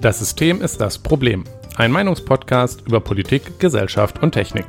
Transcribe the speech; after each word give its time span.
Das 0.00 0.18
System 0.18 0.62
ist 0.62 0.80
das 0.80 0.98
Problem. 0.98 1.44
Ein 1.76 1.92
Meinungspodcast 1.92 2.86
über 2.86 3.00
Politik, 3.00 3.58
Gesellschaft 3.58 4.22
und 4.22 4.32
Technik. 4.32 4.64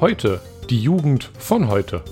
Heute 0.00 0.40
die 0.70 0.80
Jugend 0.80 1.30
von 1.38 1.68
heute. 1.68 2.02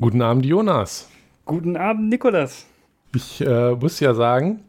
Guten 0.00 0.22
Abend, 0.22 0.46
Jonas. 0.46 1.08
Guten 1.44 1.76
Abend, 1.76 2.08
Nikolas. 2.08 2.66
Ich 3.14 3.40
äh, 3.40 3.74
muss 3.74 4.00
ja 4.00 4.14
sagen, 4.14 4.64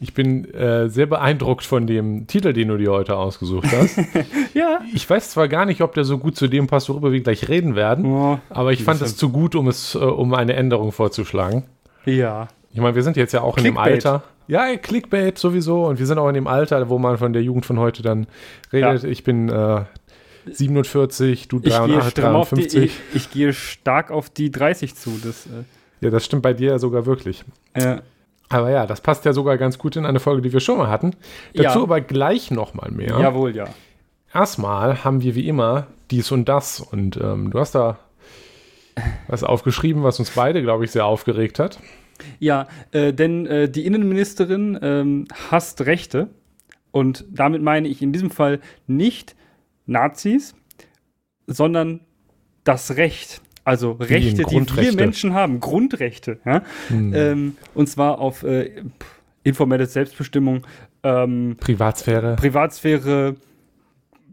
ich 0.00 0.14
bin 0.14 0.52
äh, 0.54 0.88
sehr 0.88 1.06
beeindruckt 1.06 1.64
von 1.64 1.86
dem 1.86 2.26
Titel, 2.26 2.52
den 2.52 2.68
du 2.68 2.76
dir 2.78 2.90
heute 2.92 3.16
ausgesucht 3.16 3.68
hast. 3.72 3.98
ja. 4.54 4.80
Ich 4.94 5.08
weiß 5.08 5.30
zwar 5.30 5.48
gar 5.48 5.66
nicht, 5.66 5.82
ob 5.82 5.92
der 5.94 6.04
so 6.04 6.18
gut 6.18 6.36
zu 6.36 6.48
dem 6.48 6.66
passt, 6.66 6.88
worüber 6.88 7.12
wir 7.12 7.20
gleich 7.20 7.48
reden 7.48 7.74
werden, 7.76 8.06
Oh, 8.06 8.38
aber 8.48 8.72
ich 8.72 8.82
fand 8.84 9.02
es 9.02 9.16
zu 9.16 9.30
gut, 9.30 9.54
um 9.54 9.68
es, 9.68 9.94
äh, 9.94 9.98
um 9.98 10.32
eine 10.34 10.54
Änderung 10.54 10.92
vorzuschlagen. 10.92 11.64
ja. 12.06 12.48
Ich 12.72 12.80
meine, 12.80 12.94
wir 12.94 13.02
sind 13.02 13.16
jetzt 13.16 13.32
ja 13.32 13.40
auch 13.40 13.58
in 13.58 13.64
dem 13.64 13.74
Clickbait. 13.74 14.06
Alter. 14.06 14.22
Ja, 14.46 14.76
Clickbait 14.76 15.36
sowieso. 15.38 15.86
Und 15.86 15.98
wir 15.98 16.06
sind 16.06 16.18
auch 16.18 16.28
in 16.28 16.34
dem 16.34 16.46
Alter, 16.46 16.88
wo 16.88 16.98
man 17.00 17.18
von 17.18 17.32
der 17.32 17.42
Jugend 17.42 17.66
von 17.66 17.80
heute 17.80 18.02
dann 18.02 18.28
redet. 18.72 19.02
Ich 19.02 19.24
bin 19.24 19.48
äh, 19.48 19.82
47, 20.46 21.48
du 21.48 21.56
Ich 21.58 21.64
gehe, 21.64 21.72
83, 21.72 22.10
stramm 22.10 22.36
auf 22.36 22.50
die, 22.50 22.54
53. 22.68 22.84
ich, 22.84 23.16
ich 23.16 23.30
gehe 23.30 23.52
stark 23.52 24.10
auf 24.10 24.30
die 24.30 24.50
30 24.50 24.94
zu. 24.94 25.18
Das, 25.22 25.48
Ja, 26.00 26.10
das 26.10 26.24
stimmt 26.24 26.42
bei 26.42 26.52
dir 26.52 26.70
ja 26.70 26.78
sogar 26.78 27.06
wirklich. 27.06 27.44
äh, 27.74 27.94
äh, 27.94 28.00
Aber 28.50 28.70
ja, 28.70 28.84
das 28.84 29.00
passt 29.00 29.24
ja 29.24 29.32
sogar 29.32 29.56
ganz 29.56 29.78
gut 29.78 29.96
in 29.96 30.04
eine 30.04 30.20
Folge, 30.20 30.42
die 30.42 30.52
wir 30.52 30.60
schon 30.60 30.76
mal 30.76 30.88
hatten. 30.88 31.12
Dazu 31.54 31.78
Ja. 31.78 31.82
aber 31.84 32.00
gleich 32.00 32.50
nochmal 32.50 32.90
mehr. 32.90 33.18
Jawohl, 33.18 33.54
ja. 33.54 33.68
Erstmal 34.34 35.04
haben 35.04 35.22
wir 35.22 35.34
wie 35.34 35.48
immer 35.48 35.86
dies 36.10 36.30
und 36.32 36.48
das. 36.48 36.80
Und 36.80 37.16
ähm, 37.16 37.50
du 37.50 37.58
hast 37.58 37.74
da 37.74 37.98
was 39.28 39.44
aufgeschrieben, 39.44 40.02
was 40.02 40.18
uns 40.18 40.30
beide, 40.30 40.62
glaube 40.62 40.84
ich, 40.84 40.90
sehr 40.90 41.06
aufgeregt 41.06 41.58
hat. 41.58 41.78
Ja, 42.38 42.66
äh, 42.90 43.12
denn 43.12 43.46
äh, 43.46 43.68
die 43.68 43.86
Innenministerin 43.86 44.78
ähm, 44.82 45.26
hasst 45.50 45.82
Rechte. 45.82 46.28
Und 46.90 47.24
damit 47.30 47.62
meine 47.62 47.86
ich 47.86 48.02
in 48.02 48.12
diesem 48.12 48.30
Fall 48.30 48.60
nicht 48.88 49.36
Nazis, 49.86 50.56
sondern 51.46 52.00
das 52.64 52.96
Recht. 52.96 53.40
Also 53.64 53.92
Rechte, 53.92 54.44
die 54.44 54.56
wir. 54.56 55.04
Menschen 55.04 55.34
haben. 55.34 55.60
Grundrechte. 55.60 56.38
Ja? 56.44 56.62
Hm. 56.88 57.14
Ähm, 57.14 57.56
und 57.74 57.88
zwar 57.88 58.18
auf 58.18 58.42
äh, 58.42 58.82
informelle 59.42 59.86
Selbstbestimmung, 59.86 60.66
ähm, 61.02 61.56
Privatsphäre. 61.60 62.36
Privatsphäre, 62.36 63.36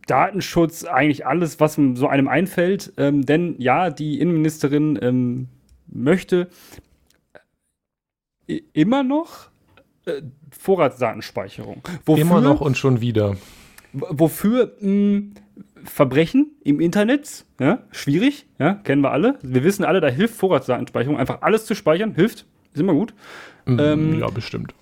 Datenschutz, 0.08 0.86
eigentlich 0.86 1.25
alles, 1.25 1.59
was 1.59 1.75
so 1.95 2.08
einem 2.08 2.28
einfällt. 2.28 2.94
Ähm, 2.98 3.25
denn 3.25 3.55
ja, 3.59 3.89
die 3.89 4.20
Innenministerin 4.20 4.98
ähm, 5.02 5.48
möchte 5.88 6.48
i- 8.50 8.64
immer 8.73 9.03
noch 9.03 9.50
äh, 10.05 10.22
Vorratsdatenspeicherung. 10.58 11.81
Wofür, 12.05 12.22
Immer 12.22 12.42
noch 12.42 12.61
und 12.61 12.78
schon 12.78 13.02
wieder. 13.02 13.36
Wofür 13.94 14.73
mh, 14.80 15.22
Verbrechen 15.90 16.52
im 16.64 16.80
Internet, 16.80 17.46
ja, 17.60 17.84
schwierig, 17.92 18.46
ja, 18.60 18.76
kennen 18.76 19.02
wir 19.02 19.12
alle. 19.12 19.40
Wir 19.42 19.64
wissen 19.64 19.84
alle, 19.86 20.02
da 20.02 20.08
hilft 20.10 20.36
Vorratsdatenspeicherung. 20.36 21.18
Einfach 21.18 21.42
alles 21.42 21.66
zu 21.66 21.76
speichern, 21.76 22.14
hilft, 22.14 22.46
ist 22.74 22.80
immer 22.80 22.94
gut. 22.94 23.14
Ähm, 23.68 24.20
ja, 24.20 24.28
bestimmt. 24.30 24.74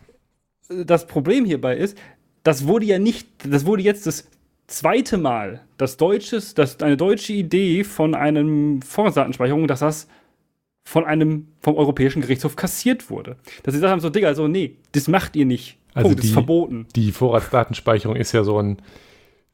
das 0.70 1.08
Problem 1.08 1.46
hierbei 1.46 1.78
ist, 1.78 1.98
das 2.44 2.68
wurde 2.68 2.86
ja 2.86 3.00
nicht, 3.00 3.28
das 3.48 3.66
wurde 3.66 3.82
jetzt 3.84 4.06
das 4.08 4.30
zweite 4.68 5.18
Mal, 5.18 5.62
das 5.78 5.98
deutsches, 5.98 6.54
das 6.56 6.80
eine 6.82 6.98
deutsche 6.98 7.34
Idee 7.34 7.84
von 7.84 8.14
einem 8.16 8.82
Vorratsdatenspeicherung, 8.82 9.68
dass 9.68 9.80
das 9.80 10.08
von 10.88 11.04
einem 11.06 11.48
vom 11.62 11.76
Europäischen 11.76 12.22
Gerichtshof 12.22 12.56
kassiert 12.56 13.10
wurde. 13.10 13.38
Dass 13.64 13.74
sie 13.74 13.80
gesagt 13.80 13.92
haben, 13.92 14.00
so 14.02 14.10
Digga, 14.12 14.34
so 14.36 14.48
nee, 14.48 14.76
das 14.92 15.08
macht 15.08 15.36
ihr 15.36 15.46
nicht. 15.46 15.78
Also 15.96 16.10
Punkt, 16.10 16.20
das 16.20 16.24
die- 16.24 16.28
ist 16.30 16.34
verboten. 16.34 16.88
Die 16.96 17.12
Vorratsdatenspeicherung 17.12 18.16
ist 18.16 18.32
ja 18.34 18.44
so 18.44 18.60
ein, 18.60 18.78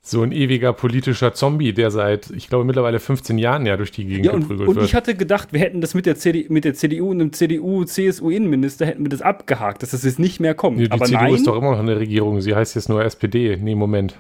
so 0.04 0.24
ein 0.24 0.32
ewiger 0.32 0.74
politischer 0.74 1.34
Zombie, 1.34 1.74
der 1.74 1.92
seit, 1.92 2.32
ich 2.32 2.50
glaube, 2.50 2.66
mittlerweile 2.66 3.00
15 3.00 3.38
Jahren 3.38 3.68
ja 3.68 3.78
durch 3.78 3.92
die 3.92 4.04
Gegend 4.06 4.26
Ja, 4.26 4.32
und, 4.34 4.42
geprügelt 4.42 4.70
und 4.70 4.76
wird. 4.78 4.86
ich 4.86 4.96
hatte 4.96 5.14
gedacht, 5.16 5.54
wir 5.54 5.60
hätten 5.60 5.80
das 5.80 5.94
mit 5.94 6.08
der, 6.08 6.16
CD, 6.16 6.48
mit 6.50 6.66
der 6.66 6.74
CDU 6.74 7.12
und 7.12 7.20
dem 7.20 7.32
CDU-CSU-Innenminister 7.34 8.86
hätten 8.88 9.04
wir 9.06 9.10
das 9.10 9.22
abgehakt, 9.22 9.84
dass 9.84 9.92
das 9.92 10.04
jetzt 10.04 10.18
nicht 10.18 10.40
mehr 10.40 10.56
kommt. 10.56 10.78
Nee, 10.78 10.86
die 10.86 10.92
Aber 10.92 11.06
CDU 11.06 11.22
nein, 11.22 11.36
ist 11.36 11.46
doch 11.46 11.56
immer 11.56 11.72
noch 11.72 11.80
in 11.80 11.86
der 11.86 12.00
Regierung. 12.00 12.42
Sie 12.42 12.56
heißt 12.56 12.74
jetzt 12.76 12.90
nur 12.90 13.04
SPD. 13.06 13.58
Nee, 13.62 13.76
Moment. 13.76 14.16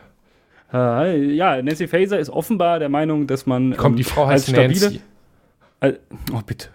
äh, 0.71 1.19
ja, 1.33 1.59
Nancy 1.61 1.87
Faeser 1.87 2.19
ist 2.19 2.29
offenbar 2.29 2.77
der 2.77 2.89
Meinung, 2.89 3.25
dass 3.25 3.47
man 3.47 3.75
Komm, 3.75 3.93
ähm, 3.93 3.97
die 3.97 4.03
Frau 4.03 4.25
als 4.25 4.47
heißt 4.47 4.49
stabile- 4.55 4.81
Nancy. 4.83 5.01
Äh, 5.79 5.93
oh, 6.31 6.41
bitte. 6.45 6.67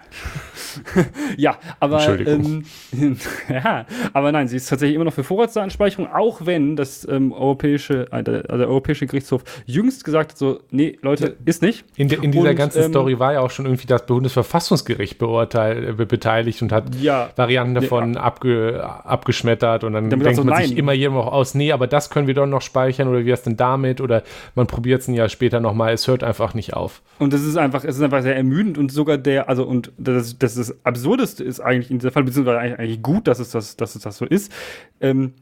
ja, 1.37 1.59
aber 1.81 2.19
ähm, 2.20 2.64
ja, 3.48 3.87
aber 4.12 4.32
nein, 4.32 4.48
sie 4.48 4.56
ist 4.56 4.69
tatsächlich 4.69 4.94
immer 4.94 5.04
noch 5.04 5.12
für 5.12 5.25
Vorratsdatenspeicherung, 5.25 6.12
auch 6.12 6.44
wenn 6.44 6.76
das 6.76 7.06
ähm, 7.09 7.32
europäische, 7.32 8.10
äh, 8.12 8.22
der, 8.22 8.44
also 8.48 8.59
der 8.59 8.69
Europäische 8.69 9.06
Gerichtshof 9.06 9.42
jüngst 9.65 10.04
gesagt 10.04 10.32
hat, 10.32 10.38
so, 10.38 10.60
nee, 10.70 10.98
Leute, 11.03 11.36
ist 11.44 11.62
nicht. 11.62 11.84
In, 11.97 12.09
de, 12.09 12.22
in 12.22 12.32
dieser 12.32 12.50
Und, 12.50 12.56
ganzen 12.56 12.82
ähm, 12.84 12.91
Story 12.91 13.19
war 13.19 13.34
ja 13.34 13.41
auch 13.41 13.50
schon 13.50 13.66
irgendwie 13.66 13.86
das 13.86 14.06
Bundesverfassungsgericht 14.06 15.19
beurteilt, 15.19 16.00
äh, 16.00 16.04
beteiligt 16.04 16.62
und 16.62 16.72
hat 16.72 16.94
Ja, 17.00 17.31
Varianten 17.36 17.75
davon 17.75 18.16
abge, 18.16 18.84
abgeschmettert 18.84 19.84
und 19.84 19.92
dann 19.92 20.10
denkt 20.10 20.36
so, 20.36 20.44
man 20.44 20.56
sich 20.59 20.70
nein. 20.70 20.78
immer 20.78 20.92
jedem 20.92 21.16
auch 21.16 21.32
aus, 21.32 21.54
nee, 21.54 21.72
aber 21.72 21.86
das 21.86 22.10
können 22.10 22.26
wir 22.26 22.34
doch 22.34 22.47
noch 22.47 22.62
speichern 22.62 23.09
oder 23.09 23.25
wie 23.25 23.31
ist 23.31 23.47
denn 23.47 23.56
damit 23.56 24.00
oder 24.00 24.22
man 24.54 24.66
probiert 24.66 25.03
es 25.03 25.09
ein 25.09 25.15
Jahr 25.15 25.28
später 25.28 25.60
nochmal, 25.60 25.92
es 25.92 26.06
hört 26.09 26.22
einfach 26.22 26.54
nicht 26.54 26.75
auf. 26.75 27.03
und 27.19 27.32
das 27.32 27.42
ist 27.42 27.56
einfach, 27.56 27.84
es 27.84 27.97
ist 27.97 28.03
einfach 28.03 28.22
sehr 28.22 28.36
ermüdend 28.36 28.78
und 28.78 28.91
sogar 28.91 29.19
der, 29.19 29.48
also 29.48 29.65
und 29.65 29.92
das, 29.98 30.38
das, 30.38 30.66
das 30.69 30.84
Absurdeste 30.84 31.44
ist 31.44 31.60
eigentlich 31.60 31.91
in 31.91 31.99
dieser 31.99 32.12
Fall, 32.12 32.25
beziehungsweise 32.25 32.59
eigentlich, 32.59 32.78
eigentlich 32.78 33.03
gut, 33.03 33.27
dass 33.27 33.38
es 33.38 33.50
das, 33.50 33.77
dass 33.77 33.94
es 33.94 34.03
das 34.03 34.16
so 34.16 34.25
ist. 34.25 34.53
Ähm, 35.00 35.34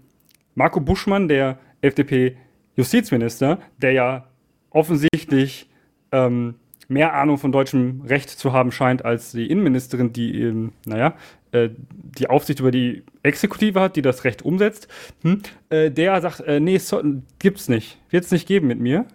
Marco 0.55 0.81
Buschmann, 0.81 1.29
der 1.29 1.59
FDP-Justizminister, 1.81 3.59
der 3.79 3.93
ja 3.93 4.29
offensichtlich 4.71 5.69
ähm, 6.13 6.55
mehr 6.89 7.15
Ahnung 7.15 7.39
von 7.39 7.53
deutschem 7.53 8.03
Recht 8.07 8.31
zu 8.31 8.53
haben 8.53 8.73
scheint 8.73 9.05
als 9.05 9.33
die 9.33 9.51
Innenministerin, 9.51 10.13
die, 10.13 10.43
ähm, 10.43 10.73
naja, 10.85 11.15
äh, 11.53 11.71
die 12.19 12.29
Aufsicht 12.29 12.61
über 12.61 12.71
die 12.71 13.05
Exekutive 13.23 13.81
hat, 13.81 13.97
die 13.97 14.03
das 14.03 14.25
Recht 14.25 14.43
umsetzt, 14.43 14.89
hm, 15.23 15.43
äh, 15.71 15.91
der 15.91 16.21
sagt, 16.21 16.41
äh, 16.41 16.61
nee, 16.61 16.79
so, 16.79 17.03
gibt's 17.39 17.69
nicht, 17.69 17.99
wird's 18.11 18.31
nicht 18.31 18.47
geben 18.47 18.69
mit 18.69 18.81
mir. 18.81 19.07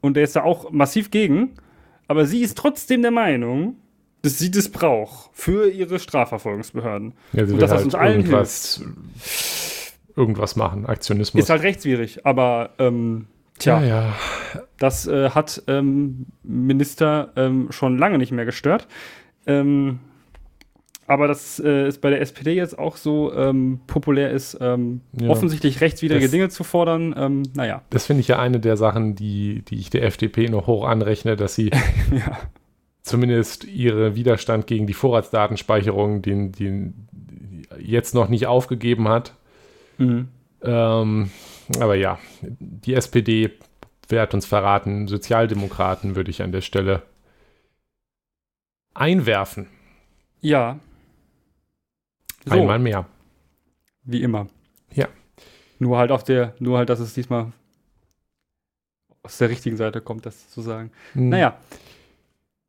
Und 0.00 0.14
der 0.14 0.24
ist 0.24 0.36
da 0.36 0.42
auch 0.42 0.70
massiv 0.70 1.10
gegen, 1.10 1.50
aber 2.08 2.26
sie 2.26 2.40
ist 2.40 2.56
trotzdem 2.56 3.02
der 3.02 3.10
Meinung, 3.10 3.76
dass 4.22 4.38
sie 4.38 4.50
das 4.50 4.68
braucht 4.68 5.30
für 5.32 5.68
ihre 5.70 5.98
Strafverfolgungsbehörden. 5.98 7.14
Ja, 7.32 7.46
sie 7.46 7.54
Und 7.54 7.60
dass 7.62 7.70
das 7.70 7.76
halt 7.78 7.84
uns 7.86 7.94
allen 7.94 8.16
irgendwas, 8.20 8.82
irgendwas 10.16 10.56
machen, 10.56 10.86
Aktionismus. 10.86 11.42
Ist 11.44 11.50
halt 11.50 11.62
rechtswidrig, 11.62 12.26
aber 12.26 12.70
ähm, 12.78 13.26
tja, 13.58 13.80
ja, 13.80 13.86
ja. 13.86 14.14
das 14.78 15.06
äh, 15.06 15.30
hat 15.30 15.62
ähm, 15.68 16.26
Minister 16.42 17.32
ähm, 17.36 17.68
schon 17.70 17.96
lange 17.98 18.18
nicht 18.18 18.32
mehr 18.32 18.44
gestört. 18.44 18.86
Ähm, 19.46 20.00
aber 21.06 21.26
dass 21.26 21.58
äh, 21.58 21.86
es 21.86 21.98
bei 21.98 22.10
der 22.10 22.20
SPD 22.20 22.52
jetzt 22.54 22.78
auch 22.78 22.96
so 22.96 23.32
ähm, 23.34 23.80
populär 23.88 24.30
ist, 24.30 24.56
ähm, 24.60 25.00
Ja. 25.20 25.28
offensichtlich 25.30 25.80
rechtswidrige 25.80 26.22
Das- 26.26 26.30
Dinge 26.30 26.48
zu 26.50 26.62
fordern, 26.62 27.48
naja. 27.56 27.82
Das 27.90 28.06
finde 28.06 28.20
ich 28.20 28.28
ja 28.28 28.38
eine 28.38 28.60
der 28.60 28.76
Sachen, 28.76 29.16
die, 29.16 29.62
die 29.62 29.76
ich 29.76 29.90
der 29.90 30.04
FDP 30.04 30.48
noch 30.48 30.66
hoch 30.68 30.84
anrechne, 30.86 31.34
dass 31.36 31.54
sie 31.56 31.70
ja. 32.12 32.38
Zumindest 33.02 33.64
ihre 33.64 34.14
Widerstand 34.14 34.66
gegen 34.66 34.86
die 34.86 34.94
Vorratsdatenspeicherung, 34.94 36.22
den, 36.22 36.52
den 36.52 37.08
jetzt 37.78 38.14
noch 38.14 38.28
nicht 38.28 38.46
aufgegeben 38.46 39.08
hat. 39.08 39.34
Mhm. 39.98 40.28
Ähm, 40.62 41.30
aber 41.78 41.94
ja, 41.94 42.18
die 42.42 42.94
SPD 42.94 43.52
wer 44.10 44.22
hat 44.22 44.34
uns 44.34 44.46
verraten. 44.46 45.08
Sozialdemokraten 45.08 46.16
würde 46.16 46.30
ich 46.30 46.42
an 46.42 46.52
der 46.52 46.60
Stelle 46.60 47.02
einwerfen. 48.94 49.68
Ja. 50.40 50.78
So, 52.44 52.52
Einmal 52.52 52.78
mehr. 52.78 53.06
wie 54.02 54.22
immer. 54.22 54.48
Ja. 54.92 55.08
Nur 55.78 55.98
halt 55.98 56.10
auf 56.10 56.24
der, 56.24 56.54
nur 56.58 56.78
halt, 56.78 56.88
dass 56.88 57.00
es 57.00 57.14
diesmal 57.14 57.52
aus 59.22 59.38
der 59.38 59.50
richtigen 59.50 59.76
Seite 59.76 60.00
kommt, 60.00 60.26
das 60.26 60.50
zu 60.50 60.62
sagen. 60.62 60.90
Hm. 61.12 61.28
Naja, 61.28 61.58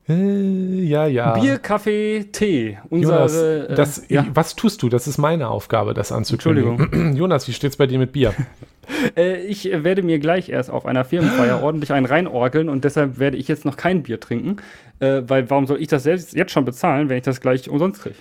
ja, 0.07 1.05
ja. 1.05 1.39
Bier, 1.39 1.57
Kaffee, 1.59 2.25
Tee. 2.31 2.77
Jonas, 2.89 3.31
Unsere, 3.31 3.69
äh, 3.69 3.75
das, 3.75 4.03
ja. 4.09 4.25
was 4.33 4.55
tust 4.55 4.81
du? 4.83 4.89
Das 4.89 5.07
ist 5.07 5.17
meine 5.17 5.49
Aufgabe, 5.49 5.93
das 5.93 6.11
anzukündigen. 6.11 7.15
Jonas, 7.15 7.47
wie 7.47 7.53
steht's 7.53 7.77
bei 7.77 7.87
dir 7.87 7.99
mit 7.99 8.11
Bier? 8.11 8.33
Äh, 9.15 9.45
ich 9.45 9.71
äh, 9.71 9.83
werde 9.83 10.03
mir 10.03 10.19
gleich 10.19 10.49
erst 10.49 10.69
auf 10.69 10.85
einer 10.85 11.05
Firmenfeier 11.05 11.61
ordentlich 11.63 11.91
einen 11.91 12.05
reinorgeln 12.05 12.69
und 12.69 12.83
deshalb 12.83 13.19
werde 13.19 13.37
ich 13.37 13.47
jetzt 13.47 13.65
noch 13.65 13.77
kein 13.77 14.03
Bier 14.03 14.19
trinken, 14.19 14.57
äh, 14.99 15.21
weil 15.27 15.49
warum 15.49 15.67
soll 15.67 15.81
ich 15.81 15.87
das 15.87 16.03
selbst 16.03 16.33
jetzt 16.33 16.51
schon 16.51 16.65
bezahlen, 16.65 17.09
wenn 17.09 17.17
ich 17.17 17.23
das 17.23 17.41
gleich 17.41 17.69
umsonst 17.69 18.01
kriege? 18.01 18.15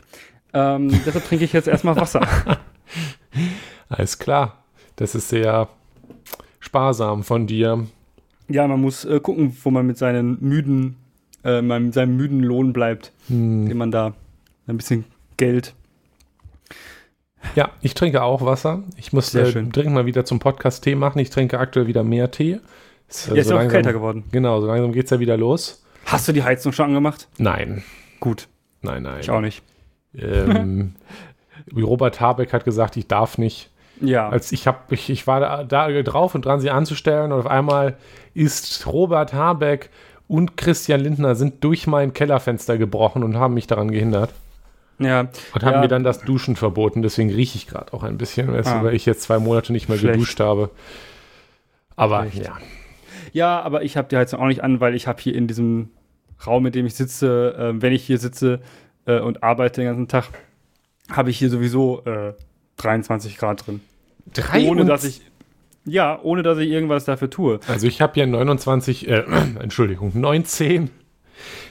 Ähm, 0.52 0.88
deshalb 1.06 1.24
trinke 1.26 1.44
ich 1.44 1.52
jetzt 1.52 1.68
erstmal 1.68 1.96
Wasser. 1.96 2.26
Alles 3.88 4.18
klar. 4.18 4.64
Das 4.96 5.14
ist 5.14 5.28
sehr 5.28 5.68
sparsam 6.58 7.22
von 7.22 7.46
dir. 7.46 7.86
Ja, 8.48 8.66
man 8.66 8.80
muss 8.80 9.04
äh, 9.04 9.20
gucken, 9.20 9.56
wo 9.62 9.70
man 9.70 9.86
mit 9.86 9.96
seinen 9.96 10.38
müden, 10.40 10.96
äh, 11.42 11.90
seinem 11.92 12.16
müden 12.16 12.40
Lohn 12.40 12.72
bleibt, 12.72 13.12
hm. 13.28 13.68
den 13.68 13.76
man 13.76 13.90
da 13.90 14.14
ein 14.66 14.76
bisschen 14.76 15.04
Geld. 15.36 15.74
Ja, 17.54 17.70
ich 17.80 17.94
trinke 17.94 18.22
auch 18.22 18.44
Wasser. 18.44 18.82
Ich 18.96 19.12
muss 19.12 19.34
äh, 19.34 19.50
dringend 19.50 19.94
mal 19.94 20.06
wieder 20.06 20.24
zum 20.24 20.38
Podcast 20.38 20.84
Tee 20.84 20.94
machen. 20.94 21.18
Ich 21.18 21.30
trinke 21.30 21.58
aktuell 21.58 21.86
wieder 21.86 22.04
mehr 22.04 22.30
Tee. 22.30 22.60
Ist, 23.08 23.28
äh, 23.28 23.34
ja, 23.34 23.40
ist 23.40 23.48
so 23.48 23.54
auch 23.54 23.58
langsam, 23.58 23.72
kälter 23.72 23.92
geworden. 23.92 24.24
Genau, 24.30 24.60
so 24.60 24.66
langsam 24.66 24.92
geht 24.92 25.04
es 25.04 25.10
ja 25.10 25.20
wieder 25.20 25.36
los. 25.36 25.84
Hast 26.06 26.28
du 26.28 26.32
die 26.32 26.42
Heizung 26.42 26.72
schon 26.72 26.86
angemacht? 26.86 27.28
Nein. 27.38 27.82
Gut. 28.20 28.48
Nein, 28.82 29.02
nein. 29.02 29.20
Ich 29.20 29.30
auch 29.30 29.40
nicht. 29.40 29.62
Ähm, 30.14 30.94
wie 31.66 31.82
Robert 31.82 32.20
Habeck 32.20 32.52
hat 32.52 32.64
gesagt, 32.64 32.96
ich 32.96 33.08
darf 33.08 33.38
nicht. 33.38 33.70
Ja. 34.00 34.28
Als 34.28 34.52
ich 34.52 34.66
habe, 34.66 34.94
ich, 34.94 35.10
ich 35.10 35.26
war 35.26 35.40
da, 35.40 35.64
da 35.64 36.02
drauf 36.02 36.34
und 36.34 36.44
dran, 36.44 36.60
sie 36.60 36.70
anzustellen 36.70 37.32
und 37.32 37.38
auf 37.38 37.46
einmal 37.46 37.96
ist 38.32 38.86
Robert 38.86 39.34
Habeck 39.34 39.90
und 40.30 40.56
Christian 40.56 41.00
Lindner 41.00 41.34
sind 41.34 41.64
durch 41.64 41.88
mein 41.88 42.14
Kellerfenster 42.14 42.78
gebrochen 42.78 43.24
und 43.24 43.36
haben 43.36 43.52
mich 43.54 43.66
daran 43.66 43.90
gehindert. 43.90 44.32
Ja. 45.00 45.28
Und 45.52 45.64
haben 45.64 45.74
ja. 45.74 45.80
mir 45.80 45.88
dann 45.88 46.04
das 46.04 46.20
Duschen 46.20 46.54
verboten. 46.54 47.02
Deswegen 47.02 47.30
rieche 47.30 47.56
ich 47.56 47.66
gerade 47.66 47.92
auch 47.92 48.04
ein 48.04 48.16
bisschen, 48.16 48.48
ah. 48.48 48.84
weil 48.84 48.94
ich 48.94 49.06
jetzt 49.06 49.22
zwei 49.22 49.40
Monate 49.40 49.72
nicht 49.72 49.88
mehr 49.88 49.98
Schlecht. 49.98 50.14
geduscht 50.14 50.38
habe. 50.38 50.70
Aber 51.96 52.30
Schlecht. 52.30 52.46
ja. 52.46 52.58
Ja, 53.32 53.60
aber 53.60 53.82
ich 53.82 53.96
habe 53.96 54.08
die 54.08 54.16
Heizung 54.16 54.40
auch 54.40 54.46
nicht 54.46 54.62
an, 54.62 54.80
weil 54.80 54.94
ich 54.94 55.08
habe 55.08 55.20
hier 55.20 55.34
in 55.34 55.48
diesem 55.48 55.90
Raum, 56.46 56.64
in 56.66 56.72
dem 56.72 56.86
ich 56.86 56.94
sitze, 56.94 57.54
äh, 57.58 57.82
wenn 57.82 57.92
ich 57.92 58.04
hier 58.04 58.18
sitze 58.18 58.60
äh, 59.06 59.18
und 59.18 59.42
arbeite 59.42 59.80
den 59.80 59.88
ganzen 59.88 60.08
Tag, 60.08 60.28
habe 61.10 61.30
ich 61.30 61.38
hier 61.38 61.50
sowieso 61.50 62.04
äh, 62.04 62.34
23 62.76 63.36
Grad 63.36 63.66
drin. 63.66 63.80
Ohne 64.64 64.84
dass 64.84 65.02
ich 65.02 65.22
ja, 65.84 66.20
ohne 66.22 66.42
dass 66.42 66.58
ich 66.58 66.70
irgendwas 66.70 67.04
dafür 67.04 67.30
tue. 67.30 67.60
Also 67.68 67.86
ich 67.86 68.00
habe 68.00 68.14
hier 68.14 68.26
29, 68.26 69.08
äh, 69.08 69.24
Entschuldigung, 69.60 70.12
19, 70.14 70.90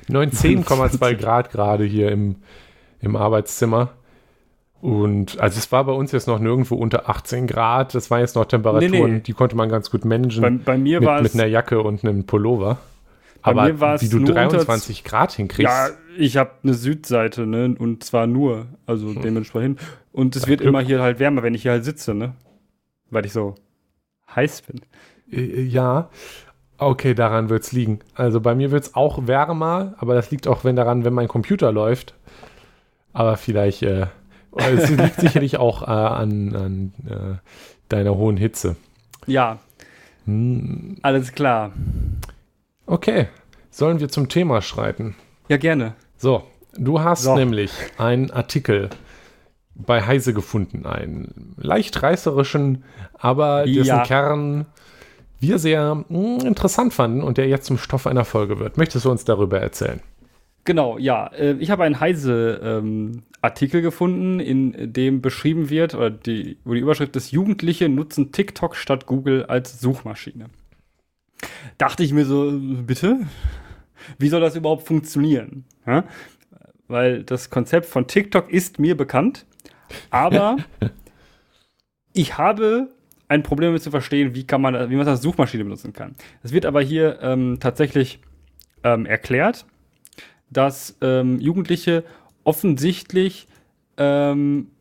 19,2 0.09 1.13
Grad 1.19 1.51
gerade 1.51 1.83
hier 1.83 2.11
im, 2.11 2.38
im 3.01 3.15
Arbeitszimmer. 3.15 3.91
Und 4.81 5.39
also 5.39 5.57
es 5.57 5.71
war 5.73 5.83
bei 5.83 5.91
uns 5.91 6.13
jetzt 6.13 6.27
noch 6.27 6.39
nirgendwo 6.39 6.75
unter 6.75 7.09
18 7.09 7.47
Grad. 7.47 7.94
Das 7.94 8.09
waren 8.09 8.21
jetzt 8.21 8.35
noch 8.35 8.45
Temperaturen, 8.45 8.91
nee, 8.91 9.07
nee. 9.07 9.19
die 9.19 9.33
konnte 9.33 9.57
man 9.57 9.69
ganz 9.69 9.91
gut 9.91 10.06
managen. 10.06 10.41
Bei, 10.41 10.73
bei 10.73 10.77
mir 10.77 11.00
mit, 11.00 11.09
war 11.09 11.21
mit 11.21 11.33
einer 11.33 11.47
Jacke 11.47 11.81
und 11.81 12.03
einem 12.03 12.25
Pullover. 12.25 12.77
Aber 13.41 14.01
wie 14.01 14.09
du 14.09 14.23
23 14.23 15.03
Grad 15.03 15.33
hinkriegst. 15.33 15.71
Ja, 15.71 15.89
ich 16.17 16.38
habe 16.38 16.51
eine 16.63 16.73
Südseite, 16.73 17.45
ne? 17.45 17.75
Und 17.77 18.03
zwar 18.03 18.27
nur, 18.27 18.67
also 18.85 19.07
hm. 19.07 19.21
dementsprechend. 19.21 19.79
Und 20.11 20.35
es 20.35 20.47
wird 20.47 20.61
Glück. 20.61 20.69
immer 20.69 20.81
hier 20.81 21.01
halt 21.01 21.19
wärmer, 21.19 21.44
wenn 21.44 21.53
ich 21.53 21.61
hier 21.61 21.71
halt 21.71 21.85
sitze, 21.85 22.13
ne? 22.13 22.33
Weil 23.09 23.25
ich 23.25 23.33
so 23.33 23.56
heiß 24.35 24.63
bin. 24.63 24.81
Äh, 25.31 25.61
ja. 25.61 26.09
Okay, 26.77 27.13
daran 27.13 27.49
wird 27.49 27.63
es 27.63 27.71
liegen. 27.73 27.99
Also 28.15 28.39
bei 28.39 28.55
mir 28.55 28.71
wird 28.71 28.85
es 28.85 28.95
auch 28.95 29.27
wärmer, 29.27 29.95
aber 29.97 30.15
das 30.15 30.31
liegt 30.31 30.47
auch 30.47 30.63
wenn 30.63 30.77
daran, 30.77 31.03
wenn 31.03 31.13
mein 31.13 31.27
Computer 31.27 31.71
läuft. 31.71 32.15
Aber 33.11 33.35
vielleicht, 33.35 33.83
äh, 33.83 34.07
es 34.55 34.89
liegt 34.89 35.19
sicherlich 35.19 35.57
auch 35.57 35.83
äh, 35.83 35.85
an, 35.85 36.55
an 36.55 36.93
äh, 37.07 37.49
deiner 37.89 38.15
hohen 38.15 38.37
Hitze. 38.37 38.77
Ja. 39.25 39.59
Hm. 40.25 40.97
Alles 41.01 41.33
klar. 41.33 41.71
Okay, 42.85 43.27
sollen 43.69 43.99
wir 43.99 44.09
zum 44.09 44.29
Thema 44.29 44.61
schreiten? 44.61 45.15
Ja, 45.49 45.57
gerne. 45.57 45.95
So, 46.17 46.43
du 46.77 47.01
hast 47.01 47.23
so. 47.23 47.35
nämlich 47.35 47.71
einen 47.97 48.31
Artikel 48.31 48.89
bei 49.85 50.05
Heise 50.05 50.33
gefunden, 50.33 50.85
einen 50.85 51.55
leicht 51.57 52.01
reißerischen, 52.03 52.83
aber 53.13 53.65
dessen 53.65 53.85
ja. 53.85 54.03
Kern 54.03 54.65
wir 55.39 55.57
sehr 55.57 55.95
mh, 55.95 56.05
hm, 56.09 56.47
interessant 56.47 56.93
fanden 56.93 57.21
und 57.21 57.37
der 57.37 57.47
jetzt 57.47 57.65
zum 57.65 57.77
Stoff 57.77 58.07
einer 58.07 58.25
Folge 58.25 58.59
wird. 58.59 58.77
Möchtest 58.77 59.05
du 59.05 59.11
uns 59.11 59.23
darüber 59.23 59.59
erzählen? 59.59 60.01
Genau, 60.65 60.97
ja. 60.97 61.27
Äh, 61.27 61.53
ich 61.59 61.71
habe 61.71 61.85
einen 61.85 61.99
Heise-Artikel 61.99 63.77
ähm, 63.77 63.83
gefunden, 63.83 64.39
in 64.41 64.91
dem 64.93 65.21
beschrieben 65.21 65.69
wird, 65.69 65.95
oder 65.95 66.09
die, 66.09 66.57
wo 66.65 66.73
die 66.73 66.81
Überschrift 66.81 67.15
ist, 67.15 67.31
Jugendliche 67.31 67.87
nutzen 67.87 68.33
TikTok 68.33 68.75
statt 68.75 69.05
Google 69.05 69.45
als 69.45 69.79
Suchmaschine 69.79 70.47
dachte 71.77 72.03
ich 72.03 72.13
mir 72.13 72.25
so, 72.25 72.51
bitte? 72.53 73.19
Wie 74.17 74.29
soll 74.29 74.41
das 74.41 74.55
überhaupt 74.55 74.87
funktionieren? 74.87 75.65
Ja? 75.85 76.03
Weil 76.87 77.23
das 77.23 77.49
Konzept 77.49 77.85
von 77.85 78.07
TikTok 78.07 78.51
ist 78.51 78.79
mir 78.79 78.95
bekannt, 78.95 79.45
aber 80.09 80.57
ich 82.13 82.38
habe 82.38 82.89
ein 83.27 83.44
Problem 83.44 83.69
damit 83.69 83.83
zu 83.83 83.91
verstehen, 83.91 84.33
wie, 84.36 84.45
kann 84.45 84.62
man, 84.62 84.89
wie 84.89 84.95
man 84.95 85.06
das 85.06 85.18
als 85.18 85.21
Suchmaschine 85.21 85.63
benutzen 85.63 85.94
kann. 85.94 86.15
Es 86.44 86.51
wird 86.51 86.65
aber 86.65 86.81
hier 86.81 87.19
ähm, 87.21 87.57
tatsächlich 87.59 88.19
ähm, 88.83 89.06
erklärt, 89.06 89.65
dass 90.50 90.97
ähm, 91.01 91.39
Jugendliche 91.39 92.03
offensichtlich 92.44 93.47
ähm, 93.97 94.71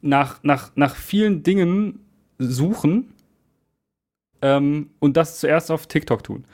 nach, 0.00 0.42
nach, 0.42 0.72
nach 0.74 0.96
vielen 0.96 1.42
Dingen 1.42 2.00
suchen, 2.38 3.12
ähm, 4.42 4.90
und 4.98 5.16
das 5.16 5.40
zuerst 5.40 5.70
auf 5.70 5.86
TikTok 5.86 6.22
tun. 6.22 6.44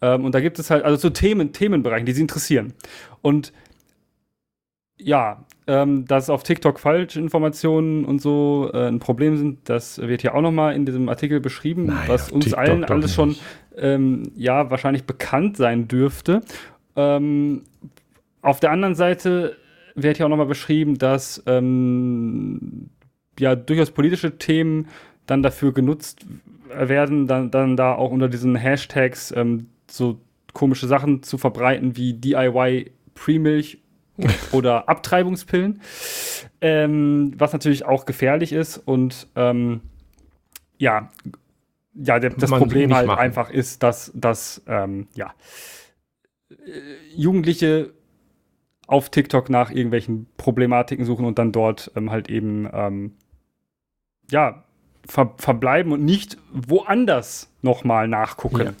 Ähm, 0.00 0.24
und 0.24 0.34
da 0.34 0.40
gibt 0.40 0.58
es 0.58 0.70
halt, 0.70 0.84
also 0.84 0.96
so 0.96 1.10
Themen, 1.10 1.52
Themenbereichen, 1.52 2.06
die 2.06 2.12
sie 2.12 2.22
interessieren. 2.22 2.74
Und 3.22 3.52
ja, 4.98 5.44
ähm, 5.68 6.06
dass 6.06 6.30
auf 6.30 6.42
TikTok 6.42 6.80
Falschinformationen 6.80 8.06
und 8.06 8.20
so 8.22 8.70
äh, 8.72 8.88
ein 8.88 9.00
Problem 9.00 9.36
sind, 9.36 9.68
das 9.68 9.98
wird 9.98 10.22
ja 10.22 10.34
auch 10.34 10.40
nochmal 10.40 10.74
in 10.74 10.86
diesem 10.86 11.10
Artikel 11.10 11.40
beschrieben, 11.40 11.86
naja, 11.86 12.08
was 12.08 12.32
uns 12.32 12.46
TikTok 12.46 12.58
allen 12.58 12.84
alles 12.84 13.14
schon 13.14 13.36
ähm, 13.76 14.32
ja 14.34 14.70
wahrscheinlich 14.70 15.04
bekannt 15.04 15.58
sein 15.58 15.86
dürfte. 15.86 16.40
Ähm, 16.96 17.64
auf 18.40 18.60
der 18.60 18.70
anderen 18.70 18.94
Seite 18.94 19.56
wird 19.94 20.18
ja 20.18 20.24
auch 20.24 20.30
nochmal 20.30 20.46
beschrieben, 20.46 20.96
dass 20.96 21.42
ähm, 21.46 22.88
ja 23.38 23.54
durchaus 23.54 23.90
politische 23.90 24.38
Themen 24.38 24.88
dann 25.26 25.42
dafür 25.42 25.74
genutzt 25.74 26.24
werden, 26.74 27.26
dann, 27.26 27.50
dann 27.50 27.76
da 27.76 27.94
auch 27.94 28.10
unter 28.10 28.28
diesen 28.28 28.56
Hashtags 28.56 29.34
ähm, 29.36 29.66
so 29.86 30.18
komische 30.54 30.86
Sachen 30.86 31.22
zu 31.22 31.36
verbreiten 31.36 31.96
wie 31.98 32.14
DIY 32.14 32.90
Pre-Milch 33.14 33.78
oder 34.52 34.88
Abtreibungspillen, 34.88 35.80
ähm, 36.60 37.32
was 37.36 37.52
natürlich 37.52 37.84
auch 37.84 38.04
gefährlich 38.04 38.52
ist 38.52 38.78
und 38.78 39.28
ähm, 39.36 39.80
ja, 40.78 41.10
ja, 41.94 42.18
der, 42.18 42.30
das 42.30 42.50
Man 42.50 42.60
Problem 42.60 42.94
halt 42.94 43.06
machen. 43.06 43.18
einfach 43.18 43.50
ist, 43.50 43.82
dass, 43.82 44.12
dass 44.14 44.62
ähm, 44.66 45.08
ja, 45.14 45.34
äh, 46.50 46.54
Jugendliche 47.14 47.92
auf 48.86 49.10
TikTok 49.10 49.50
nach 49.50 49.70
irgendwelchen 49.70 50.26
Problematiken 50.36 51.04
suchen 51.04 51.24
und 51.24 51.38
dann 51.38 51.52
dort 51.52 51.90
ähm, 51.94 52.10
halt 52.10 52.30
eben 52.30 52.68
ähm, 52.72 53.12
ja 54.30 54.64
ver 55.06 55.34
verbleiben 55.36 55.92
und 55.92 56.04
nicht 56.04 56.38
woanders 56.52 57.50
nochmal 57.62 58.08
nachgucken. 58.08 58.66
Ja. 58.66 58.72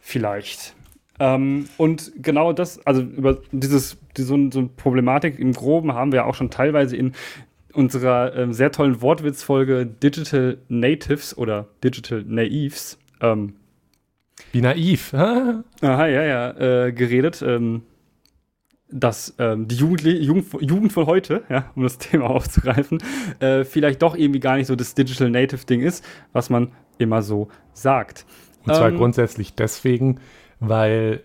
Vielleicht. 0.00 0.74
Ähm, 1.18 1.66
und 1.76 2.12
genau 2.22 2.52
das, 2.52 2.84
also 2.86 3.02
über 3.02 3.38
dieses, 3.52 3.98
die, 4.16 4.22
so, 4.22 4.36
so 4.50 4.58
eine 4.60 4.68
Problematik 4.68 5.38
im 5.38 5.52
Groben 5.52 5.92
haben 5.92 6.12
wir 6.12 6.26
auch 6.26 6.34
schon 6.34 6.50
teilweise 6.50 6.96
in 6.96 7.12
unserer 7.72 8.34
ähm, 8.36 8.52
sehr 8.52 8.72
tollen 8.72 9.00
Wortwitzfolge 9.00 9.86
Digital 9.86 10.58
Natives 10.68 11.36
oder 11.36 11.68
Digital 11.82 12.24
Naives. 12.26 12.98
Ähm, 13.20 13.54
Wie 14.52 14.60
naiv. 14.60 15.14
aha, 15.14 15.64
ja, 15.80 16.06
ja, 16.22 16.50
äh, 16.86 16.92
geredet. 16.92 17.42
Ähm, 17.46 17.82
dass 18.92 19.34
ähm, 19.38 19.68
die 19.68 19.76
Jugendli 19.76 20.18
Jugend, 20.18 20.46
Jugend 20.60 20.92
von 20.92 21.06
heute, 21.06 21.42
ja, 21.48 21.70
um 21.74 21.82
das 21.82 21.98
Thema 21.98 22.26
aufzugreifen, 22.30 23.02
äh, 23.40 23.64
vielleicht 23.64 24.02
doch 24.02 24.14
irgendwie 24.14 24.40
gar 24.40 24.56
nicht 24.56 24.66
so 24.66 24.76
das 24.76 24.94
Digital 24.94 25.30
Native 25.30 25.64
Ding 25.64 25.80
ist, 25.80 26.04
was 26.32 26.50
man 26.50 26.72
immer 26.98 27.22
so 27.22 27.48
sagt. 27.72 28.26
Und 28.64 28.74
zwar 28.74 28.90
ähm, 28.90 28.98
grundsätzlich 28.98 29.54
deswegen, 29.54 30.20
weil 30.68 31.22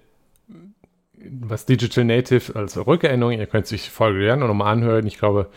was 1.29 1.65
Digital 1.65 2.06
Native 2.06 2.56
als 2.56 2.77
Rückerinnerung, 2.77 3.34
ihr 3.34 3.48
könnt 3.48 3.67
sich 3.67 3.84
die 3.86 3.89
Folge 3.89 4.20
lernen 4.20 4.44
und 4.44 4.50
nochmal 4.50 4.74
anhören. 4.74 5.08
Ich 5.08 5.17
glaube, 5.17 5.50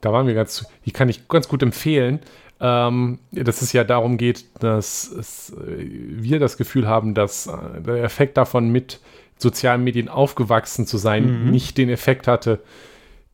da 0.00 0.12
waren 0.12 0.26
wir 0.26 0.34
ganz, 0.34 0.66
die 0.84 0.92
kann 0.92 1.08
ich 1.08 1.28
ganz 1.28 1.48
gut 1.48 1.62
empfehlen, 1.62 2.20
ähm, 2.60 3.18
dass 3.32 3.62
es 3.62 3.72
ja 3.72 3.84
darum 3.84 4.16
geht, 4.16 4.44
dass 4.62 5.10
es, 5.10 5.50
äh, 5.50 5.86
wir 5.86 6.38
das 6.38 6.56
Gefühl 6.56 6.86
haben, 6.86 7.14
dass 7.14 7.46
äh, 7.46 7.80
der 7.80 8.02
Effekt 8.02 8.36
davon 8.36 8.70
mit 8.70 9.00
sozialen 9.36 9.84
Medien 9.84 10.08
aufgewachsen 10.08 10.86
zu 10.86 10.98
sein, 10.98 11.44
mhm. 11.44 11.50
nicht 11.50 11.78
den 11.78 11.88
Effekt 11.88 12.26
hatte, 12.26 12.60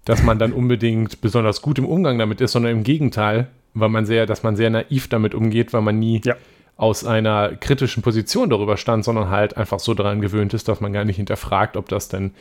dass 0.04 0.22
man 0.22 0.38
dann 0.38 0.52
unbedingt 0.52 1.22
besonders 1.22 1.62
gut 1.62 1.78
im 1.78 1.86
Umgang 1.86 2.18
damit 2.18 2.42
ist, 2.42 2.52
sondern 2.52 2.72
im 2.72 2.82
Gegenteil, 2.82 3.48
weil 3.72 3.88
man 3.88 4.04
sehr, 4.04 4.26
dass 4.26 4.42
man 4.42 4.56
sehr 4.56 4.68
naiv 4.68 5.08
damit 5.08 5.34
umgeht, 5.34 5.72
weil 5.72 5.80
man 5.80 5.98
nie 5.98 6.20
ja. 6.24 6.36
Aus 6.76 7.04
einer 7.04 7.54
kritischen 7.56 8.02
Position 8.02 8.50
darüber 8.50 8.76
stand, 8.76 9.04
sondern 9.04 9.30
halt 9.30 9.56
einfach 9.56 9.78
so 9.78 9.94
daran 9.94 10.20
gewöhnt 10.20 10.54
ist, 10.54 10.68
dass 10.68 10.80
man 10.80 10.92
gar 10.92 11.04
nicht 11.04 11.16
hinterfragt, 11.16 11.76
ob 11.76 11.88
das 11.88 12.08
denn 12.08 12.32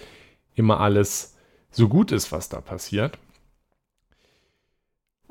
immer 0.55 0.79
alles 0.79 1.35
so 1.71 1.87
gut 1.87 2.11
ist, 2.11 2.31
was 2.31 2.49
da 2.49 2.61
passiert. 2.61 3.17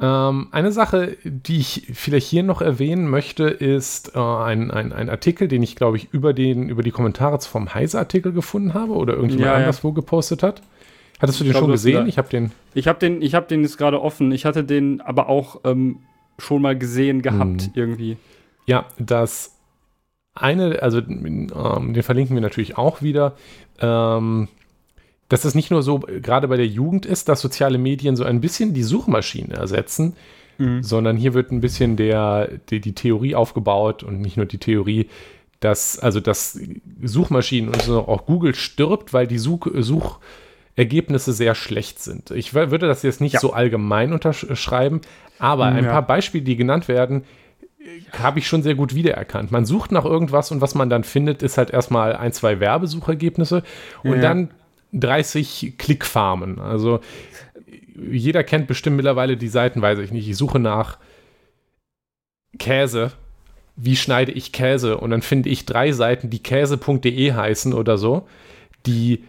Ähm, 0.00 0.48
eine 0.50 0.72
Sache, 0.72 1.16
die 1.24 1.58
ich 1.58 1.88
vielleicht 1.92 2.26
hier 2.26 2.42
noch 2.42 2.60
erwähnen 2.62 3.08
möchte, 3.08 3.44
ist 3.44 4.16
äh, 4.16 4.18
ein, 4.18 4.70
ein, 4.70 4.92
ein 4.92 5.10
Artikel, 5.10 5.48
den 5.48 5.62
ich, 5.62 5.76
glaube 5.76 5.96
ich, 5.96 6.08
über, 6.12 6.32
den, 6.32 6.68
über 6.68 6.82
die 6.82 6.90
Kommentare 6.90 7.40
vom 7.40 7.72
Heise-Artikel 7.74 8.32
gefunden 8.32 8.74
habe 8.74 8.94
oder 8.94 9.14
irgendjemand 9.14 9.46
Ja, 9.46 9.52
ja. 9.52 9.58
anderswo 9.58 9.92
gepostet 9.92 10.42
hat. 10.42 10.62
Hattest 11.20 11.38
du 11.40 11.44
den 11.44 11.52
glaub, 11.52 11.62
schon 11.64 11.70
gesehen? 11.70 12.08
Ich 12.08 12.18
habe 12.18 12.28
den. 12.28 12.50
Ich 12.74 12.88
habe 12.88 12.98
den, 12.98 13.22
ich 13.22 13.34
hab 13.34 13.46
den 13.46 13.62
jetzt 13.62 13.78
gerade 13.78 14.00
offen. 14.00 14.32
Ich 14.32 14.44
hatte 14.44 14.64
den 14.64 15.00
aber 15.00 15.28
auch 15.28 15.60
ähm, 15.64 15.98
schon 16.38 16.62
mal 16.62 16.76
gesehen 16.76 17.22
gehabt, 17.22 17.62
Hm. 17.62 17.70
irgendwie. 17.74 18.16
Ja, 18.66 18.86
das 18.98 19.56
eine, 20.34 20.82
also 20.82 20.98
ähm, 20.98 21.48
den 21.94 22.02
verlinken 22.02 22.34
wir 22.36 22.40
natürlich 22.40 22.78
auch 22.78 23.02
wieder, 23.02 23.34
ähm, 23.80 24.48
dass 25.28 25.44
es 25.44 25.54
nicht 25.54 25.70
nur 25.70 25.82
so 25.82 25.98
gerade 26.00 26.48
bei 26.48 26.56
der 26.56 26.66
Jugend 26.66 27.06
ist, 27.06 27.28
dass 27.28 27.40
soziale 27.40 27.78
Medien 27.78 28.16
so 28.16 28.24
ein 28.24 28.40
bisschen 28.40 28.74
die 28.74 28.82
Suchmaschine 28.82 29.54
ersetzen, 29.54 30.14
sondern 30.80 31.16
hier 31.16 31.34
wird 31.34 31.50
ein 31.50 31.60
bisschen 31.60 31.96
der, 31.96 32.48
die, 32.70 32.78
die 32.80 32.94
Theorie 32.94 33.34
aufgebaut 33.34 34.04
und 34.04 34.20
nicht 34.20 34.36
nur 34.36 34.46
die 34.46 34.58
Theorie, 34.58 35.08
dass 35.58 35.98
also 35.98 36.20
dass 36.20 36.60
Suchmaschinen 37.02 37.68
und 37.70 37.82
so 37.82 38.06
auch 38.06 38.26
Google 38.26 38.54
stirbt, 38.54 39.12
weil 39.12 39.26
die 39.26 39.38
Such, 39.38 39.66
Suchergebnisse 40.76 41.32
sehr 41.32 41.54
schlecht 41.54 41.98
sind. 42.00 42.30
Ich 42.30 42.50
wür- 42.50 42.70
würde 42.70 42.86
das 42.86 43.02
jetzt 43.02 43.20
nicht 43.20 43.32
Ja. 43.34 43.40
so 43.40 43.52
allgemein 43.54 44.12
unterschreiben, 44.12 45.00
aber 45.38 45.64
ein 45.66 45.84
Ja. 45.84 45.90
paar 45.92 46.06
Beispiele, 46.06 46.44
die 46.44 46.56
genannt 46.56 46.86
werden, 46.86 47.24
habe 48.12 48.38
ich 48.38 48.46
schon 48.46 48.62
sehr 48.62 48.74
gut 48.74 48.94
wiedererkannt. 48.94 49.50
Man 49.50 49.66
sucht 49.66 49.92
nach 49.92 50.04
irgendwas 50.04 50.50
und 50.50 50.60
was 50.60 50.74
man 50.74 50.90
dann 50.90 51.04
findet, 51.04 51.42
ist 51.42 51.58
halt 51.58 51.70
erstmal 51.70 52.14
ein, 52.14 52.32
zwei 52.32 52.60
Werbesuchergebnisse 52.60 53.62
und 54.04 54.16
Ja. 54.16 54.20
dann 54.20 54.50
30 54.92 55.74
Klickfarmen. 55.78 56.58
Also 56.60 57.00
jeder 57.96 58.44
kennt 58.44 58.66
bestimmt 58.66 58.96
mittlerweile 58.96 59.36
die 59.36 59.48
Seiten, 59.48 59.82
weiß 59.82 59.98
ich 60.00 60.12
nicht. 60.12 60.28
Ich 60.28 60.36
suche 60.36 60.58
nach 60.58 60.98
Käse. 62.58 63.12
Wie 63.76 63.96
schneide 63.96 64.32
ich 64.32 64.52
Käse? 64.52 64.98
Und 64.98 65.10
dann 65.10 65.22
finde 65.22 65.48
ich 65.48 65.64
drei 65.66 65.92
Seiten, 65.92 66.28
die 66.30 66.42
käse.de 66.42 67.32
heißen 67.32 67.72
oder 67.72 67.96
so, 67.96 68.28
die 68.86 69.24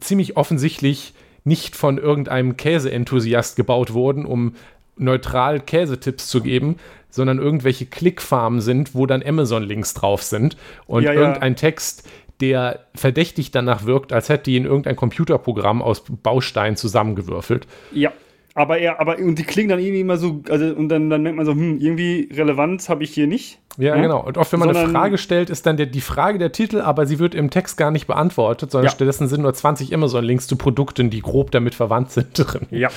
ziemlich 0.00 0.36
offensichtlich 0.36 1.14
nicht 1.44 1.76
von 1.76 1.98
irgendeinem 1.98 2.56
Käseenthusiast 2.56 3.54
gebaut 3.56 3.92
wurden, 3.92 4.26
um 4.26 4.54
neutral 4.96 5.60
Käsetipps 5.60 6.26
zu 6.26 6.40
geben, 6.40 6.76
sondern 7.14 7.38
irgendwelche 7.38 7.86
Klickfarmen 7.86 8.60
sind, 8.60 8.94
wo 8.94 9.06
dann 9.06 9.22
Amazon-Links 9.22 9.94
drauf 9.94 10.22
sind 10.22 10.56
und 10.86 11.04
Ja, 11.04 11.12
ja. 11.12 11.20
irgendein 11.20 11.54
Text, 11.54 12.08
der 12.40 12.86
verdächtig 12.94 13.52
danach 13.52 13.86
wirkt, 13.86 14.12
als 14.12 14.28
hätte 14.28 14.50
ihn 14.50 14.64
irgendein 14.64 14.96
Computerprogramm 14.96 15.80
aus 15.80 16.02
Bausteinen 16.04 16.76
zusammengewürfelt. 16.76 17.68
Ja. 17.92 18.12
Aber 18.56 18.78
er, 18.78 19.00
aber, 19.00 19.18
und 19.18 19.36
die 19.36 19.42
klingen 19.42 19.68
dann 19.68 19.80
irgendwie 19.80 20.00
immer 20.00 20.16
so, 20.16 20.40
also, 20.48 20.66
und 20.76 20.88
dann, 20.88 21.10
dann 21.10 21.22
merkt 21.24 21.36
man 21.36 21.44
so, 21.44 21.52
hm, 21.52 21.78
irgendwie 21.80 22.28
Relevanz 22.32 22.88
habe 22.88 23.02
ich 23.02 23.12
hier 23.12 23.26
nicht. 23.26 23.58
Ja, 23.78 23.96
Ja? 23.96 24.02
genau. 24.02 24.24
Und 24.24 24.38
oft, 24.38 24.52
wenn 24.52 24.60
man 24.60 24.68
eine 24.68 24.78
Sondern- 24.78 24.94
Frage 24.94 25.18
stellt, 25.18 25.50
ist 25.50 25.66
dann 25.66 25.76
der, 25.76 25.86
die 25.86 26.00
Frage 26.00 26.38
der 26.38 26.52
Titel, 26.52 26.80
aber 26.80 27.04
sie 27.06 27.18
wird 27.18 27.34
im 27.34 27.50
Text 27.50 27.76
gar 27.76 27.90
nicht 27.90 28.06
beantwortet, 28.06 28.70
sondern 28.70 28.86
Ja. 28.86 28.90
stattdessen 28.94 29.26
sind 29.26 29.42
nur 29.42 29.52
20 29.52 29.92
Amazon-Links 29.92 30.46
zu 30.46 30.54
Produkten, 30.54 31.10
die 31.10 31.20
grob 31.20 31.50
damit 31.50 31.74
verwandt 31.74 32.12
sind 32.12 32.28
drin. 32.38 32.68
Ja. 32.70 32.90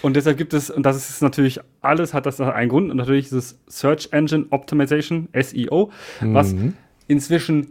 Und 0.00 0.16
deshalb 0.16 0.38
gibt 0.38 0.54
es, 0.54 0.70
und 0.70 0.84
das 0.84 0.96
ist 0.96 1.20
natürlich, 1.20 1.60
alles 1.82 2.14
hat 2.14 2.24
das 2.24 2.40
einen 2.40 2.70
Grund, 2.70 2.90
und 2.90 2.96
natürlich 2.96 3.26
ist 3.26 3.32
es 3.32 3.58
Search 3.68 4.08
Engine 4.12 4.46
Optimization, 4.48 5.28
SEO, 5.38 5.90
was 6.22 6.54
Mhm. 6.54 6.72
inzwischen 7.06 7.68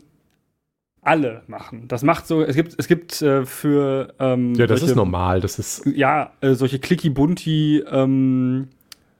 alle 1.02 1.42
machen. 1.48 1.88
Das 1.88 2.04
macht 2.04 2.28
so, 2.28 2.44
es 2.44 2.56
gibt, 2.56 2.76
es 2.78 2.88
gibt 2.88 3.22
äh, 3.22 3.46
für 3.46 4.14
ähm, 4.20 4.54
Ja, 4.56 4.68
das 4.68 4.80
solche- 4.82 4.92
ist 4.92 4.96
normal. 4.98 5.42
Das 5.42 5.58
ist 5.60 5.86
ja, 5.88 6.32
äh, 6.42 6.54
solche 6.54 6.80
clicky 6.80 7.10
bunti 7.10 7.84
ähm, 7.90 8.68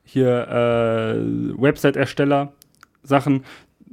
hier 0.04 0.48
äh, 0.48 1.62
Website-Ersteller 1.62 2.54
Sachen, 3.04 3.44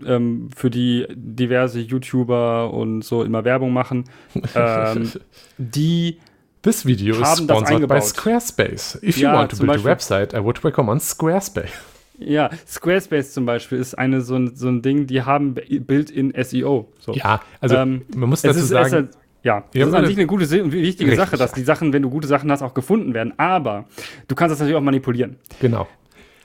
ähm, 0.04 0.50
für 0.54 0.68
die 0.70 1.06
diverse 1.14 1.80
YouTuber 1.80 2.72
und 2.72 3.02
so 3.02 3.22
immer 3.24 3.44
Werbung 3.44 3.72
machen, 3.72 4.04
ähm, 4.54 5.10
die 5.56 6.18
This 6.62 6.84
video 6.84 7.14
is 7.20 7.38
sponsored 7.38 7.88
by. 7.88 8.00
Squarespace. 8.00 8.98
If 9.02 9.16
Ja, 9.16 9.32
you 9.32 9.38
want 9.38 9.50
to 9.52 9.56
build 9.58 9.68
Beispiel. 9.68 9.90
a 9.90 9.94
website, 9.94 10.34
I 10.34 10.42
would 10.44 10.62
recommend 10.64 11.00
Squarespace. 11.02 11.70
Ja, 12.18 12.50
Squarespace 12.66 13.32
zum 13.32 13.46
Beispiel 13.46 13.78
ist 13.78 13.96
eine 13.96 14.20
so 14.20 14.34
ein, 14.36 14.54
so 14.56 14.68
ein 14.68 14.82
Ding, 14.82 15.06
die 15.06 15.22
haben 15.22 15.54
Bild 15.54 16.10
in 16.10 16.32
SEO. 16.42 16.88
So. 16.98 17.12
Ja, 17.12 17.40
also 17.60 17.76
Ähm, 17.76 18.02
man 18.16 18.28
muss 18.28 18.42
dazu 18.42 18.58
ist, 18.58 18.68
sagen, 18.68 19.08
ist, 19.08 19.18
ja, 19.44 19.64
das 19.72 19.88
ist 19.88 19.94
an 19.94 20.06
sich 20.06 20.16
eine 20.16 20.26
gute 20.26 20.62
und 20.62 20.72
wichtige 20.72 21.14
Sache, 21.14 21.36
dass 21.36 21.52
die 21.52 21.62
Sachen, 21.62 21.92
wenn 21.92 22.02
du 22.02 22.10
gute 22.10 22.26
Sachen 22.26 22.50
hast, 22.50 22.62
auch 22.62 22.74
gefunden 22.74 23.14
werden. 23.14 23.34
Aber 23.38 23.84
du 24.26 24.34
kannst 24.34 24.52
das 24.52 24.58
natürlich 24.58 24.76
auch 24.76 24.82
manipulieren. 24.84 25.36
genau. 25.60 25.86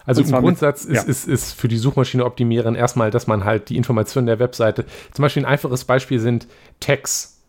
Also 0.06 0.20
im 0.22 0.28
zwar 0.28 0.42
mit- 0.42 0.48
Grundsatz 0.48 0.84
ist, 0.84 0.96
ja. 0.96 1.02
ist, 1.10 1.30
ist 1.30 1.54
für 1.54 1.70
die 1.70 1.78
Suchmaschine 1.78 2.26
optimieren 2.26 2.76
erstmal, 2.76 3.10
dass 3.10 3.26
man 3.26 3.46
halt 3.46 3.70
die 3.70 3.78
Informationen 3.78 4.28
der 4.28 4.38
Webseite, 4.38 4.84
zum 5.14 5.24
Beispiel 5.24 5.44
ein 5.44 5.46
einfaches 5.50 5.86
Beispiel 5.86 6.20
sind 6.20 6.46
Tags. 6.82 7.42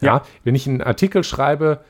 Ja, 0.00 0.16
Ja. 0.16 0.22
wenn 0.42 0.56
ich 0.56 0.66
einen 0.66 0.80
Artikel 0.82 1.22
schreibe 1.22 1.84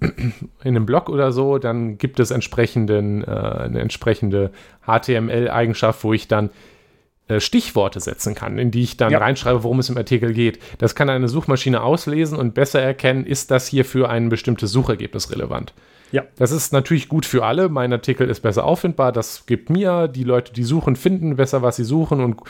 in 0.00 0.42
einem 0.62 0.86
Blog 0.86 1.08
oder 1.08 1.32
so, 1.32 1.58
dann 1.58 1.98
gibt 1.98 2.20
es 2.20 2.30
entsprechenden, 2.30 3.24
äh, 3.24 3.30
eine 3.30 3.80
entsprechende 3.80 4.50
HTML-Eigenschaft, 4.86 6.04
wo 6.04 6.12
ich 6.12 6.28
dann 6.28 6.50
äh, 7.28 7.40
Stichworte 7.40 7.98
setzen 8.00 8.34
kann, 8.34 8.58
in 8.58 8.70
die 8.70 8.82
ich 8.82 8.96
dann 8.96 9.10
Ja. 9.10 9.18
reinschreibe, 9.18 9.64
worum 9.64 9.78
es 9.78 9.88
im 9.88 9.96
Artikel 9.96 10.32
geht. 10.32 10.60
Das 10.78 10.94
kann 10.94 11.08
eine 11.10 11.28
Suchmaschine 11.28 11.82
auslesen 11.82 12.38
und 12.38 12.54
besser 12.54 12.80
erkennen, 12.80 13.24
ist 13.26 13.50
das 13.50 13.66
hier 13.66 13.84
für 13.84 14.08
ein 14.08 14.28
bestimmtes 14.28 14.70
Suchergebnis 14.70 15.32
relevant. 15.32 15.72
Ja. 16.12 16.24
Das 16.36 16.52
ist 16.52 16.72
natürlich 16.72 17.08
gut 17.08 17.26
für 17.26 17.44
alle. 17.44 17.68
Mein 17.68 17.92
Artikel 17.92 18.28
ist 18.30 18.40
besser 18.40 18.64
auffindbar. 18.64 19.10
Das 19.12 19.44
gibt 19.46 19.70
mir, 19.70 20.06
die 20.08 20.22
Leute, 20.24 20.52
die 20.52 20.62
suchen, 20.62 20.94
finden 20.96 21.36
besser, 21.36 21.62
was 21.62 21.76
sie 21.76 21.84
suchen. 21.84 22.20
Und 22.20 22.40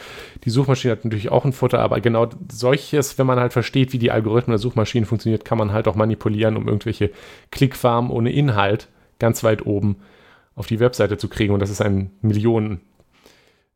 die 0.45 0.51
Suchmaschine 0.51 0.93
hat 0.93 1.05
natürlich 1.05 1.31
auch 1.31 1.45
ein 1.45 1.53
Futter. 1.55 1.79
Aber 1.81 2.01
genau 2.01 2.29
solches, 2.53 3.17
wenn 3.19 3.27
man 3.27 3.41
halt 3.41 3.53
versteht, 3.55 3.93
wie 3.93 3.99
die 3.99 4.11
Algorithmen 4.11 4.53
der 4.53 4.59
Suchmaschinen 4.59 5.07
funktioniert, 5.07 5.45
kann 5.45 5.57
man 5.59 5.73
halt 5.73 5.89
auch 5.89 5.95
manipulieren, 5.97 6.57
um 6.57 6.67
irgendwelche 6.69 7.11
Klickfarmen 7.51 8.11
ohne 8.11 8.31
Inhalt 8.31 8.89
ganz 9.19 9.43
weit 9.43 9.65
oben 9.65 9.97
auf 10.55 10.67
die 10.67 10.79
Webseite 10.81 11.17
zu 11.17 11.29
kriegen. 11.29 11.55
Und 11.55 11.61
das 11.61 11.71
ist 11.71 11.81
ein 11.81 12.11
Millionen, 12.21 12.81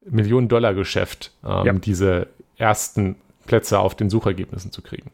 Millionen-Dollar-Geschäft, 0.04 1.32
ähm, 1.44 1.66
Ja. 1.66 1.72
diese 1.72 2.28
ersten 2.56 3.16
Plätze 3.46 3.78
auf 3.78 3.94
den 3.94 4.10
Suchergebnissen 4.10 4.72
zu 4.72 4.82
kriegen. 4.82 5.10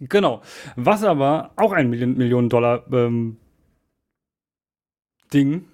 Genau. 0.00 0.42
Was 0.76 1.02
aber 1.04 1.50
auch 1.56 1.72
ein 1.72 1.90
Million, 1.90 2.16
Millionen 2.16 2.48
Dollar 2.48 2.84
ähm, 2.92 3.36
Ding, 5.32 5.64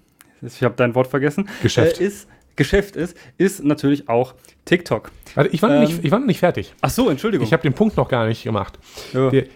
ich 0.41 0.63
habe 0.63 0.75
dein 0.75 0.95
Wort 0.95 1.07
vergessen, 1.07 1.49
Geschäft. 1.61 1.99
Äh, 1.99 2.05
ist, 2.05 2.27
Geschäft 2.55 2.95
ist, 2.95 3.17
ist 3.37 3.63
natürlich 3.63 4.07
auch 4.07 4.33
TikTok. 4.65 5.11
Warte, 5.35 5.49
ich 5.51 5.61
war, 5.61 5.69
noch 5.69 5.75
ähm, 5.75 5.81
nicht, 5.83 6.03
ich 6.03 6.11
war 6.11 6.19
noch 6.19 6.25
nicht 6.25 6.39
fertig. 6.39 6.73
Ach 6.81 6.89
so, 6.89 7.09
Entschuldigung. 7.09 7.45
Ich 7.45 7.53
habe 7.53 7.63
den 7.63 7.73
Punkt 7.73 7.97
noch 7.97 8.07
gar 8.07 8.25
nicht 8.25 8.43
gemacht. 8.43 8.79
ja. 9.13 9.29
Die 9.29 9.47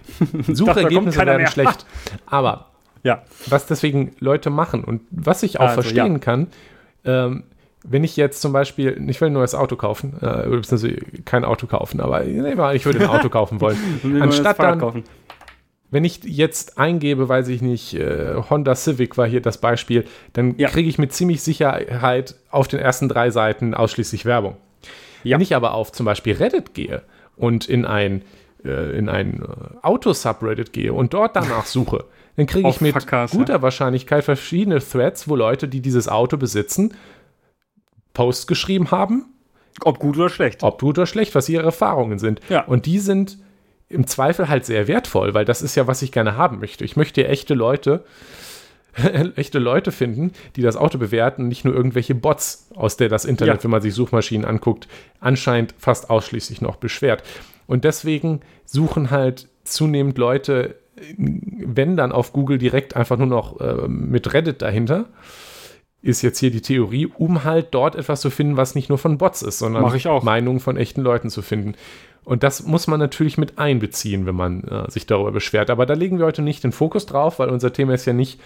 Suchergebnisse 0.53 1.17
werden 1.17 1.37
mehr. 1.37 1.47
schlecht. 1.51 1.85
Aber 2.25 2.67
ja. 3.03 3.23
was 3.47 3.65
deswegen 3.65 4.15
Leute 4.19 4.49
machen 4.49 4.83
und 4.83 5.01
was 5.11 5.43
ich 5.43 5.59
auch 5.59 5.69
Also, 5.69 5.81
verstehen 5.81 6.13
ja. 6.13 6.19
kann, 6.19 6.47
ähm, 7.05 7.43
wenn 7.83 8.03
ich 8.03 8.17
jetzt 8.17 8.41
zum 8.41 8.51
Beispiel, 8.51 9.01
ich 9.07 9.21
will 9.21 9.29
ein 9.29 9.33
neues 9.33 9.55
Auto 9.55 9.77
kaufen, 9.77 10.17
äh, 10.21 10.49
beziehungsweise 10.49 10.97
kein 11.23 11.45
Auto 11.45 11.65
kaufen, 11.65 12.01
aber 12.01 12.19
nee, 12.21 12.75
ich 12.75 12.85
würde 12.85 12.99
ein 12.99 13.07
Auto 13.09 13.29
kaufen 13.29 13.61
wollen. 13.61 13.77
Anstatt 14.21 14.59
dann, 14.59 14.79
kaufen. 14.79 15.03
Wenn 15.91 16.05
ich 16.05 16.23
jetzt 16.23 16.77
eingebe, 16.77 17.27
weiß 17.29 17.47
ich 17.47 17.61
nicht, 17.61 17.93
äh, 17.95 18.35
Honda 18.49 18.75
Civic 18.75 19.17
war 19.17 19.27
hier 19.27 19.41
das 19.41 19.57
Beispiel, 19.59 20.05
dann 20.33 20.55
Ja. 20.57 20.69
kriege 20.69 20.87
ich 20.89 20.97
mit 20.99 21.13
ziemlich 21.13 21.41
Sicherheit 21.41 22.35
auf 22.51 22.67
den 22.67 22.79
ersten 22.79 23.09
drei 23.09 23.31
Seiten 23.31 23.73
ausschließlich 23.73 24.25
Werbung. 24.25 24.57
Ja. 25.23 25.35
Wenn 25.37 25.41
ich 25.41 25.55
aber 25.55 25.73
auf 25.73 25.91
zum 25.91 26.05
Beispiel 26.05 26.35
Reddit 26.35 26.73
gehe 26.73 27.01
und 27.35 27.67
in 27.67 27.85
ein, 27.85 28.21
äh, 28.63 28.97
in 28.97 29.09
ein 29.09 29.41
äh, 29.43 29.85
Auto-Subreddit 29.85 30.73
gehe 30.73 30.93
und 30.93 31.13
dort 31.13 31.35
danach 31.35 31.65
suche, 31.65 32.05
dann 32.35 32.45
kriege 32.45 32.69
ich 32.69 32.79
mit 32.81 32.93
Fuckcast, 32.93 33.33
guter 33.33 33.61
Wahrscheinlichkeit 33.61 34.23
verschiedene 34.23 34.79
Threads, 34.79 35.27
wo 35.27 35.35
Leute, 35.35 35.67
die 35.67 35.81
dieses 35.81 36.07
Auto 36.07 36.37
besitzen, 36.37 36.93
Posts 38.13 38.47
geschrieben 38.47 38.91
haben, 38.91 39.25
Ob 39.83 39.99
gut 39.99 40.17
oder 40.17 40.29
schlecht. 40.29 40.63
ob 40.63 40.79
gut 40.81 40.97
oder 40.97 41.05
schlecht, 41.05 41.35
was 41.35 41.49
ihre 41.49 41.63
Erfahrungen 41.63 42.19
sind. 42.19 42.39
Ja. 42.49 42.63
Und 42.65 42.85
die 42.85 42.99
sind 42.99 43.37
im 43.89 44.05
Zweifel 44.07 44.47
halt 44.49 44.65
sehr 44.65 44.87
wertvoll, 44.87 45.33
weil 45.33 45.45
das 45.45 45.61
ist 45.61 45.75
ja, 45.75 45.87
was 45.87 46.01
ich 46.01 46.11
gerne 46.11 46.37
haben 46.37 46.59
möchte. 46.59 46.85
Ich 46.85 46.95
möchte 46.95 47.27
echte 47.27 47.53
Leute, 47.55 48.03
echte 49.35 49.59
Leute 49.59 49.91
finden, 49.91 50.31
die 50.55 50.61
das 50.61 50.75
Auto 50.77 50.97
bewerten, 50.97 51.47
nicht 51.47 51.65
nur 51.65 51.73
irgendwelche 51.73 52.15
Bots, 52.15 52.69
aus 52.75 52.97
der 52.97 53.09
das 53.09 53.25
Internet, 53.25 53.57
Ja. 53.57 53.63
wenn 53.63 53.71
man 53.71 53.81
sich 53.81 53.93
Suchmaschinen 53.93 54.45
anguckt, 54.45 54.87
anscheinend 55.19 55.73
fast 55.77 56.09
ausschließlich 56.09 56.61
noch 56.61 56.75
beschwert. 56.77 57.23
Und 57.67 57.83
deswegen 57.83 58.41
suchen 58.65 59.11
halt 59.11 59.47
zunehmend 59.63 60.17
Leute, 60.17 60.75
wenn 61.17 61.95
dann 61.95 62.11
auf 62.11 62.33
Google 62.33 62.57
direkt 62.57 62.95
einfach 62.95 63.17
nur 63.17 63.27
noch 63.27 63.59
äh, 63.61 63.87
mit 63.87 64.33
Reddit 64.33 64.61
dahinter, 64.61 65.05
ist 66.01 66.21
jetzt 66.21 66.39
hier 66.39 66.51
die 66.51 66.61
Theorie, 66.61 67.07
um 67.07 67.43
halt 67.43 67.67
dort 67.71 67.95
etwas 67.95 68.21
zu 68.21 68.29
finden, 68.29 68.57
was 68.57 68.75
nicht 68.75 68.89
nur 68.89 68.97
von 68.97 69.17
Bots 69.17 69.41
ist, 69.41 69.59
sondern 69.59 69.83
auch. 69.83 70.23
Meinungen 70.23 70.59
von 70.59 70.77
echten 70.77 71.01
Leuten 71.01 71.29
zu 71.29 71.41
finden. 71.41 71.75
Und 72.23 72.43
das 72.43 72.63
muss 72.65 72.87
man 72.87 72.99
natürlich 72.99 73.37
mit 73.37 73.57
einbeziehen, 73.57 74.25
wenn 74.25 74.35
man 74.35 74.63
äh, 74.63 74.89
sich 74.91 75.07
darüber 75.07 75.31
beschwert. 75.31 75.69
Aber 75.69 75.85
da 75.85 75.95
legen 75.95 76.19
wir 76.19 76.25
heute 76.25 76.41
nicht 76.41 76.63
den 76.63 76.71
Fokus 76.71 77.05
drauf, 77.05 77.39
weil 77.39 77.49
unser 77.49 77.73
Thema 77.73 77.93
ist 77.93 78.05
ja 78.05 78.13
nicht 78.13 78.39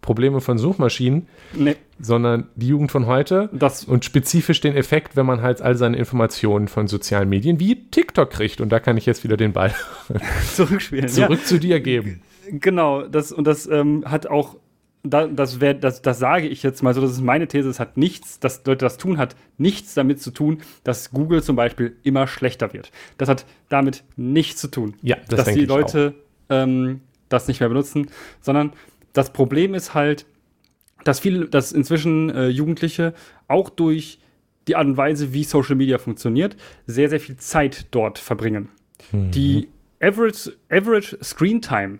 Probleme 0.00 0.40
von 0.40 0.58
Suchmaschinen, 0.58 1.26
Nee, 1.52 1.76
sondern 1.98 2.48
die 2.54 2.68
Jugend 2.68 2.92
von 2.92 3.06
heute 3.06 3.50
das, 3.52 3.84
und 3.84 4.04
spezifisch 4.04 4.60
den 4.60 4.76
Effekt, 4.76 5.16
wenn 5.16 5.26
man 5.26 5.42
halt 5.42 5.60
all 5.60 5.74
seine 5.74 5.96
Informationen 5.96 6.68
von 6.68 6.86
sozialen 6.86 7.28
Medien 7.28 7.58
wie 7.60 7.90
TikTok 7.90 8.30
kriegt. 8.30 8.60
Und 8.60 8.70
da 8.70 8.80
kann 8.80 8.96
ich 8.96 9.06
jetzt 9.06 9.24
wieder 9.24 9.36
den 9.36 9.52
Ball 9.52 9.74
zurückspielen. 10.54 11.08
zurück 11.08 11.44
zu 11.44 11.58
dir 11.58 11.80
geben. 11.80 12.22
Genau, 12.50 13.02
das 13.02 13.32
und 13.32 13.46
das 13.46 13.66
ähm, 13.66 14.04
hat 14.06 14.26
auch, 14.26 14.56
das, 15.02 15.60
wär, 15.60 15.74
das, 15.74 16.02
das 16.02 16.18
sage 16.18 16.48
ich 16.48 16.62
jetzt 16.62 16.82
mal 16.82 16.94
so, 16.94 17.00
das 17.00 17.12
ist 17.12 17.20
meine 17.20 17.46
These, 17.46 17.68
es 17.68 17.80
hat 17.80 17.96
nichts, 17.96 18.40
dass 18.40 18.64
Leute 18.64 18.84
das 18.84 18.98
tun, 18.98 19.18
hat 19.18 19.36
nichts 19.56 19.94
damit 19.94 20.20
zu 20.20 20.30
tun, 20.30 20.58
dass 20.84 21.10
Google 21.10 21.42
zum 21.42 21.56
Beispiel 21.56 21.96
immer 22.02 22.26
schlechter 22.26 22.72
wird. 22.72 22.90
Das 23.16 23.28
hat 23.28 23.46
damit 23.68 24.04
nichts 24.16 24.60
zu 24.60 24.68
tun, 24.68 24.94
Ja, 25.02 25.16
das 25.28 25.44
dass 25.44 25.54
die 25.54 25.64
Leute 25.64 26.14
ähm, 26.48 27.00
das 27.28 27.48
nicht 27.48 27.60
mehr 27.60 27.68
benutzen, 27.68 28.08
sondern 28.40 28.72
das 29.12 29.32
Problem 29.32 29.74
ist 29.74 29.94
halt, 29.94 30.26
dass 31.04 31.20
viele, 31.20 31.48
dass 31.48 31.72
inzwischen 31.72 32.30
äh, 32.30 32.48
Jugendliche 32.48 33.14
auch 33.46 33.70
durch 33.70 34.18
die 34.66 34.76
Art 34.76 34.86
und 34.86 34.96
Weise, 34.96 35.32
wie 35.32 35.44
Social 35.44 35.76
Media 35.76 35.98
funktioniert, 35.98 36.56
sehr, 36.86 37.08
sehr 37.08 37.20
viel 37.20 37.36
Zeit 37.36 37.86
dort 37.90 38.18
verbringen. 38.18 38.68
Die 39.12 39.68
Average, 40.00 40.52
Average 40.70 41.18
Screen 41.22 41.62
Time 41.62 41.98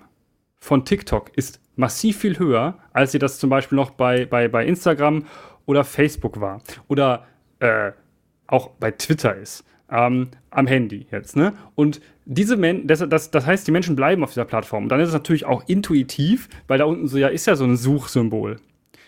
von 0.59 0.85
TikTok 0.85 1.31
ist 1.37 1.61
massiv 1.79 2.19
viel 2.19 2.39
höher, 2.39 2.77
als 2.93 3.13
sie 3.13 3.19
das 3.19 3.39
zum 3.39 3.51
Beispiel 3.51 3.77
noch 3.77 3.91
bei, 3.91 4.27
bei, 4.27 4.49
bei 4.49 4.67
Instagram 4.67 5.25
oder 5.65 5.85
Facebook 5.85 6.41
war. 6.41 6.61
Oder 6.89 7.27
äh, 7.61 7.93
auch 8.47 8.71
bei 8.81 8.91
Twitter 8.91 9.37
ist. 9.37 9.65
Ähm, 9.91 10.29
am 10.51 10.67
Handy 10.67 11.07
jetzt, 11.11 11.37
ne? 11.37 11.55
Und 11.75 12.03
diese 12.27 12.59
Men 12.59 12.87
das, 12.87 13.03
das, 13.09 13.31
das 13.31 13.47
heißt, 13.47 13.67
die 13.67 13.71
Menschen 13.71 13.97
bleiben 13.97 14.23
auf 14.23 14.31
dieser 14.31 14.45
Plattform. 14.45 14.83
Und 14.83 14.89
dann 14.91 15.01
ist 15.01 15.09
es 15.09 15.15
natürlich 15.15 15.47
auch 15.47 15.67
intuitiv, 15.67 16.49
weil 16.67 16.79
da 16.79 16.85
unten 16.85 17.07
so 17.07 17.17
ja 17.17 17.29
ist 17.29 17.47
ja 17.47 17.57
so 17.57 17.65
ein 17.65 17.77
Suchsymbol. 17.77 18.61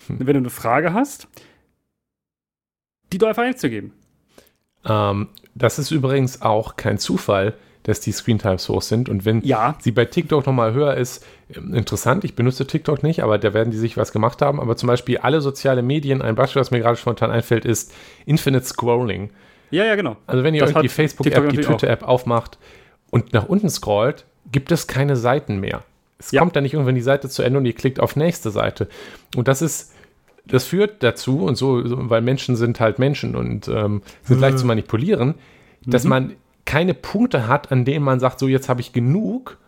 Wenn 0.09 0.27
du 0.27 0.39
eine 0.39 0.51
Frage 0.51 0.95
hast, 0.95 1.29
die 3.13 3.19
du 3.19 3.27
einfach 3.27 3.43
einzugeben. 3.43 3.93
Ähm, 4.85 5.29
das 5.55 5.79
ist 5.79 5.91
übrigens 5.91 6.41
auch 6.41 6.77
kein 6.77 6.99
Zufall, 6.99 7.55
dass 7.85 8.01
die 8.01 8.13
Screentimes 8.13 8.69
hoch 8.69 8.83
sind. 8.83 9.09
Und 9.09 9.25
wenn 9.25 9.43
Ja. 9.43 9.77
sie 9.81 9.91
bei 9.91 10.05
TikTok 10.05 10.47
nochmal 10.47 10.73
höher 10.75 10.95
ist, 10.97 11.25
ähm, 11.55 11.73
interessant, 11.75 12.25
ich 12.25 12.35
benutze 12.35 12.67
TikTok 12.67 13.03
nicht, 13.03 13.23
aber 13.23 13.39
da 13.39 13.55
werden 13.55 13.71
die 13.71 13.79
sich 13.79 13.97
was 13.97 14.13
gemacht 14.13 14.43
haben. 14.43 14.61
Aber 14.61 14.77
zum 14.77 14.87
Beispiel 14.89 15.19
alle 15.19 15.41
soziale 15.41 15.83
Medien, 15.83 16.21
ein 16.23 16.35
Beispiel, 16.35 16.61
was 16.61 16.71
mir 16.71 16.81
gerade 16.81 16.97
spontan 16.97 17.31
einfällt, 17.31 17.65
ist 17.65 17.93
Infinite 18.27 18.65
Scrolling. 18.67 19.31
Ja, 19.71 19.85
ja, 19.85 19.95
genau. 19.95 20.17
Also 20.27 20.43
wenn 20.45 20.55
ihr 20.55 20.61
Das 20.65 20.75
euch 20.75 20.83
die 20.83 20.89
Facebook-App, 20.89 21.49
die. 21.51 21.59
Twitter-App 21.59 22.03
aufmacht 22.03 22.59
und 23.11 23.33
nach 23.33 23.47
unten 23.47 23.71
scrollt, 23.71 24.25
gibt 24.53 24.73
es 24.73 24.87
keine 24.87 25.17
Seiten 25.17 25.59
mehr. 25.61 25.83
Es 26.19 26.33
Ja. 26.33 26.41
kommt 26.41 26.55
dann 26.57 26.65
nicht 26.65 26.75
irgendwann 26.75 26.97
die 26.97 27.01
Seite 27.01 27.29
zu 27.31 27.43
Ende 27.43 27.59
und 27.61 27.65
ihr 27.67 27.73
klickt 27.73 27.99
auf 28.01 28.15
nächste 28.17 28.51
Seite. 28.51 28.89
Und 29.37 29.49
das 29.49 29.63
ist, 29.63 29.93
das 30.45 30.65
führt 30.65 31.03
dazu, 31.03 31.45
und 31.45 31.55
so, 31.55 31.87
so 31.87 32.11
weil 32.11 32.21
Menschen 32.21 32.57
sind 32.57 32.79
halt 32.81 32.99
Menschen 32.99 33.37
und 33.37 33.69
ähm, 33.69 34.03
sind 34.25 34.41
leicht 34.41 34.59
zu 34.59 34.67
manipulieren, 34.67 35.35
dass 35.87 36.05
Mhm. 36.05 36.11
man 36.11 36.33
keine 36.71 36.95
Punkte 36.95 37.49
hat, 37.49 37.73
an 37.73 37.85
denen 37.85 38.05
man 38.05 38.21
sagt, 38.21 38.39
so 38.39 38.47
jetzt 38.47 38.69
habe 38.69 38.81
ich 38.81 38.93
genug, 38.93 39.59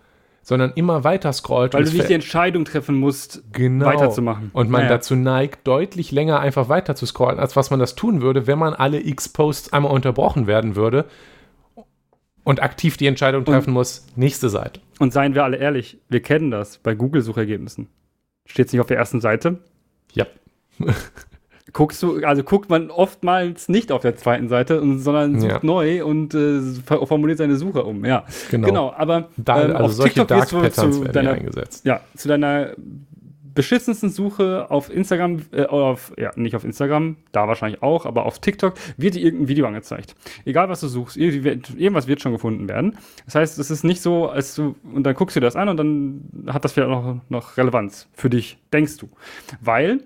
sondern 0.40 0.70
immer 0.76 1.02
weiter 1.02 1.32
scrollt. 1.32 1.74
Weil 1.74 1.82
und 1.82 1.92
du 1.92 1.96
nicht 1.96 2.08
die 2.08 2.14
Entscheidung 2.14 2.64
treffen 2.64 2.94
musst, 2.94 3.42
genau. 3.52 3.86
weiterzumachen. 3.86 4.50
Und 4.52 4.70
man 4.70 4.82
Ja, 4.82 4.86
ja. 4.86 4.92
dazu 4.92 5.16
neigt, 5.16 5.66
deutlich 5.66 6.12
länger 6.12 6.38
einfach 6.38 6.68
weiter 6.68 6.94
zu 6.94 7.04
scrollen, 7.04 7.40
als 7.40 7.56
was 7.56 7.70
man 7.70 7.80
das 7.80 7.96
tun 7.96 8.22
würde, 8.22 8.46
wenn 8.46 8.56
man 8.56 8.72
alle 8.72 9.04
X-Posts 9.04 9.72
einmal 9.72 9.90
unterbrochen 9.90 10.46
werden 10.46 10.76
würde 10.76 11.06
und 12.44 12.62
aktiv 12.62 12.96
die 12.96 13.08
Entscheidung 13.08 13.44
treffen 13.44 13.72
muss, 13.72 14.06
nächste 14.14 14.48
Seite. 14.48 14.80
Und 15.00 15.12
seien 15.12 15.34
wir 15.34 15.42
alle 15.42 15.56
ehrlich, 15.56 15.98
wir 16.08 16.22
kennen 16.22 16.52
das 16.52 16.78
bei 16.78 16.94
Google-Suchergebnissen. 16.94 17.88
Steht 18.46 18.66
es 18.66 18.72
nicht 18.72 18.80
auf 18.80 18.86
der 18.86 18.98
ersten 18.98 19.20
Seite? 19.20 19.58
Ja. 20.12 20.26
Guckst 21.72 22.02
du, 22.02 22.22
also 22.24 22.42
guckt 22.42 22.68
man 22.68 22.90
oftmals 22.90 23.68
nicht 23.68 23.92
auf 23.92 24.02
der 24.02 24.16
zweiten 24.16 24.48
Seite, 24.48 24.80
sondern 24.98 25.40
sucht 25.40 25.52
Ja. 25.52 25.60
neu 25.62 26.04
und 26.04 26.34
äh, 26.34 26.60
formuliert 27.06 27.38
seine 27.38 27.56
Suche 27.56 27.84
um. 27.84 28.04
Ja, 28.04 28.24
Genau. 28.50 28.66
genau. 28.66 28.92
aber 28.96 29.28
Da, 29.36 29.64
ähm, 29.64 29.70
also 29.76 29.84
auf 29.86 29.92
solche 29.92 30.14
TikTok 30.14 30.28
Dark 30.28 30.48
du 30.50 30.60
Patterns 30.60 30.96
zu 30.96 31.02
werden 31.04 31.12
deiner, 31.12 31.32
eingesetzt. 31.32 31.84
ja, 31.86 32.00
zu 32.14 32.28
deiner 32.28 32.74
beschissensten 33.54 34.08
Suche 34.08 34.70
auf 34.70 34.90
Instagram, 34.90 35.42
äh, 35.52 35.66
auf, 35.66 36.12
ja, 36.18 36.30
nicht 36.36 36.56
auf 36.56 36.64
Instagram, 36.64 37.16
da 37.32 37.48
wahrscheinlich 37.48 37.82
auch, 37.82 38.06
aber 38.06 38.24
auf 38.24 38.38
TikTok 38.38 38.72
wird 38.96 39.14
dir 39.14 39.20
irgendein 39.22 39.48
Video 39.48 39.66
angezeigt. 39.66 40.14
Egal, 40.46 40.70
was 40.70 40.80
du 40.80 40.88
suchst, 40.88 41.18
irgendwas 41.18 42.06
wird 42.06 42.22
schon 42.22 42.32
gefunden 42.32 42.66
werden. 42.68 42.96
Das 43.26 43.34
heißt, 43.34 43.58
es 43.58 43.70
ist 43.70 43.84
nicht 43.84 44.00
so, 44.00 44.28
als 44.28 44.54
du, 44.54 44.74
und 44.94 45.04
dann 45.04 45.14
guckst 45.14 45.36
du 45.36 45.40
dir 45.40 45.44
das 45.46 45.56
an 45.56 45.68
und 45.68 45.76
dann 45.76 46.46
hat 46.46 46.64
das 46.64 46.72
vielleicht 46.72 46.90
noch, 46.90 47.20
noch 47.28 47.56
Relevanz 47.58 48.08
für 48.14 48.30
dich, 48.30 48.56
denkst 48.72 48.96
du. 48.96 49.08
Weil 49.60 50.00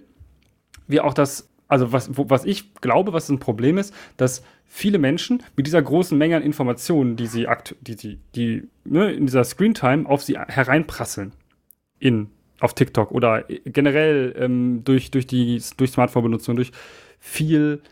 wir 0.88 1.04
auch 1.04 1.14
das, 1.14 1.48
also 1.68 1.92
was, 1.92 2.16
wo, 2.16 2.30
was 2.30 2.44
ich 2.44 2.74
glaube, 2.74 3.12
was 3.12 3.28
ein 3.28 3.38
Problem 3.38 3.78
ist, 3.78 3.94
dass 4.16 4.42
viele 4.66 4.98
Menschen 4.98 5.42
mit 5.56 5.66
dieser 5.66 5.82
großen 5.82 6.16
Menge 6.16 6.36
an 6.36 6.42
Informationen, 6.42 7.16
die 7.16 7.26
sie 7.26 7.48
akt, 7.48 7.76
die 7.80 7.94
sie, 7.94 8.18
die 8.34 8.68
ne, 8.84 9.12
in 9.12 9.26
dieser 9.26 9.44
Screentime 9.44 10.08
auf 10.08 10.22
sie 10.22 10.38
hereinprasseln, 10.38 11.32
in 11.98 12.28
auf 12.60 12.74
TikTok 12.74 13.10
oder 13.12 13.44
generell 13.64 14.34
ähm, 14.38 14.82
durch, 14.84 15.10
durch 15.10 15.26
die 15.26 15.62
durch 15.76 15.90
Smartphone-Benutzung, 15.90 16.56
durch 16.56 16.72
viel 17.18 17.82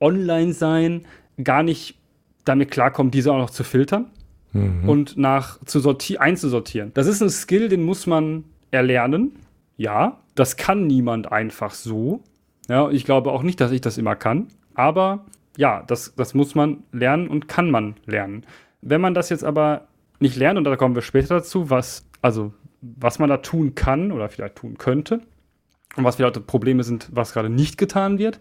Online-Sein, 0.00 1.06
gar 1.42 1.62
nicht 1.62 1.96
damit 2.44 2.70
klarkommen, 2.70 3.10
diese 3.10 3.32
auch 3.32 3.38
noch 3.38 3.50
zu 3.50 3.62
filtern 3.62 4.06
und 4.88 5.16
nach 5.16 5.62
zu 5.66 5.78
sorti 5.78 6.16
einzusortieren. 6.16 6.92
Das 6.94 7.06
ist 7.06 7.20
ein 7.20 7.30
Skill, 7.30 7.68
den 7.68 7.84
muss 7.84 8.06
man 8.06 8.44
erlernen. 8.70 9.36
Ja, 9.76 10.20
das 10.34 10.56
kann 10.56 10.86
niemand 10.86 11.30
einfach 11.30 11.74
so. 11.74 12.22
Ja, 12.68 12.90
ich 12.90 13.04
glaube 13.04 13.32
auch 13.32 13.42
nicht, 13.42 13.60
dass 13.60 13.72
ich 13.72 13.80
das 13.80 13.98
immer 13.98 14.14
kann. 14.14 14.48
Aber 14.74 15.24
ja, 15.56 15.82
das, 15.86 16.14
das 16.14 16.34
muss 16.34 16.54
man 16.54 16.84
lernen 16.92 17.28
und 17.28 17.48
kann 17.48 17.70
man 17.70 17.96
lernen. 18.06 18.44
Wenn 18.80 19.00
man 19.00 19.14
das 19.14 19.30
jetzt 19.30 19.44
aber 19.44 19.88
nicht 20.20 20.36
lernt, 20.36 20.58
und 20.58 20.64
da 20.64 20.76
kommen 20.76 20.94
wir 20.94 21.02
später 21.02 21.36
dazu, 21.36 21.70
was, 21.70 22.06
also, 22.22 22.52
was 22.80 23.18
man 23.18 23.28
da 23.28 23.38
tun 23.38 23.74
kann 23.74 24.12
oder 24.12 24.28
vielleicht 24.28 24.56
tun 24.56 24.78
könnte 24.78 25.20
und 25.96 26.04
was 26.04 26.16
vielleicht 26.16 26.46
Probleme 26.46 26.84
sind, 26.84 27.08
was 27.12 27.32
gerade 27.32 27.50
nicht 27.50 27.78
getan 27.78 28.18
wird, 28.18 28.38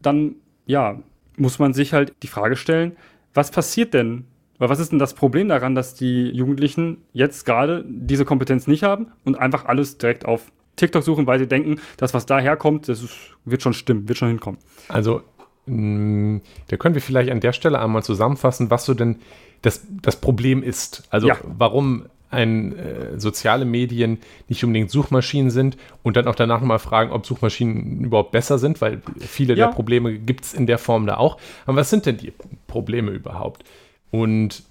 dann, 0.00 0.36
ja, 0.66 1.00
muss 1.36 1.58
man 1.58 1.72
sich 1.72 1.92
halt 1.92 2.12
die 2.22 2.28
Frage 2.28 2.56
stellen, 2.56 2.96
was 3.32 3.50
passiert 3.50 3.94
denn? 3.94 4.26
Weil 4.58 4.68
was 4.68 4.78
ist 4.78 4.92
denn 4.92 5.00
das 5.00 5.14
Problem 5.14 5.48
daran, 5.48 5.74
dass 5.74 5.94
die 5.94 6.28
Jugendlichen 6.30 6.98
jetzt 7.12 7.44
gerade 7.44 7.84
diese 7.86 8.24
Kompetenz 8.24 8.66
nicht 8.66 8.84
haben 8.84 9.08
und 9.24 9.38
einfach 9.38 9.64
alles 9.64 9.98
direkt 9.98 10.24
auf 10.24 10.52
TikTok 10.76 11.02
suchen, 11.02 11.26
weil 11.26 11.38
sie 11.38 11.46
denken, 11.46 11.80
das, 11.96 12.14
was 12.14 12.26
daherkommt, 12.26 12.88
das 12.88 13.02
ist, 13.02 13.14
wird 13.44 13.62
schon 13.62 13.74
stimmen, 13.74 14.08
wird 14.08 14.18
schon 14.18 14.28
hinkommen. 14.28 14.58
Also, 14.88 15.22
mh, 15.66 16.40
da 16.68 16.76
können 16.76 16.94
wir 16.94 17.02
vielleicht 17.02 17.30
an 17.30 17.40
der 17.40 17.52
Stelle 17.52 17.78
einmal 17.80 18.02
zusammenfassen, 18.02 18.70
was 18.70 18.84
so 18.84 18.94
denn 18.94 19.16
das, 19.62 19.82
das 20.02 20.16
Problem 20.20 20.62
ist. 20.62 21.04
Also, 21.10 21.28
Ja. 21.28 21.36
warum 21.42 22.06
ein, 22.30 22.76
äh, 22.76 23.20
soziale 23.20 23.64
Medien 23.64 24.18
nicht 24.48 24.64
unbedingt 24.64 24.90
Suchmaschinen 24.90 25.50
sind 25.50 25.76
und 26.02 26.16
dann 26.16 26.26
auch 26.26 26.34
danach 26.34 26.58
nochmal 26.60 26.80
fragen, 26.80 27.12
ob 27.12 27.24
Suchmaschinen 27.24 28.04
überhaupt 28.04 28.32
besser 28.32 28.58
sind, 28.58 28.80
weil 28.80 29.00
viele 29.20 29.54
Ja. 29.54 29.66
der 29.66 29.72
Probleme 29.72 30.18
gibt 30.18 30.44
es 30.44 30.52
in 30.52 30.66
der 30.66 30.78
Form 30.78 31.06
da 31.06 31.16
auch. 31.18 31.38
Aber 31.64 31.76
was 31.76 31.90
sind 31.90 32.06
denn 32.06 32.16
die 32.16 32.32
Probleme 32.66 33.12
überhaupt? 33.12 33.62
Und 34.10 34.64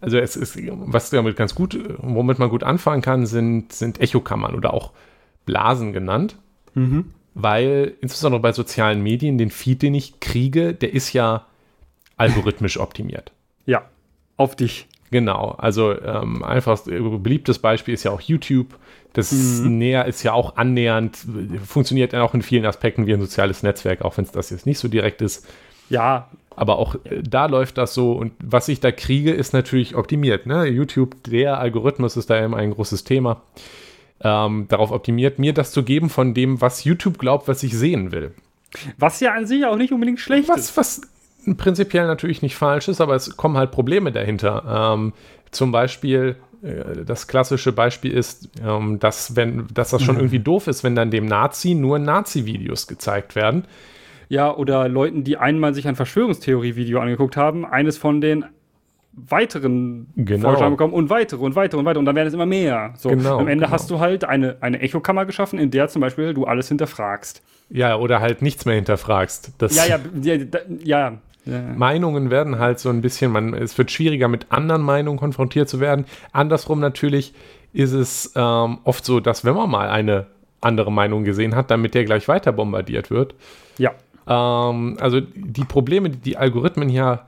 also 0.00 0.16
es 0.18 0.36
ist, 0.36 0.56
was 0.70 1.10
damit 1.10 1.36
ganz 1.36 1.54
gut, 1.56 1.76
womit 1.98 2.38
man 2.38 2.48
gut 2.50 2.62
anfangen 2.62 3.02
kann, 3.02 3.26
sind, 3.26 3.72
sind 3.72 4.00
Echokammern 4.00 4.54
oder 4.54 4.72
auch 4.72 4.92
Blasen 5.44 5.92
genannt 5.92 6.36
weil 7.34 7.94
insbesondere 8.00 8.40
bei 8.40 8.52
sozialen 8.52 9.02
Medien 9.02 9.38
den 9.38 9.50
Feed, 9.50 9.82
den 9.82 9.94
ich 9.94 10.20
kriege, 10.20 10.74
der 10.74 10.92
ist 10.92 11.12
ja 11.12 11.46
algorithmisch 12.16 12.78
optimiert. 12.78 13.32
Ja, 13.66 13.86
auf 14.36 14.56
dich. 14.56 14.88
Genau, 15.10 15.50
also 15.58 15.98
ähm, 16.00 16.42
einfach 16.42 16.86
äh, 16.86 16.98
beliebtes 17.00 17.58
Beispiel 17.58 17.94
ist 17.94 18.02
ja 18.04 18.10
auch 18.10 18.20
YouTube. 18.20 18.78
Das 19.12 19.30
näher 19.60 20.06
ist 20.06 20.22
ja 20.22 20.32
auch 20.32 20.56
annähernd, 20.56 21.18
äh, 21.54 21.58
funktioniert 21.58 22.14
ja 22.14 22.22
auch 22.22 22.32
in 22.32 22.40
vielen 22.42 22.64
Aspekten 22.64 23.06
wie 23.06 23.12
ein 23.12 23.20
soziales 23.20 23.62
Netzwerk, 23.62 24.02
auch 24.02 24.16
wenn 24.16 24.24
es 24.24 24.32
das 24.32 24.50
jetzt 24.50 24.64
nicht 24.64 24.78
so 24.78 24.88
direkt 24.88 25.20
ist. 25.20 25.46
Ja, 25.90 26.30
Aber 26.56 26.78
auch 26.78 26.94
äh, 27.04 27.22
da 27.22 27.44
läuft 27.46 27.76
das 27.76 27.92
so 27.92 28.12
und 28.12 28.32
was 28.42 28.68
ich 28.68 28.80
da 28.80 28.90
kriege, 28.90 29.32
ist 29.32 29.52
natürlich 29.52 29.96
optimiert. 29.96 30.46
Ne? 30.46 30.64
YouTube, 30.66 31.22
der 31.24 31.58
Algorithmus 31.58 32.16
ist 32.16 32.30
da 32.30 32.38
immer 32.42 32.56
ein 32.56 32.70
großes 32.70 33.04
Thema. 33.04 33.42
Ähm, 34.24 34.66
darauf 34.68 34.92
optimiert, 34.92 35.38
mir 35.38 35.52
das 35.52 35.72
zu 35.72 35.82
geben 35.82 36.08
von 36.08 36.32
dem, 36.34 36.60
was 36.60 36.84
YouTube 36.84 37.18
glaubt, 37.18 37.48
was 37.48 37.62
ich 37.62 37.76
sehen 37.76 38.12
will. 38.12 38.32
was 38.98 39.20
ja 39.20 39.32
an 39.32 39.46
sich 39.46 39.64
auch 39.64 39.76
nicht 39.76 39.92
unbedingt 39.92 40.20
schlecht 40.20 40.48
ist. 40.48 40.76
Was, 40.76 40.76
was 40.76 41.56
prinzipiell 41.56 42.06
natürlich 42.06 42.42
nicht 42.42 42.54
falsch 42.54 42.88
ist, 42.88 43.00
aber 43.00 43.14
es 43.14 43.36
kommen 43.36 43.56
halt 43.56 43.70
Probleme 43.70 44.12
dahinter. 44.12 44.94
Ähm, 44.94 45.12
zum 45.50 45.72
Beispiel, 45.72 46.36
äh, 46.62 47.04
das 47.04 47.26
klassische 47.26 47.72
Beispiel 47.72 48.12
ist, 48.12 48.48
ähm, 48.64 48.98
dass, 48.98 49.36
wenn, 49.36 49.66
dass 49.74 49.90
das 49.90 50.02
schon 50.02 50.16
irgendwie 50.16 50.38
doof 50.38 50.68
ist, 50.68 50.84
wenn 50.84 50.94
dann 50.94 51.10
dem 51.10 51.26
Nazi 51.26 51.74
nur 51.74 51.98
Nazi-Videos 51.98 52.86
gezeigt 52.86 53.34
werden. 53.34 53.64
Ja, 54.28 54.54
oder 54.54 54.88
Leuten, 54.88 55.24
die 55.24 55.36
einmal 55.36 55.74
sich 55.74 55.86
ein 55.86 55.96
Verschwörungstheorie-Video 55.96 57.00
angeguckt 57.00 57.36
haben, 57.36 57.66
eines 57.66 57.98
von 57.98 58.20
den 58.20 58.46
weiteren 59.14 60.06
Genau. 60.16 60.48
Vorschlägen 60.48 60.72
bekommen 60.72 60.94
und 60.94 61.10
weitere 61.10 61.40
und 61.42 61.54
weitere 61.54 61.78
und 61.78 61.84
weitere 61.84 61.98
und 61.98 62.04
dann 62.06 62.16
werden 62.16 62.28
es 62.28 62.34
immer 62.34 62.46
mehr. 62.46 62.94
So, 62.96 63.10
Genau, 63.10 63.38
am 63.38 63.48
Ende 63.48 63.64
genau. 63.66 63.74
hast 63.74 63.90
du 63.90 64.00
halt 64.00 64.24
eine, 64.24 64.56
eine 64.60 64.80
Echokammer 64.80 65.26
geschaffen, 65.26 65.58
in 65.58 65.70
der 65.70 65.88
zum 65.88 66.00
Beispiel 66.00 66.32
du 66.34 66.44
alles 66.44 66.68
hinterfragst. 66.68 67.42
Ja, 67.70 67.96
oder 67.96 68.20
halt 68.20 68.42
nichts 68.42 68.64
mehr 68.64 68.74
hinterfragst. 68.74 69.52
Das 69.58 69.76
Ja, 69.76 69.84
ja, 69.86 69.98
ja, 70.22 70.34
ja. 70.82 71.12
ja. 71.44 71.60
Meinungen 71.76 72.30
werden 72.30 72.58
halt 72.58 72.78
so 72.78 72.88
ein 72.88 73.00
bisschen, 73.02 73.32
man, 73.32 73.54
es 73.54 73.76
wird 73.78 73.90
schwieriger, 73.90 74.28
mit 74.28 74.46
anderen 74.50 74.82
Meinungen 74.82 75.18
konfrontiert 75.18 75.68
zu 75.68 75.80
werden. 75.80 76.04
Andersrum 76.32 76.80
natürlich 76.80 77.34
ist 77.72 77.92
es 77.92 78.32
ähm, 78.36 78.78
oft 78.84 79.04
so, 79.04 79.20
dass 79.20 79.44
wenn 79.44 79.54
man 79.54 79.70
mal 79.70 79.88
eine 79.88 80.26
andere 80.60 80.92
Meinung 80.92 81.24
gesehen 81.24 81.54
hat, 81.56 81.70
dann 81.70 81.80
mit 81.82 81.94
der 81.94 82.04
gleich 82.04 82.28
weiter 82.28 82.52
bombardiert 82.52 83.10
wird. 83.10 83.34
ja. 83.78 83.92
Ähm, 84.24 84.96
also 85.00 85.20
die 85.20 85.64
Probleme, 85.64 86.08
die 86.08 86.18
die 86.18 86.36
Algorithmen 86.36 86.88
hier 86.88 87.22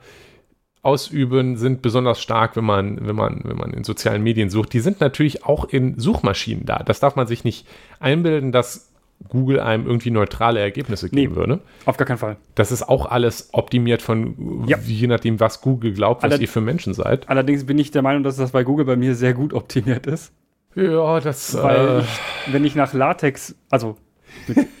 ausüben, 0.85 1.57
sind 1.57 1.81
besonders 1.81 2.21
stark, 2.21 2.55
wenn 2.55 2.65
man, 2.65 3.05
wenn 3.07 3.15
man, 3.15 3.41
wenn 3.43 3.57
man 3.57 3.73
in 3.73 3.83
sozialen 3.83 4.21
Medien 4.23 4.49
sucht. 4.49 4.73
Die 4.73 4.79
sind 4.79 5.01
natürlich 5.01 5.45
auch 5.45 5.65
in 5.65 5.99
Suchmaschinen 5.99 6.65
da. 6.65 6.83
Das 6.83 6.99
darf 6.99 7.15
man 7.15 7.27
sich 7.27 7.43
nicht 7.43 7.67
einbilden, 7.99 8.51
dass 8.51 8.91
Google 9.29 9.61
einem 9.61 9.85
irgendwie 9.87 10.11
neutrale 10.11 10.59
Ergebnisse 10.59 11.09
geben 11.09 11.31
Nee. 11.33 11.35
würde. 11.37 11.59
Auf 11.85 11.95
gar 11.97 12.05
keinen 12.05 12.17
Fall. 12.17 12.35
Das 12.53 12.71
ist 12.71 12.83
auch 12.87 13.05
alles 13.05 13.49
optimiert 13.53 14.01
von, 14.01 14.65
Ja. 14.67 14.77
je 14.85 15.07
nachdem, 15.07 15.39
was 15.39 15.61
Google 15.61 15.93
glaubt, 15.93 16.21
was 16.23 16.31
Aller- 16.33 16.41
ihr 16.41 16.47
für 16.49 16.61
Menschen 16.61 16.93
seid. 16.93 17.27
Allerdings 17.29 17.65
bin 17.65 17.79
ich 17.79 17.91
der 17.91 18.01
Meinung, 18.01 18.23
dass 18.23 18.35
das 18.35 18.51
bei 18.51 18.63
Google 18.63 18.85
bei 18.85 18.97
mir 18.97 19.15
sehr 19.15 19.33
gut 19.33 19.53
optimiert 19.53 20.05
ist. 20.05 20.33
Ja, 20.75 21.21
das, 21.21 21.55
Weil 21.55 21.87
äh, 21.87 21.99
ich, 22.01 22.53
wenn 22.53 22.65
ich 22.65 22.75
nach 22.75 22.93
Latex, 22.93 23.55
also, 23.69 23.95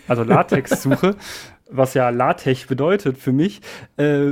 also 0.09 0.23
Latex 0.23 0.83
suche, 0.83 1.15
was 1.69 1.93
ja 1.93 2.09
LaTeX 2.09 2.65
bedeutet 2.67 3.17
für 3.17 3.31
mich, 3.31 3.61
äh, 3.97 4.25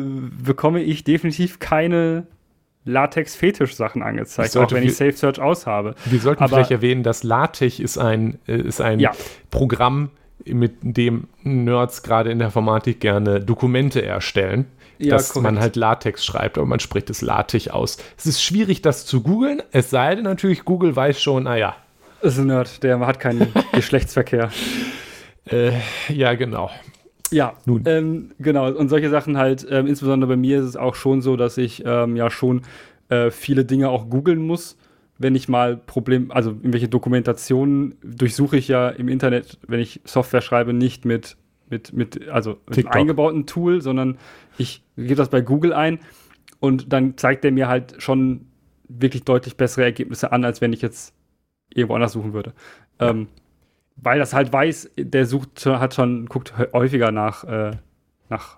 bekomme 0.43 0.82
ich 0.82 1.04
definitiv 1.04 1.60
keine 1.60 2.28
Latex-Fetisch-Sachen 2.86 4.04
angezeigt, 4.04 4.52
sollte 4.52 4.76
auch 4.76 4.78
wenn 4.80 4.84
ich 4.88 4.96
Safe 4.96 5.13
Search 5.13 5.39
aushabe. 5.39 5.96
wir 6.06 6.19
sollten 6.19 6.43
aber- 6.43 6.56
vielleicht 6.58 6.72
erwähnen, 6.72 7.04
dass 7.04 7.24
LaTeX 7.24 7.80
ist 7.80 7.98
ein, 7.98 8.39
äh, 8.48 8.58
ist 8.58 8.82
ein 8.82 9.00
Ja. 9.00 9.12
Programm, 9.52 10.10
mit 10.46 10.74
dem 10.82 11.28
Nerds 11.43 12.04
gerade 12.04 12.30
in 12.30 12.39
der 12.39 12.48
Informatik 12.50 13.00
gerne 13.00 13.39
Dokumente 13.39 14.04
erstellen. 14.04 14.65
Ja, 15.00 15.12
dass 15.15 15.30
korrekt. 15.30 15.43
man 15.54 15.60
halt 15.60 15.76
Latex 15.78 16.24
schreibt, 16.26 16.58
aber 16.58 16.67
man 16.67 16.80
spricht 16.82 17.10
es 17.10 17.22
LaTeX 17.22 17.69
aus. 17.69 17.98
Es 18.17 18.26
ist 18.26 18.43
schwierig, 18.43 18.82
das 18.82 19.06
zu 19.06 19.22
googeln, 19.22 19.62
es 19.72 19.89
sei 19.89 20.15
denn 20.15 20.26
natürlich, 20.26 20.65
Google 20.65 20.96
weiß 20.96 21.22
schon, 21.22 21.43
naja, 21.43 21.76
Das 22.22 22.34
ist 22.34 22.39
ein 22.39 22.48
Nerd, 22.48 22.84
der 22.84 23.00
hat 23.00 23.19
keinen 23.19 23.48
Geschlechtsverkehr. 23.74 24.50
äh, 25.50 25.72
ja, 26.10 26.34
genau. 26.36 26.69
Ja, 27.34 27.56
Nun. 27.65 27.84
Ähm, 27.86 28.32
genau. 28.39 28.72
Und 28.72 28.89
solche 28.89 29.10
Sachen 29.10 29.38
halt, 29.38 29.65
ähm, 29.69 29.88
insbesondere 29.88 30.30
bei 30.30 30.38
mir 30.38 30.60
ist 30.60 30.65
es 30.65 30.78
auch 30.78 30.96
schon 30.96 31.22
so, 31.22 31.36
dass 31.36 31.58
ich 31.58 31.84
ähm, 31.86 32.15
ja 32.15 32.30
schon 32.30 32.62
äh, 33.10 33.32
viele 33.32 33.65
Dinge 33.65 33.89
auch 33.89 34.10
googeln 34.10 34.46
muss, 34.46 34.78
wenn 35.17 35.36
ich 35.36 35.50
mal 35.50 35.78
Problem, 35.78 36.32
also 36.32 36.52
irgendwelche 36.52 36.89
Dokumentationen 36.89 37.96
durchsuche 38.04 38.58
ich 38.58 38.67
ja 38.67 38.89
im 38.89 39.08
Internet, 39.08 39.58
wenn 39.67 39.80
ich 39.80 40.02
Software 40.06 40.41
schreibe, 40.41 40.74
nicht 40.74 41.06
mit, 41.06 41.38
mit, 41.69 41.93
mit 41.93 42.30
also 42.30 42.52
mit 42.52 42.60
einem 42.67 42.76
TikTok. 42.76 42.96
eingebauten 42.96 43.46
Tool, 43.46 43.82
sondern 43.82 44.17
ich 44.58 44.84
gebe 44.96 45.15
das 45.15 45.30
bei 45.30 45.41
Google 45.41 45.74
ein 45.74 46.00
und 46.60 46.93
dann 46.93 47.17
zeigt 47.17 47.43
der 47.43 47.52
mir 47.52 47.67
halt 47.67 47.96
schon 47.98 48.48
wirklich 48.88 49.24
deutlich 49.24 49.58
bessere 49.58 49.84
Ergebnisse 49.84 50.32
an, 50.32 50.46
als 50.46 50.62
wenn 50.62 50.74
ich 50.74 50.82
jetzt 50.82 51.13
irgendwo 51.74 51.96
anders 51.96 52.12
suchen 52.12 52.34
würde. 52.34 52.54
Ähm, 53.00 53.28
weil 53.95 54.19
das 54.19 54.34
halt 54.34 54.51
weiß, 54.51 54.91
der 54.97 55.25
sucht, 55.25 55.65
hat 55.65 55.93
schon, 55.93 56.25
guckt 56.27 56.53
hä- 56.58 56.67
häufiger 56.73 57.12
nach, 57.12 57.43
äh, 57.43 57.71
nach 58.29 58.58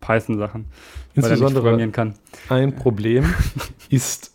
Python-Sachen, 0.00 0.66
weil 1.14 1.30
er 1.30 1.36
nicht 1.36 1.54
programmieren 1.54 1.92
kann. 1.92 2.14
ein 2.48 2.76
Problem 2.76 3.32
ist 3.88 4.34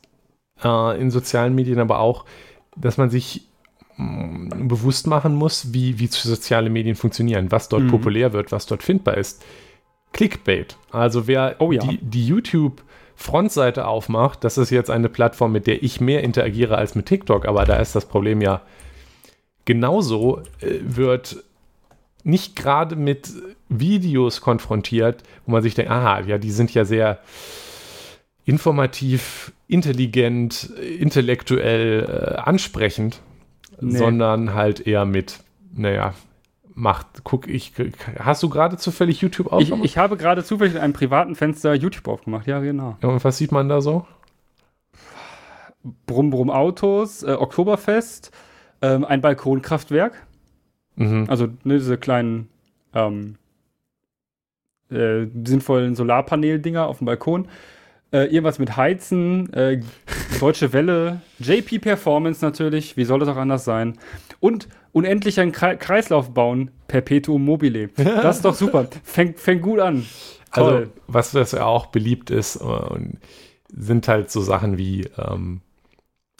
äh, 0.63 0.99
in 0.99 1.11
sozialen 1.11 1.55
Medien 1.55 1.79
aber 1.79 1.99
auch, 1.99 2.25
dass 2.75 2.97
man 2.97 3.09
sich 3.09 3.47
mh, 3.97 4.55
bewusst 4.67 5.07
machen 5.07 5.35
muss, 5.35 5.73
wie, 5.73 5.99
wie 5.99 6.07
soziale 6.07 6.69
Medien 6.69 6.95
funktionieren, 6.95 7.51
was 7.51 7.69
dort 7.69 7.83
Mhm. 7.83 7.89
populär 7.91 8.33
wird, 8.33 8.51
was 8.51 8.65
dort 8.65 8.83
findbar 8.83 9.17
ist. 9.17 9.43
Clickbait. 10.13 10.75
Also 10.91 11.27
wer 11.27 11.55
Oh 11.59 11.71
ja. 11.71 11.81
die, 11.81 11.97
die 12.01 12.25
YouTube 12.25 12.83
Frontseite 13.15 13.85
aufmacht, 13.87 14.43
das 14.43 14.57
ist 14.57 14.71
jetzt 14.71 14.89
eine 14.89 15.07
Plattform, 15.07 15.51
mit 15.51 15.67
der 15.67 15.83
ich 15.83 16.01
mehr 16.01 16.23
interagiere 16.23 16.77
als 16.77 16.95
mit 16.95 17.05
TikTok, 17.05 17.45
aber 17.47 17.65
da 17.65 17.75
ist 17.75 17.95
das 17.95 18.05
Problem 18.07 18.41
ja 18.41 18.61
genauso, 19.65 20.39
äh, 20.59 20.79
wird 20.81 21.43
nicht 22.23 22.55
gerade 22.55 22.95
mit 22.95 23.31
Videos 23.69 24.41
konfrontiert, 24.41 25.23
wo 25.45 25.51
man 25.53 25.63
sich 25.63 25.73
denkt, 25.73 25.91
aha, 25.91 26.21
ja, 26.21 26.37
die 26.37 26.51
sind 26.51 26.73
ja 26.73 26.85
sehr 26.85 27.19
informativ, 28.45 29.53
intelligent, 29.67 30.69
intellektuell 30.99 32.33
äh, 32.35 32.39
ansprechend, 32.41 33.21
Nee. 33.79 33.97
sondern 33.97 34.53
halt 34.53 34.85
eher 34.85 35.05
mit, 35.05 35.39
naja, 35.73 36.13
macht, 36.75 37.23
guck, 37.23 37.47
ich, 37.47 37.73
hast 38.19 38.43
du 38.43 38.49
gerade 38.49 38.77
zufällig 38.77 39.21
YouTube 39.21 39.47
Ich, 39.47 39.51
aufgemacht? 39.53 39.85
ich 39.85 39.97
habe 39.97 40.17
gerade 40.17 40.43
zufällig 40.43 40.75
in 40.75 40.79
einem 40.79 40.93
privaten 40.93 41.35
Fenster 41.35 41.73
YouTube 41.73 42.07
aufgemacht, 42.07 42.45
ja, 42.45 42.59
genau. 42.59 42.97
Ja, 43.01 43.09
und 43.09 43.23
was 43.23 43.37
sieht 43.37 43.51
man 43.51 43.69
da 43.69 43.81
so? 43.81 44.05
Brumm 46.05 46.29
Brumm 46.29 46.51
Autos, 46.51 47.23
äh, 47.23 47.31
Oktoberfest, 47.31 48.31
ähm, 48.81 49.05
ein 49.05 49.21
Balkonkraftwerk, 49.21 50.13
Mhm. 50.95 51.25
also 51.29 51.47
ne, 51.63 51.77
diese 51.77 51.97
kleinen 51.97 52.49
ähm, 52.93 53.35
äh, 54.91 55.27
sinnvollen 55.45 55.95
Solarpanel-Dinger 55.95 56.85
auf 56.87 56.97
dem 56.99 57.05
Balkon. 57.05 57.47
Äh, 58.11 58.25
irgendwas 58.25 58.59
mit 58.59 58.75
Heizen, 58.75 59.51
äh, 59.53 59.81
Deutsche 60.41 60.73
Welle, 60.73 61.21
JP 61.39 61.79
Performance 61.79 62.43
natürlich, 62.43 62.97
wie 62.97 63.05
soll 63.05 63.19
das 63.19 63.29
auch 63.29 63.37
anders 63.37 63.63
sein? 63.63 63.97
Und 64.41 64.67
unendlich 64.91 65.39
einen 65.39 65.53
Kre 65.53 65.77
Kreislauf 65.77 66.33
bauen, 66.33 66.71
Perpetuum 66.89 67.45
mobile. 67.45 67.87
Das 67.95 68.37
ist 68.37 68.45
doch 68.45 68.53
super. 68.55 68.87
Fängt, 69.03 69.39
fängt 69.39 69.61
gut 69.61 69.79
an. 69.79 70.05
Also, 70.49 70.69
Toll. 70.71 70.89
was 71.07 71.31
das 71.31 71.53
ja 71.53 71.63
auch 71.65 71.85
beliebt 71.85 72.29
ist, 72.31 72.57
äh, 72.57 72.99
sind 73.69 74.09
halt 74.09 74.29
so 74.29 74.41
Sachen 74.41 74.77
wie, 74.77 75.07
ähm, 75.17 75.61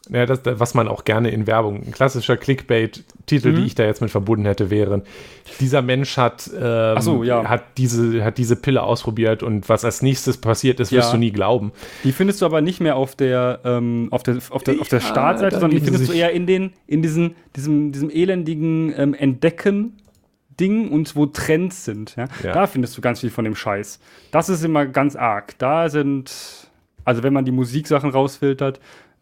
ja, 0.10 0.26
das, 0.26 0.42
was 0.46 0.74
man 0.74 0.88
auch 0.88 1.04
gerne 1.06 1.30
in 1.30 1.46
Werbung, 1.48 1.84
ein 1.86 1.92
klassischer 1.92 2.36
Clickbait-Titel, 2.36 3.52
Mhm. 3.52 3.56
die 3.58 3.66
ich 3.68 3.76
da 3.76 3.84
jetzt 3.84 4.02
mit 4.02 4.10
verbunden 4.10 4.46
hätte, 4.46 4.70
wären, 4.72 5.04
dieser 5.60 5.82
Mensch 5.84 6.18
hat, 6.18 6.50
ähm, 6.60 7.00
so, 7.02 7.24
ja. 7.24 7.48
hat, 7.48 7.64
diese, 7.78 8.24
hat 8.24 8.38
diese 8.40 8.56
Pille 8.56 8.82
ausprobiert 8.82 9.44
und 9.44 9.70
was 9.70 9.86
als 9.86 10.02
nächstes 10.02 10.38
passiert 10.38 10.80
ist, 10.80 10.92
wirst 10.92 11.10
Ja. 11.10 11.14
du 11.14 11.20
nie 11.20 11.32
glauben. 11.32 11.72
Die 12.04 12.12
findest 12.14 12.42
du 12.42 12.46
aber 12.48 12.62
nicht 12.62 12.80
mehr 12.82 12.96
auf 12.96 13.16
der, 13.16 13.60
ähm, 13.64 14.08
auf 14.12 14.24
der, 14.24 14.38
auf 14.50 14.64
der, 14.64 14.82
auf 14.82 14.88
der 14.90 15.00
Ja, 15.00 15.06
Startseite, 15.06 15.60
sondern 15.60 15.80
die 15.80 15.86
findest 15.86 16.10
du 16.10 16.14
eher 16.14 16.32
in, 16.32 16.48
den, 16.48 16.74
in 16.88 17.02
diesen, 17.04 17.36
diesem, 17.56 17.92
diesem 17.92 18.10
elendigen 18.10 18.94
ähm, 18.98 19.14
Entdecken-Ding 19.14 20.90
und 20.90 21.16
wo 21.16 21.26
Trends 21.28 21.86
sind. 21.86 22.16
Ja? 22.16 22.26
Ja. 22.44 22.54
Da 22.54 22.68
findest 22.68 22.98
du 22.98 23.02
ganz 23.02 23.20
viel 23.20 23.30
von 23.30 23.46
dem 23.46 23.56
Scheiß. 23.56 24.00
Das 24.32 24.50
ist 24.50 24.64
immer 24.64 24.86
ganz 24.86 25.16
arg. 25.16 25.58
Da 25.60 25.90
sind, 25.90 26.32
also 27.06 27.24
wenn 27.24 27.34
man 27.34 27.46
die 27.46 27.52
Musiksachen 27.52 28.10
rausfiltert, 28.10 28.80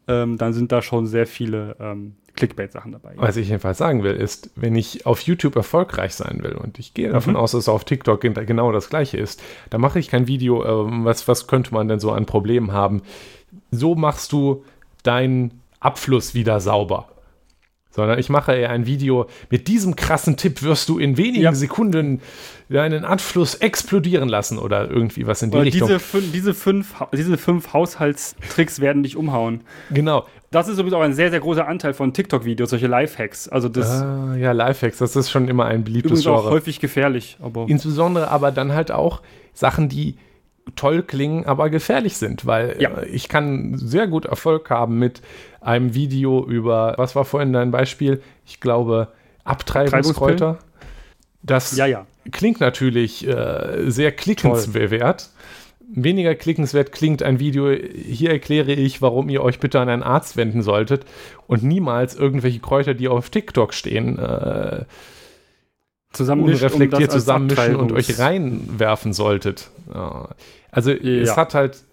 ähm, 0.09 0.37
dann 0.37 0.51
sind 0.53 0.71
da 0.73 0.81
schon 0.81 1.07
sehr 1.07 1.25
viele 1.27 1.75
ähm, 1.79 2.15
Clickbait-Sachen 2.35 2.91
dabei. 2.91 3.13
Was 3.17 3.37
ich 3.37 3.47
jedenfalls 3.49 3.77
sagen 3.77 4.03
will, 4.03 4.13
ist, 4.15 4.49
wenn 4.55 4.75
ich 4.75 5.05
auf 5.05 5.21
YouTube 5.21 5.55
erfolgreich 5.55 6.15
sein 6.15 6.39
will 6.41 6.53
und 6.53 6.79
ich 6.79 6.93
gehe 6.93 7.09
davon 7.09 7.33
Mhm. 7.33 7.39
aus, 7.39 7.51
dass 7.51 7.69
auf 7.69 7.83
TikTok 7.85 8.21
gen- 8.21 8.33
genau 8.33 8.71
das 8.71 8.89
gleiche 8.89 9.17
ist, 9.17 9.41
dann 9.69 9.81
mache 9.81 9.99
ich 9.99 10.07
kein 10.09 10.27
Video, 10.27 10.65
ähm, 10.65 11.05
was, 11.05 11.27
was 11.27 11.47
könnte 11.47 11.73
man 11.73 11.87
denn 11.87 11.99
so 11.99 12.11
an 12.11 12.25
Problemen 12.25 12.71
haben. 12.71 13.01
So 13.71 13.95
machst 13.95 14.31
du 14.31 14.63
deinen 15.03 15.61
Abfluss 15.79 16.33
wieder 16.33 16.59
sauber. 16.59 17.07
Sondern 17.91 18.19
ich 18.19 18.29
mache 18.29 18.53
eher 18.53 18.69
ein 18.69 18.85
Video, 18.85 19.25
mit 19.49 19.67
diesem 19.67 19.95
krassen 19.95 20.37
Tipp 20.37 20.61
wirst 20.61 20.89
du 20.89 20.99
in 20.99 21.17
wenigen 21.17 21.43
Ja. 21.43 21.53
Sekunden 21.53 22.21
deinen 22.69 23.03
Anfluss 23.03 23.55
explodieren 23.55 24.29
lassen 24.29 24.59
oder 24.59 24.89
irgendwie 24.89 25.25
was 25.25 25.41
in 25.41 25.49
die 25.49 25.57
Oder 25.57 25.65
Richtung. 25.65 25.87
diese, 25.87 25.99
fün 25.99 26.31
diese, 26.31 26.53
fünf, 26.53 26.93
diese 27.13 27.37
fünf 27.37 27.73
Haushaltstricks 27.73 28.79
werden 28.79 29.03
dich 29.03 29.15
umhauen. 29.17 29.61
genau. 29.91 30.25
Das 30.51 30.67
ist 30.67 30.79
übrigens 30.79 30.93
auch 30.95 31.01
ein 31.01 31.13
sehr, 31.13 31.29
sehr 31.29 31.41
großer 31.41 31.67
Anteil 31.67 31.93
von 31.93 32.11
TikTok-Videos, 32.11 32.71
solche 32.71 32.87
Lifehacks. 32.87 33.47
Also 33.49 33.69
das 33.69 34.01
Ah, 34.01 34.35
ja, 34.35 34.51
Lifehacks, 34.51 34.97
das 34.97 35.15
ist 35.15 35.29
schon 35.29 35.47
immer 35.47 35.65
ein 35.65 35.83
beliebtes 35.83 36.11
übrigens 36.11 36.25
auch 36.27 36.41
Genre. 36.41 36.55
häufig 36.55 36.79
gefährlich. 36.79 37.37
Aber 37.39 37.65
Insbesondere 37.67 38.29
aber 38.31 38.51
dann 38.51 38.73
halt 38.73 38.91
auch 38.91 39.21
Sachen, 39.53 39.89
die 39.89 40.15
toll 40.75 41.03
klingen, 41.03 41.45
aber 41.45 41.69
gefährlich 41.69 42.17
sind, 42.17 42.45
weil 42.45 42.75
Ja. 42.79 42.89
äh, 42.89 43.05
ich 43.07 43.29
kann 43.29 43.77
sehr 43.77 44.07
gut 44.07 44.25
Erfolg 44.25 44.69
haben 44.69 44.99
mit 44.99 45.21
einem 45.61 45.93
Video 45.93 46.45
über, 46.45 46.93
was 46.97 47.15
war 47.15 47.25
vorhin 47.25 47.53
dein 47.53 47.71
Beispiel? 47.71 48.21
Ich 48.45 48.59
glaube, 48.59 49.09
Abtreibungskräuter. 49.43 50.59
Das 51.41 51.75
ja, 51.75 51.85
ja. 51.85 52.05
klingt 52.31 52.59
natürlich 52.59 53.27
äh, 53.27 53.89
sehr 53.89 54.11
klickenswert. 54.11 55.29
Weniger 55.91 56.35
klickenswert 56.35 56.91
klingt 56.91 57.23
ein 57.23 57.39
Video, 57.39 57.71
hier 57.71 58.29
erkläre 58.29 58.73
ich, 58.73 59.01
warum 59.01 59.27
ihr 59.29 59.41
euch 59.41 59.59
bitte 59.59 59.79
an 59.79 59.89
einen 59.89 60.03
Arzt 60.03 60.37
wenden 60.37 60.61
solltet 60.61 61.05
und 61.47 61.63
niemals 61.63 62.15
irgendwelche 62.15 62.59
Kräuter, 62.59 62.93
die 62.93 63.07
auf 63.07 63.29
TikTok 63.31 63.73
stehen, 63.73 64.19
äh, 64.19 64.85
Zusammenmischt, 66.11 66.63
um 66.63 66.67
unreflektiert 66.67 67.11
als 67.11 67.23
zusammenmischen 67.23 67.75
und 67.75 67.91
euch 67.91 68.17
reinwerfen 68.17 69.13
solltet. 69.13 69.69
Ja. 69.93 70.29
Also 70.71 70.91
es 70.91 71.29
Ja. 71.29 71.35
hat 71.37 71.53
halt 71.53 71.83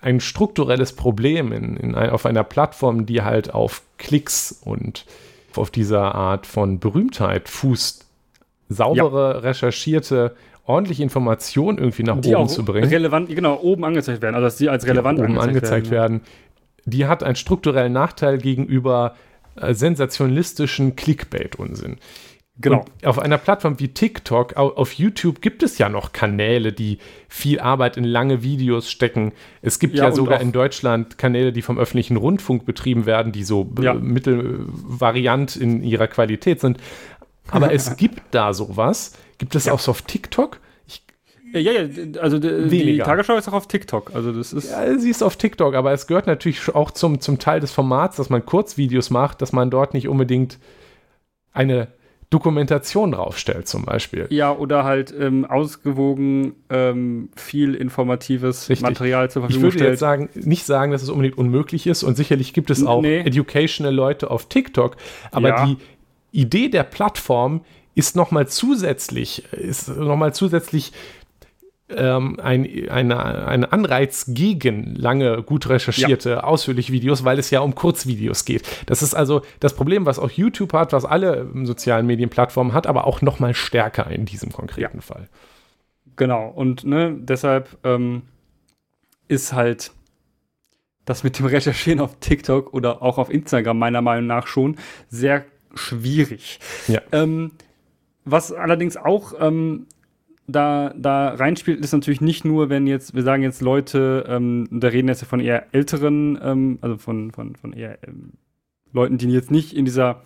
ein 0.00 0.20
strukturelles 0.20 0.94
Problem 0.94 1.52
in, 1.52 1.76
in 1.76 1.94
auf 1.94 2.26
einer 2.26 2.44
Plattform, 2.44 3.06
die 3.06 3.22
halt 3.22 3.52
auf 3.52 3.82
Klicks 3.98 4.60
und 4.64 5.04
auf 5.56 5.70
dieser 5.70 6.14
Art 6.14 6.46
von 6.46 6.78
Berühmtheit 6.78 7.48
fußt, 7.48 8.06
saubere, 8.68 9.32
ja. 9.34 9.38
recherchierte, 9.40 10.34
ordentliche 10.64 11.02
Informationen 11.02 11.78
irgendwie 11.78 12.04
nach 12.04 12.20
die 12.20 12.34
oben 12.34 12.48
zu 12.48 12.64
bringen. 12.64 12.88
Relevant, 12.88 13.28
genau, 13.28 13.60
oben 13.60 13.84
angezeigt 13.84 14.22
werden, 14.22 14.34
also 14.36 14.46
dass 14.46 14.58
sie 14.58 14.68
als 14.68 14.86
relevant 14.86 15.18
oben 15.18 15.38
angezeigt, 15.38 15.48
angezeigt 15.48 15.90
werden. 15.90 16.20
werden. 16.20 16.26
Die 16.86 17.06
hat 17.06 17.22
einen 17.22 17.36
strukturellen 17.36 17.92
Nachteil 17.92 18.38
gegenüber 18.38 19.16
äh, 19.56 19.74
sensationalistischen 19.74 20.96
Clickbait-Unsinn. 20.96 21.98
Genau. 22.60 22.84
Und 22.98 23.06
auf 23.06 23.18
einer 23.18 23.38
Plattform 23.38 23.80
wie 23.80 23.88
TikTok, 23.88 24.56
auf 24.56 24.92
YouTube 24.92 25.40
gibt 25.40 25.62
es 25.62 25.78
ja 25.78 25.88
noch 25.88 26.12
Kanäle, 26.12 26.72
die 26.72 26.98
viel 27.28 27.60
Arbeit 27.60 27.96
in 27.96 28.04
lange 28.04 28.42
Videos 28.42 28.90
stecken. 28.90 29.32
Es 29.62 29.78
gibt 29.78 29.94
ja, 29.94 30.04
ja 30.04 30.12
sogar 30.12 30.40
in 30.40 30.52
Deutschland 30.52 31.16
Kanäle, 31.16 31.52
die 31.52 31.62
vom 31.62 31.78
öffentlichen 31.78 32.16
Rundfunk 32.16 32.66
betrieben 32.66 33.06
werden, 33.06 33.32
die 33.32 33.44
so 33.44 33.70
ja. 33.80 33.94
mittelvariant 33.94 35.56
in 35.56 35.82
ihrer 35.82 36.08
Qualität 36.08 36.60
sind. 36.60 36.78
Aber 37.50 37.72
es 37.72 37.96
gibt 37.98 38.22
da 38.32 38.52
sowas. 38.52 39.12
Gibt 39.38 39.54
es 39.54 39.66
ja. 39.66 39.72
auch 39.72 39.80
so 39.80 39.92
auf 39.92 40.02
TikTok? 40.02 40.60
ja, 41.52 41.72
ja, 41.72 42.20
also 42.20 42.40
Weniger. 42.42 42.70
die 42.70 42.98
Tagesschau 42.98 43.36
ist 43.36 43.48
auch 43.48 43.54
auf 43.54 43.66
TikTok. 43.66 44.14
Also 44.14 44.32
das 44.32 44.52
ist. 44.52 44.70
Ja, 44.70 44.98
sie 44.98 45.10
ist 45.10 45.22
auf 45.22 45.36
TikTok, 45.36 45.74
aber 45.74 45.92
es 45.92 46.06
gehört 46.06 46.26
natürlich 46.26 46.74
auch 46.74 46.90
zum, 46.90 47.20
zum 47.20 47.38
Teil 47.38 47.60
des 47.60 47.72
Formats, 47.72 48.16
dass 48.16 48.30
man 48.30 48.44
Kurzvideos 48.44 49.10
macht, 49.10 49.42
dass 49.42 49.52
man 49.52 49.70
dort 49.70 49.94
nicht 49.94 50.08
unbedingt 50.08 50.58
eine 51.52 51.88
Dokumentation 52.30 53.10
draufstellt, 53.10 53.66
zum 53.66 53.84
Beispiel. 53.84 54.26
Ja, 54.30 54.52
oder 54.52 54.84
halt 54.84 55.12
ähm, 55.18 55.44
ausgewogen 55.44 56.54
ähm, 56.70 57.28
viel 57.34 57.74
informatives 57.74 58.68
Richtig. 58.68 58.88
Material 58.88 59.28
zur 59.30 59.42
Verfügung 59.42 59.58
Ich 59.58 59.62
würde 59.62 59.78
stellt. 59.78 59.90
jetzt 59.90 60.00
sagen, 60.00 60.28
nicht 60.34 60.64
sagen, 60.64 60.92
dass 60.92 61.02
es 61.02 61.10
unbedingt 61.10 61.36
unmöglich 61.36 61.88
ist 61.88 62.04
und 62.04 62.16
sicherlich 62.16 62.52
gibt 62.52 62.70
es 62.70 62.86
auch 62.86 63.02
nee. 63.02 63.20
educational 63.20 63.92
Leute 63.92 64.30
auf 64.30 64.48
TikTok, 64.48 64.96
aber 65.32 65.48
ja. 65.48 65.66
die 65.66 65.76
Idee 66.30 66.68
der 66.68 66.84
Plattform 66.84 67.62
ist 67.96 68.14
nochmal 68.14 68.46
zusätzlich, 68.46 69.52
ist 69.52 69.88
nochmal 69.88 70.32
zusätzlich 70.32 70.92
ähm, 71.94 72.38
ein, 72.40 72.88
eine, 72.88 73.46
ein 73.46 73.64
Anreiz 73.64 74.26
gegen 74.28 74.94
lange, 74.94 75.42
gut 75.42 75.68
recherchierte, 75.68 76.30
ja. 76.30 76.44
ausführliche 76.44 76.92
Videos, 76.92 77.24
weil 77.24 77.38
es 77.38 77.50
ja 77.50 77.60
um 77.60 77.74
Kurzvideos 77.74 78.44
geht. 78.44 78.62
Das 78.86 79.02
ist 79.02 79.14
also 79.14 79.42
das 79.60 79.74
Problem, 79.74 80.06
was 80.06 80.18
auch 80.18 80.30
YouTube 80.30 80.72
hat, 80.72 80.92
was 80.92 81.04
alle 81.04 81.48
sozialen 81.64 82.06
Medienplattformen 82.06 82.72
hat, 82.72 82.86
aber 82.86 83.06
auch 83.06 83.22
noch 83.22 83.40
mal 83.40 83.54
stärker 83.54 84.10
in 84.10 84.24
diesem 84.24 84.52
konkreten 84.52 84.98
ja. 84.98 85.02
Fall. 85.02 85.28
Genau, 86.16 86.48
und 86.48 86.84
ne, 86.84 87.16
deshalb 87.18 87.78
ähm, 87.84 88.22
ist 89.28 89.52
halt 89.52 89.92
das 91.04 91.24
mit 91.24 91.38
dem 91.38 91.46
Recherchieren 91.46 92.00
auf 92.00 92.18
TikTok 92.20 92.74
oder 92.74 93.02
auch 93.02 93.18
auf 93.18 93.30
Instagram 93.30 93.78
meiner 93.78 94.02
Meinung 94.02 94.26
nach 94.26 94.46
schon 94.46 94.76
sehr 95.08 95.44
schwierig. 95.74 96.60
Ja. 96.88 97.00
Ähm, 97.12 97.52
was 98.24 98.52
allerdings 98.52 98.96
auch 98.96 99.32
ähm, 99.40 99.86
da, 100.52 100.94
da 100.96 101.28
reinspielt, 101.34 101.80
ist 101.80 101.92
natürlich 101.92 102.20
nicht 102.20 102.44
nur, 102.44 102.68
wenn 102.68 102.86
jetzt, 102.86 103.14
wir 103.14 103.22
sagen 103.22 103.42
jetzt 103.42 103.60
Leute, 103.60 104.24
ähm, 104.28 104.68
da 104.70 104.88
reden 104.88 105.08
jetzt 105.08 105.24
von 105.24 105.40
eher 105.40 105.66
älteren, 105.72 106.38
ähm, 106.42 106.78
also 106.80 106.96
von, 106.98 107.30
von, 107.30 107.56
von 107.56 107.72
eher 107.72 107.98
ähm, 108.06 108.32
Leuten, 108.92 109.18
die 109.18 109.30
jetzt 109.30 109.50
nicht 109.50 109.74
in 109.74 109.84
dieser, 109.84 110.22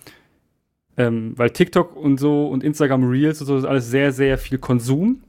ähm, 0.96 1.32
weil 1.36 1.50
TikTok 1.50 1.96
und 1.96 2.18
so 2.18 2.46
und 2.46 2.64
Instagram 2.64 3.08
Reels 3.08 3.40
und 3.40 3.46
so 3.46 3.56
ist 3.56 3.64
alles 3.64 3.90
sehr, 3.90 4.12
sehr 4.12 4.38
viel 4.38 4.58
Konsum. 4.58 5.22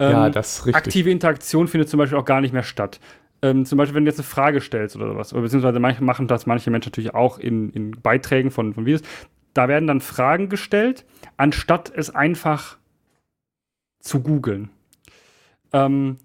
ja, 0.00 0.26
ähm, 0.26 0.32
das 0.32 0.58
ist 0.58 0.66
richtig. 0.66 0.76
Aktive 0.76 1.10
Interaktion 1.10 1.68
findet 1.68 1.88
zum 1.88 1.98
Beispiel 1.98 2.18
auch 2.18 2.24
gar 2.24 2.40
nicht 2.40 2.52
mehr 2.52 2.62
statt. 2.62 3.00
Ähm, 3.40 3.64
zum 3.64 3.78
Beispiel, 3.78 3.94
wenn 3.94 4.04
du 4.04 4.10
jetzt 4.10 4.18
eine 4.18 4.26
Frage 4.26 4.60
stellst 4.60 4.96
oder 4.96 5.08
sowas, 5.08 5.32
oder 5.32 5.42
beziehungsweise 5.42 5.78
manche 5.78 6.02
machen 6.02 6.26
das 6.26 6.46
manche 6.46 6.70
Menschen 6.70 6.90
natürlich 6.90 7.14
auch 7.14 7.38
in, 7.38 7.70
in 7.70 7.92
Beiträgen 7.92 8.50
von, 8.50 8.74
von 8.74 8.84
Videos, 8.84 9.02
da 9.54 9.68
werden 9.68 9.86
dann 9.86 10.00
Fragen 10.00 10.48
gestellt, 10.48 11.04
anstatt 11.36 11.92
es 11.94 12.10
einfach 12.10 12.78
zu 14.08 14.20
googeln. 14.20 14.70
Ähm, 15.72 16.18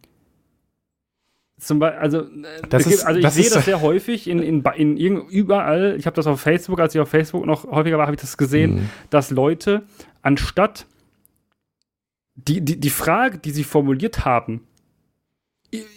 zum 1.60 1.80
Beispiel, 1.80 2.00
also, 2.00 2.20
äh, 2.22 2.62
das 2.70 2.88
ist, 2.88 3.06
also 3.06 3.20
ich 3.20 3.30
sehe 3.30 3.50
das 3.50 3.66
sehr 3.66 3.82
häufig 3.82 4.28
in, 4.28 4.40
in, 4.40 4.64
in, 4.76 4.98
in 4.98 5.28
überall. 5.28 5.96
Ich 5.98 6.06
habe 6.06 6.16
das 6.16 6.28
auf 6.28 6.42
Facebook, 6.42 6.80
als 6.80 6.96
ich 6.96 7.02
auf 7.02 7.10
Facebook 7.10 7.46
noch 7.46 7.66
häufiger 7.66 7.98
war, 7.98 8.06
habe 8.06 8.16
ich 8.16 8.22
das 8.22 8.38
gesehen, 8.38 8.76
mhm. 8.76 8.90
dass 9.10 9.32
Leute 9.32 9.84
anstatt 10.22 10.88
die, 12.36 12.62
die, 12.62 12.80
die 12.80 12.90
Frage, 12.90 13.38
die 13.38 13.52
sie 13.52 13.64
formuliert 13.64 14.26
haben, 14.26 14.68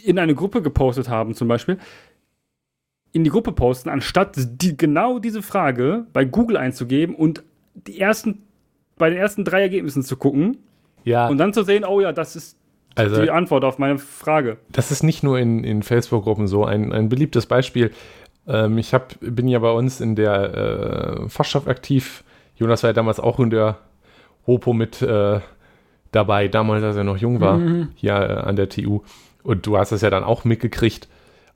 in 0.04 0.18
eine 0.18 0.34
Gruppe 0.34 0.62
gepostet 0.62 1.08
haben, 1.08 1.34
zum 1.34 1.48
Beispiel, 1.48 1.78
in 3.12 3.24
die 3.24 3.30
Gruppe 3.30 3.52
posten, 3.52 3.88
anstatt 3.88 4.36
die, 4.36 4.76
genau 4.76 5.18
diese 5.18 5.42
Frage 5.42 6.06
bei 6.12 6.24
Google 6.24 6.56
einzugeben 6.58 7.14
und 7.14 7.42
die 7.74 7.98
ersten, 7.98 8.42
bei 8.96 9.08
den 9.10 9.18
ersten 9.18 9.44
drei 9.44 9.62
Ergebnissen 9.62 10.02
zu 10.02 10.16
gucken 10.16 10.58
ja. 11.06 11.28
Und 11.28 11.38
dann 11.38 11.54
zu 11.54 11.62
sehen, 11.62 11.84
oh 11.84 12.00
ja, 12.00 12.12
das 12.12 12.36
ist 12.36 12.58
also, 12.96 13.22
die 13.22 13.30
Antwort 13.30 13.64
auf 13.64 13.78
meine 13.78 13.98
Frage. 13.98 14.58
Das 14.70 14.90
ist 14.90 15.02
nicht 15.02 15.22
nur 15.22 15.38
in, 15.38 15.62
in 15.64 15.82
Facebook-Gruppen 15.82 16.48
so. 16.48 16.64
Ein, 16.64 16.92
ein 16.92 17.08
beliebtes 17.08 17.46
Beispiel. 17.46 17.92
Ähm, 18.48 18.76
ich 18.76 18.92
hab, 18.92 19.14
bin 19.20 19.46
ja 19.46 19.60
bei 19.60 19.70
uns 19.70 20.00
in 20.00 20.16
der 20.16 20.54
äh, 21.24 21.28
Fachschaft 21.28 21.68
aktiv. 21.68 22.24
Jonas 22.56 22.82
war 22.82 22.90
ja 22.90 22.94
damals 22.94 23.20
auch 23.20 23.38
in 23.38 23.50
der 23.50 23.78
Hopo 24.46 24.72
mit 24.72 25.00
äh, 25.00 25.40
dabei, 26.10 26.48
damals, 26.48 26.82
als 26.82 26.96
er 26.96 27.04
noch 27.04 27.18
jung 27.18 27.40
war, 27.40 27.58
mhm. 27.58 27.88
hier 27.94 28.14
äh, 28.14 28.48
an 28.48 28.56
der 28.56 28.68
TU. 28.68 29.02
Und 29.44 29.64
du 29.64 29.78
hast 29.78 29.92
das 29.92 30.00
ja 30.00 30.10
dann 30.10 30.24
auch 30.24 30.44
mitgekriegt. 30.44 31.06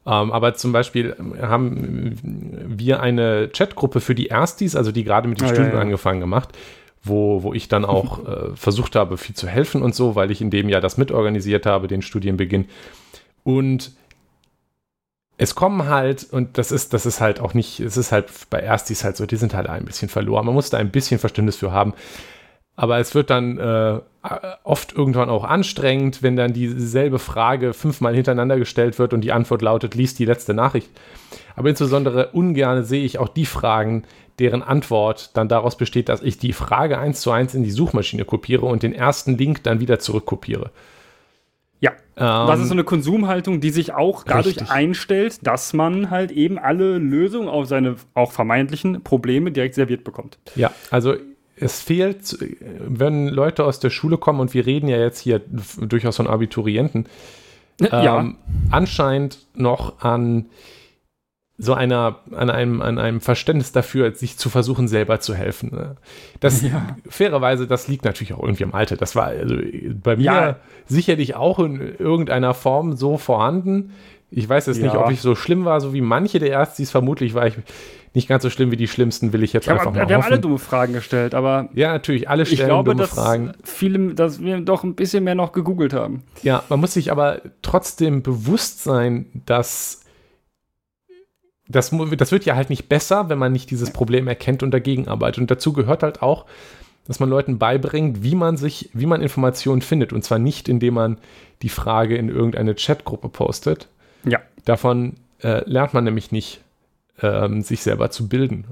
Ähm, 0.06 0.30
aber 0.30 0.54
zum 0.54 0.72
Beispiel 0.72 1.16
haben 1.42 2.16
wir 2.22 3.00
eine 3.00 3.48
Chatgruppe 3.48 4.00
für 4.00 4.14
die 4.14 4.28
Erstis, 4.28 4.76
also 4.76 4.92
die 4.92 5.02
gerade 5.02 5.26
mit 5.26 5.40
dem 5.40 5.46
oh, 5.46 5.48
Studium 5.48 5.70
ja, 5.70 5.74
ja. 5.74 5.80
angefangen 5.80 6.20
gemacht 6.20 6.56
wo, 7.02 7.42
wo 7.42 7.54
ich 7.54 7.68
dann 7.68 7.84
auch 7.84 8.26
äh, 8.26 8.56
versucht 8.56 8.96
habe, 8.96 9.16
viel 9.16 9.34
zu 9.34 9.48
helfen 9.48 9.82
und 9.82 9.94
so, 9.94 10.14
weil 10.14 10.30
ich 10.30 10.40
in 10.40 10.50
dem 10.50 10.68
Jahr 10.68 10.80
das 10.80 10.96
mitorganisiert 10.96 11.66
habe, 11.66 11.88
den 11.88 12.02
Studienbeginn. 12.02 12.66
Und 13.42 13.92
es 15.38 15.54
kommen 15.54 15.88
halt, 15.88 16.26
und 16.30 16.58
das 16.58 16.70
ist, 16.70 16.92
das 16.92 17.06
ist 17.06 17.22
halt 17.22 17.40
auch 17.40 17.54
nicht, 17.54 17.80
es 17.80 17.96
ist 17.96 18.12
halt 18.12 18.28
bei 18.50 18.60
Erstis 18.60 19.04
halt 19.04 19.16
so, 19.16 19.24
die 19.24 19.36
sind 19.36 19.54
halt 19.54 19.68
ein 19.68 19.86
bisschen 19.86 20.10
verloren. 20.10 20.44
Man 20.44 20.54
muss 20.54 20.68
da 20.68 20.76
ein 20.76 20.90
bisschen 20.90 21.18
Verständnis 21.18 21.56
für 21.56 21.72
haben. 21.72 21.94
Aber 22.80 22.98
es 22.98 23.14
wird 23.14 23.28
dann 23.28 23.58
äh, 23.58 24.00
oft 24.64 24.94
irgendwann 24.96 25.28
auch 25.28 25.44
anstrengend, 25.44 26.22
wenn 26.22 26.34
dann 26.34 26.54
dieselbe 26.54 27.18
Frage 27.18 27.74
fünfmal 27.74 28.14
hintereinander 28.14 28.58
gestellt 28.58 28.98
wird 28.98 29.12
und 29.12 29.20
die 29.20 29.32
Antwort 29.32 29.60
lautet, 29.60 29.94
liest 29.94 30.18
die 30.18 30.24
letzte 30.24 30.54
Nachricht. 30.54 30.88
Aber 31.56 31.68
insbesondere 31.68 32.28
ungern 32.28 32.82
sehe 32.82 33.04
ich 33.04 33.18
auch 33.18 33.28
die 33.28 33.44
Fragen, 33.44 34.04
deren 34.38 34.62
Antwort 34.62 35.36
dann 35.36 35.46
daraus 35.46 35.76
besteht, 35.76 36.08
dass 36.08 36.22
ich 36.22 36.38
die 36.38 36.54
Frage 36.54 36.96
eins 36.96 37.20
zu 37.20 37.30
eins 37.30 37.54
in 37.54 37.64
die 37.64 37.70
Suchmaschine 37.70 38.24
kopiere 38.24 38.64
und 38.64 38.82
den 38.82 38.94
ersten 38.94 39.36
Link 39.36 39.62
dann 39.62 39.80
wieder 39.80 39.98
zurückkopiere. 39.98 40.70
Ja, 41.80 41.90
ähm, 42.16 42.46
das 42.46 42.60
ist 42.60 42.68
so 42.68 42.74
eine 42.74 42.84
Konsumhaltung, 42.84 43.60
die 43.60 43.68
sich 43.68 43.92
auch 43.92 44.24
dadurch 44.24 44.56
richtig. 44.56 44.70
einstellt, 44.70 45.46
dass 45.46 45.74
man 45.74 46.08
halt 46.08 46.30
eben 46.30 46.58
alle 46.58 46.96
Lösungen 46.96 47.48
auf 47.50 47.66
seine 47.66 47.96
auch 48.14 48.32
vermeintlichen 48.32 49.02
Probleme 49.02 49.52
direkt 49.52 49.74
serviert 49.74 50.02
bekommt. 50.02 50.38
Ja, 50.56 50.70
also 50.90 51.16
es 51.60 51.80
fehlt, 51.80 52.38
wenn 52.80 53.28
Leute 53.28 53.64
aus 53.64 53.80
der 53.80 53.90
Schule 53.90 54.18
kommen 54.18 54.40
und 54.40 54.54
wir 54.54 54.66
reden 54.66 54.88
ja 54.88 54.96
jetzt 54.96 55.20
hier 55.20 55.40
durchaus 55.78 56.16
von 56.16 56.26
Abiturienten, 56.26 57.06
ja. 57.80 58.20
ähm, 58.20 58.36
anscheinend 58.70 59.38
noch 59.54 60.00
an 60.00 60.46
so 61.62 61.74
einer, 61.74 62.20
an 62.32 62.48
einem, 62.48 62.80
an 62.80 62.98
einem 62.98 63.20
Verständnis 63.20 63.70
dafür, 63.70 64.14
sich 64.14 64.38
zu 64.38 64.48
versuchen, 64.48 64.88
selber 64.88 65.20
zu 65.20 65.34
helfen. 65.34 65.70
Ne? 65.72 65.96
Das, 66.40 66.62
ja. 66.62 66.96
fairerweise, 67.06 67.66
das 67.66 67.86
liegt 67.86 68.06
natürlich 68.06 68.32
auch 68.32 68.42
irgendwie 68.42 68.62
im 68.62 68.74
Alter. 68.74 68.96
Das 68.96 69.14
war 69.14 69.26
also 69.26 69.56
bei 70.02 70.16
mir 70.16 70.24
ja. 70.24 70.56
sicherlich 70.86 71.36
auch 71.36 71.58
in 71.58 71.96
irgendeiner 71.98 72.54
Form 72.54 72.96
so 72.96 73.18
vorhanden. 73.18 73.92
Ich 74.30 74.48
weiß 74.48 74.66
jetzt 74.66 74.78
ja. 74.78 74.84
nicht, 74.84 74.96
ob 74.96 75.10
ich 75.10 75.20
so 75.20 75.34
schlimm 75.34 75.66
war, 75.66 75.82
so 75.82 75.92
wie 75.92 76.00
manche 76.00 76.38
der 76.38 76.50
Erstis. 76.50 76.90
Vermutlich 76.90 77.34
war 77.34 77.46
ich 77.46 77.54
nicht 78.12 78.28
ganz 78.28 78.42
so 78.42 78.50
schlimm 78.50 78.72
wie 78.72 78.76
die 78.76 78.88
schlimmsten, 78.88 79.32
will 79.32 79.42
ich 79.42 79.52
jetzt 79.52 79.66
ich 79.66 79.70
einfach 79.70 79.86
hab, 79.86 79.94
mal 79.94 80.08
Wir 80.08 80.16
hoffen. 80.16 80.24
haben 80.24 80.32
alle 80.32 80.40
dumme 80.40 80.58
Fragen 80.58 80.92
gestellt, 80.92 81.34
aber. 81.34 81.68
Ja, 81.74 81.92
natürlich, 81.92 82.28
alle 82.28 82.44
stellen 82.44 82.60
ich 82.60 82.66
glaube, 82.66 82.90
dumme 82.90 83.02
dass 83.02 83.10
Fragen. 83.10 83.52
Viele, 83.62 84.14
dass 84.14 84.40
wir 84.42 84.60
doch 84.60 84.82
ein 84.82 84.94
bisschen 84.94 85.24
mehr 85.24 85.36
noch 85.36 85.52
gegoogelt 85.52 85.92
haben. 85.92 86.24
Ja, 86.42 86.64
man 86.68 86.80
muss 86.80 86.94
sich 86.94 87.12
aber 87.12 87.40
trotzdem 87.62 88.22
bewusst 88.22 88.82
sein, 88.82 89.26
dass 89.46 90.00
das, 91.68 91.94
das 92.16 92.32
wird 92.32 92.44
ja 92.44 92.56
halt 92.56 92.68
nicht 92.68 92.88
besser, 92.88 93.28
wenn 93.28 93.38
man 93.38 93.52
nicht 93.52 93.70
dieses 93.70 93.92
Problem 93.92 94.26
erkennt 94.26 94.62
und 94.64 94.72
dagegen 94.72 95.06
arbeitet. 95.06 95.42
Und 95.42 95.50
dazu 95.50 95.72
gehört 95.72 96.02
halt 96.02 96.20
auch, 96.20 96.46
dass 97.06 97.20
man 97.20 97.28
Leuten 97.28 97.58
beibringt, 97.58 98.24
wie 98.24 98.34
man 98.34 98.56
sich, 98.56 98.90
wie 98.92 99.06
man 99.06 99.22
Informationen 99.22 99.80
findet. 99.80 100.12
Und 100.12 100.24
zwar 100.24 100.40
nicht, 100.40 100.68
indem 100.68 100.94
man 100.94 101.18
die 101.62 101.68
Frage 101.68 102.16
in 102.16 102.28
irgendeine 102.28 102.74
Chatgruppe 102.74 103.28
postet. 103.28 103.88
Ja. 104.24 104.40
Davon 104.64 105.14
äh, 105.42 105.62
lernt 105.68 105.94
man 105.94 106.04
nämlich 106.04 106.32
nicht, 106.32 106.60
ähm, 107.22 107.62
sich 107.62 107.82
selber 107.82 108.10
zu 108.10 108.28
bilden. 108.28 108.64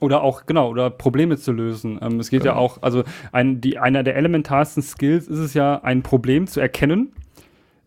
Oder 0.00 0.22
auch, 0.22 0.46
genau, 0.46 0.68
oder 0.68 0.90
Probleme 0.90 1.36
zu 1.36 1.52
lösen. 1.52 1.98
Ähm, 2.02 2.18
es 2.18 2.30
geht 2.30 2.42
genau. 2.42 2.54
ja 2.54 2.58
auch, 2.58 2.82
also 2.82 3.04
ein, 3.30 3.60
die, 3.60 3.78
einer 3.78 4.02
der 4.02 4.16
elementarsten 4.16 4.82
Skills 4.82 5.28
ist 5.28 5.38
es 5.38 5.54
ja, 5.54 5.80
ein 5.82 6.02
Problem 6.02 6.46
zu 6.46 6.60
erkennen, 6.60 7.12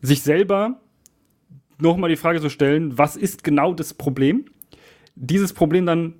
sich 0.01 0.21
selber 0.21 0.79
nochmal 1.77 2.09
die 2.09 2.15
Frage 2.15 2.39
zu 2.39 2.49
stellen, 2.49 2.97
was 2.97 3.17
ist 3.17 3.43
genau 3.43 3.73
das 3.73 3.93
Problem? 3.93 4.45
Dieses 5.15 5.51
Problem 5.51 5.85
dann 5.85 6.13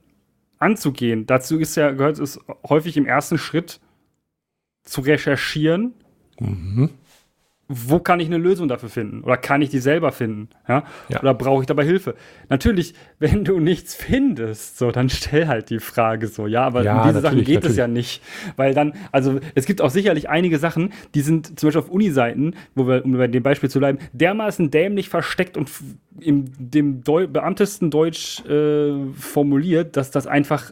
anzugehen. 0.59 1.25
Dazu 1.27 1.59
ist 1.59 1.75
ja, 1.75 1.91
gehört 1.91 2.19
es 2.19 2.39
häufig 2.67 2.97
im 2.97 3.05
ersten 3.05 3.37
Schritt 3.37 3.79
zu 4.83 5.01
recherchieren. 5.01 5.93
Mhm 6.39 6.89
wo 7.67 7.99
kann 7.99 8.19
ich 8.19 8.27
eine 8.27 8.37
Lösung 8.37 8.67
dafür 8.67 8.89
finden? 8.89 9.23
Oder 9.23 9.37
kann 9.37 9.61
ich 9.61 9.69
die 9.69 9.79
selber 9.79 10.11
finden? 10.11 10.49
Ja? 10.67 10.83
ja. 11.09 11.19
Oder 11.21 11.33
brauche 11.33 11.61
ich 11.61 11.67
dabei 11.67 11.83
Hilfe? 11.83 12.15
Natürlich, 12.47 12.93
wenn 13.17 13.43
du 13.43 13.59
nichts 13.59 13.95
findest, 13.95 14.77
so, 14.77 14.91
dann 14.91 15.09
stell 15.09 15.47
halt 15.47 15.71
die 15.71 15.79
Frage 15.79 16.27
so, 16.27 16.45
ja, 16.45 16.63
aber 16.63 16.83
ja, 16.83 17.01
um 17.01 17.07
diese 17.07 17.21
Sachen 17.21 17.39
geht 17.39 17.55
natürlich. 17.55 17.71
es 17.71 17.77
ja 17.77 17.87
nicht. 17.87 18.21
Weil 18.55 18.75
dann, 18.75 18.93
also 19.11 19.39
es 19.55 19.65
gibt 19.65 19.81
auch 19.81 19.89
sicherlich 19.89 20.29
einige 20.29 20.59
Sachen, 20.59 20.93
die 21.15 21.21
sind 21.21 21.59
zum 21.59 21.67
Beispiel 21.67 21.81
auf 21.81 21.89
Uniseiten, 21.89 22.55
wo 22.75 22.87
wir, 22.87 23.03
um 23.03 23.13
bei 23.17 23.27
dem 23.27 23.41
Beispiel 23.41 23.69
zu 23.69 23.79
bleiben, 23.79 23.97
dermaßen 24.13 24.69
dämlich 24.69 25.09
versteckt 25.09 25.57
und 25.57 25.71
in 26.19 26.51
dem 26.59 27.03
Deu 27.03 27.27
beamtesten 27.27 27.89
Deutsch 27.89 28.45
äh, 28.45 28.93
formuliert, 29.17 29.97
dass 29.97 30.11
das 30.11 30.27
einfach 30.27 30.71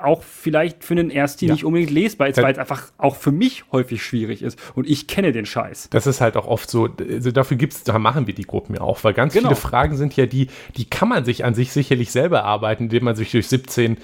auch 0.00 0.22
vielleicht 0.22 0.84
für 0.84 0.94
einen 0.94 1.10
Ersti 1.10 1.46
ja. 1.46 1.52
nicht 1.52 1.64
unbedingt 1.64 1.90
lesbar 1.90 2.28
ist, 2.28 2.40
weil 2.40 2.52
es 2.52 2.58
einfach 2.58 2.90
auch 2.98 3.16
für 3.16 3.32
mich 3.32 3.64
häufig 3.72 4.02
schwierig 4.02 4.42
ist 4.42 4.58
und 4.74 4.88
ich 4.88 5.06
kenne 5.06 5.32
den 5.32 5.46
Scheiß. 5.46 5.88
Das 5.90 6.06
ist 6.06 6.20
halt 6.20 6.36
auch 6.36 6.46
oft 6.46 6.70
so, 6.70 6.88
also 6.98 7.30
dafür 7.30 7.56
gibt's, 7.56 7.84
da 7.84 7.98
machen 7.98 8.26
wir 8.26 8.34
die 8.34 8.44
Gruppen 8.44 8.74
ja 8.74 8.80
auch, 8.80 9.02
weil 9.04 9.14
ganz 9.14 9.32
genau. 9.34 9.48
viele 9.48 9.60
Fragen 9.60 9.96
sind 9.96 10.16
ja 10.16 10.26
die, 10.26 10.48
die 10.76 10.88
kann 10.88 11.08
man 11.08 11.24
sich 11.24 11.44
an 11.44 11.54
sich 11.54 11.72
sicherlich 11.72 12.10
selber 12.10 12.44
arbeiten, 12.44 12.84
indem 12.84 13.04
man 13.04 13.16
sich 13.16 13.30
durch 13.30 13.48
17 13.48 13.96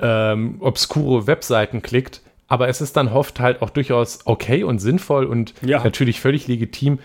ähm, 0.00 0.56
obskure 0.60 1.26
Webseiten 1.26 1.82
klickt, 1.82 2.22
aber 2.48 2.68
es 2.68 2.80
ist 2.80 2.96
dann 2.96 3.08
oft 3.08 3.40
halt 3.40 3.62
auch 3.62 3.70
durchaus 3.70 4.20
okay 4.26 4.64
und 4.64 4.78
sinnvoll 4.78 5.24
und 5.24 5.54
ja. 5.62 5.82
natürlich 5.82 6.20
völlig 6.20 6.46
legitim, 6.46 6.98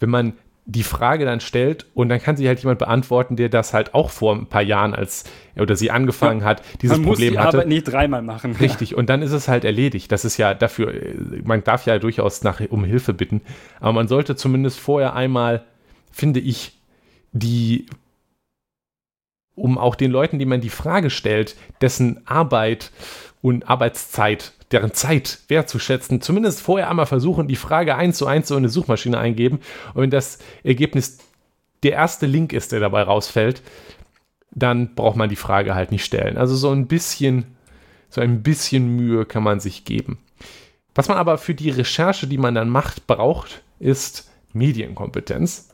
wenn 0.00 0.10
man 0.10 0.34
die 0.66 0.82
Frage 0.82 1.26
dann 1.26 1.40
stellt 1.40 1.86
und 1.94 2.08
dann 2.08 2.20
kann 2.22 2.36
sie 2.36 2.48
halt 2.48 2.60
jemand 2.60 2.78
beantworten, 2.78 3.36
der 3.36 3.50
das 3.50 3.74
halt 3.74 3.92
auch 3.94 4.10
vor 4.10 4.34
ein 4.34 4.46
paar 4.46 4.62
Jahren 4.62 4.94
als 4.94 5.24
oder 5.56 5.76
sie 5.76 5.90
angefangen 5.90 6.42
hat, 6.42 6.62
dieses 6.80 6.96
man 6.96 7.06
Problem 7.06 7.28
muss 7.28 7.32
die 7.34 7.38
hatte. 7.38 7.58
Arbeit 7.58 7.68
nicht 7.68 7.84
dreimal 7.84 8.22
machen. 8.22 8.56
Richtig 8.56 8.90
ja. 8.90 8.96
und 8.96 9.10
dann 9.10 9.20
ist 9.20 9.32
es 9.32 9.46
halt 9.46 9.64
erledigt. 9.64 10.10
Das 10.10 10.24
ist 10.24 10.38
ja 10.38 10.54
dafür 10.54 10.94
man 11.44 11.62
darf 11.64 11.84
ja 11.84 11.98
durchaus 11.98 12.42
nach 12.42 12.60
um 12.70 12.84
Hilfe 12.84 13.12
bitten, 13.12 13.42
aber 13.78 13.92
man 13.92 14.08
sollte 14.08 14.36
zumindest 14.36 14.80
vorher 14.80 15.14
einmal 15.14 15.64
finde 16.10 16.40
ich 16.40 16.80
die 17.32 17.86
um 19.54 19.78
auch 19.78 19.94
den 19.94 20.10
Leuten, 20.10 20.38
die 20.38 20.46
man 20.46 20.60
die 20.60 20.70
Frage 20.70 21.10
stellt, 21.10 21.56
dessen 21.80 22.26
Arbeit 22.26 22.90
und 23.42 23.68
Arbeitszeit 23.68 24.52
deren 24.74 24.92
Zeit 24.92 25.38
wertzuschätzen, 25.48 26.20
zumindest 26.20 26.60
vorher 26.60 26.90
einmal 26.90 27.06
versuchen, 27.06 27.48
die 27.48 27.56
Frage 27.56 27.96
eins 27.96 28.18
zu 28.18 28.26
eins 28.26 28.48
so 28.48 28.54
in 28.54 28.58
eine 28.58 28.68
Suchmaschine 28.68 29.16
eingeben 29.16 29.60
und 29.94 30.02
wenn 30.02 30.10
das 30.10 30.38
Ergebnis 30.64 31.18
der 31.84 31.92
erste 31.92 32.26
Link 32.26 32.52
ist, 32.52 32.72
der 32.72 32.80
dabei 32.80 33.02
rausfällt, 33.02 33.62
dann 34.50 34.94
braucht 34.94 35.16
man 35.16 35.28
die 35.28 35.36
Frage 35.36 35.74
halt 35.74 35.92
nicht 35.92 36.04
stellen. 36.04 36.36
Also 36.36 36.56
so 36.56 36.70
ein 36.70 36.86
bisschen, 36.86 37.44
so 38.08 38.20
ein 38.20 38.42
bisschen 38.42 38.96
Mühe 38.96 39.24
kann 39.26 39.42
man 39.42 39.60
sich 39.60 39.84
geben. 39.84 40.18
Was 40.94 41.08
man 41.08 41.18
aber 41.18 41.38
für 41.38 41.54
die 41.54 41.70
Recherche, 41.70 42.26
die 42.26 42.38
man 42.38 42.54
dann 42.54 42.68
macht, 42.68 43.06
braucht, 43.06 43.62
ist 43.80 44.30
Medienkompetenz. 44.52 45.70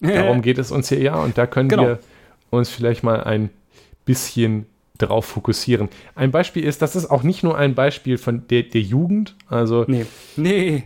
Darum 0.00 0.42
geht 0.42 0.58
es 0.58 0.70
uns 0.70 0.88
hier 0.88 1.00
ja 1.00 1.14
und 1.16 1.38
da 1.38 1.46
können 1.46 1.68
genau. 1.68 1.82
wir 1.82 1.98
uns 2.50 2.68
vielleicht 2.68 3.02
mal 3.02 3.24
ein 3.24 3.50
bisschen 4.04 4.66
darauf 4.98 5.24
fokussieren. 5.24 5.88
Ein 6.14 6.30
Beispiel 6.30 6.64
ist, 6.64 6.82
das 6.82 6.96
ist 6.96 7.10
auch 7.10 7.22
nicht 7.22 7.42
nur 7.42 7.56
ein 7.56 7.74
Beispiel 7.74 8.18
von 8.18 8.46
der, 8.48 8.64
der 8.64 8.80
Jugend, 8.80 9.36
also 9.48 9.84
nee. 9.86 10.06
Nee. 10.36 10.84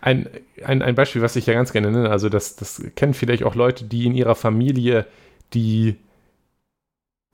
Ein, 0.00 0.28
ein, 0.62 0.82
ein 0.82 0.94
Beispiel, 0.94 1.22
was 1.22 1.34
ich 1.36 1.46
ja 1.46 1.54
ganz 1.54 1.72
gerne 1.72 1.90
nenne, 1.90 2.10
also 2.10 2.28
das, 2.28 2.56
das 2.56 2.82
kennen 2.94 3.14
vielleicht 3.14 3.42
auch 3.42 3.54
Leute, 3.54 3.84
die 3.84 4.04
in 4.04 4.14
ihrer 4.14 4.34
Familie 4.34 5.06
die, 5.54 5.96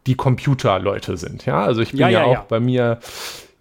die 0.07 0.15
Computerleute 0.15 1.17
sind. 1.17 1.47
Ja, 1.47 1.65
also 1.65 1.81
ich 1.81 1.91
bin 1.91 2.01
ja, 2.01 2.09
ja, 2.09 2.21
ja 2.21 2.25
auch 2.27 2.33
ja. 2.35 2.47
bei 2.49 2.61
mir 2.61 3.01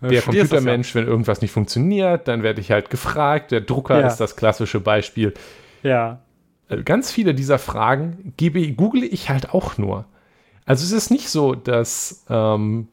der 0.02 0.22
Computermensch, 0.22 0.95
wenn 0.95 1.08
irgendwas 1.08 1.41
nicht 1.41 1.52
funktioniert, 1.52 2.28
dann 2.28 2.43
werde 2.43 2.62
ich 2.62 2.72
halt 2.72 2.89
gefragt. 2.89 3.52
Der 3.52 3.62
Drucker 3.62 4.06
ist 4.06 4.17
das 4.17 4.36
klassische 4.36 4.80
Beispiel. 4.80 5.34
Ja. 5.84 6.19
Äh, 6.69 6.84
ganz 6.84 7.12
viele 7.12 7.34
dieser 7.34 7.60
Fragen 7.60 8.34
gebe, 8.38 8.72
google 8.74 9.04
ich 9.04 9.30
halt 9.30 9.54
auch 9.54 9.78
nur. 9.78 10.06
Also 10.69 10.86
es 10.86 10.91
ist 10.91 11.10
nicht 11.10 11.29
so, 11.29 11.55
dass 11.55 12.25
ähm, 12.29 12.89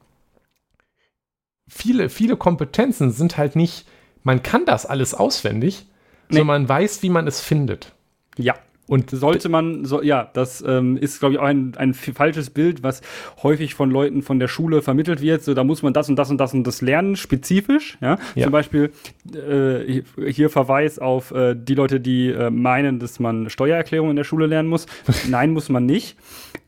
viele, 1.69 2.09
viele 2.09 2.39
Kompetenzen 2.39 3.11
sind 3.11 3.37
halt 3.37 3.55
nicht, 3.55 3.87
man 4.23 4.43
kann 4.43 4.65
das 4.65 4.87
alles 4.87 5.13
auswendig, 5.13 5.85
nee. 6.31 6.39
sondern 6.39 6.63
man 6.63 6.69
weiß, 6.71 7.03
wie 7.03 7.11
man 7.11 7.27
es 7.27 7.43
findet. 7.43 7.93
Ja. 8.39 8.55
Und 8.89 9.11
sollte 9.11 9.49
man, 9.49 9.85
so, 9.85 10.01
ja, 10.01 10.31
das 10.33 10.63
ähm, 10.67 10.97
ist, 10.97 11.19
glaube 11.19 11.35
ich, 11.35 11.41
auch 11.41 11.45
ein, 11.45 11.73
ein 11.77 11.93
falsches 11.93 12.51
Bild, 12.51 12.85
was 12.85 13.03
häufig 13.43 13.75
von 13.75 13.91
Leuten 13.91 14.23
von 14.23 14.39
der 14.39 14.47
Schule 14.47 14.81
vermittelt 14.81 15.21
wird. 15.21 15.43
So, 15.43 15.55
da 15.55 15.65
muss 15.65 15.83
man 15.83 15.93
das 15.93 16.09
und 16.09 16.17
das 16.17 16.31
und 16.31 16.39
das 16.39 16.55
und 16.55 16.65
das 16.65 16.83
lernen, 16.83 17.17
spezifisch. 17.17 17.99
Ja? 18.01 18.19
ja. 18.37 18.45
Zum 18.45 18.53
Beispiel 18.53 18.93
äh, 19.35 20.03
hier 20.31 20.51
Verweis 20.51 21.01
auf 21.01 21.33
äh, 21.33 21.57
die 21.57 21.75
Leute, 21.75 21.99
die 21.99 22.29
äh, 22.29 22.51
meinen, 22.51 23.01
dass 23.01 23.19
man 23.19 23.51
Steuererklärung 23.51 24.11
in 24.11 24.17
der 24.17 24.25
Schule 24.25 24.47
lernen 24.47 24.69
muss. 24.69 24.87
Nein, 25.29 25.51
muss 25.51 25.69
man 25.69 25.85
nicht. 25.85 26.17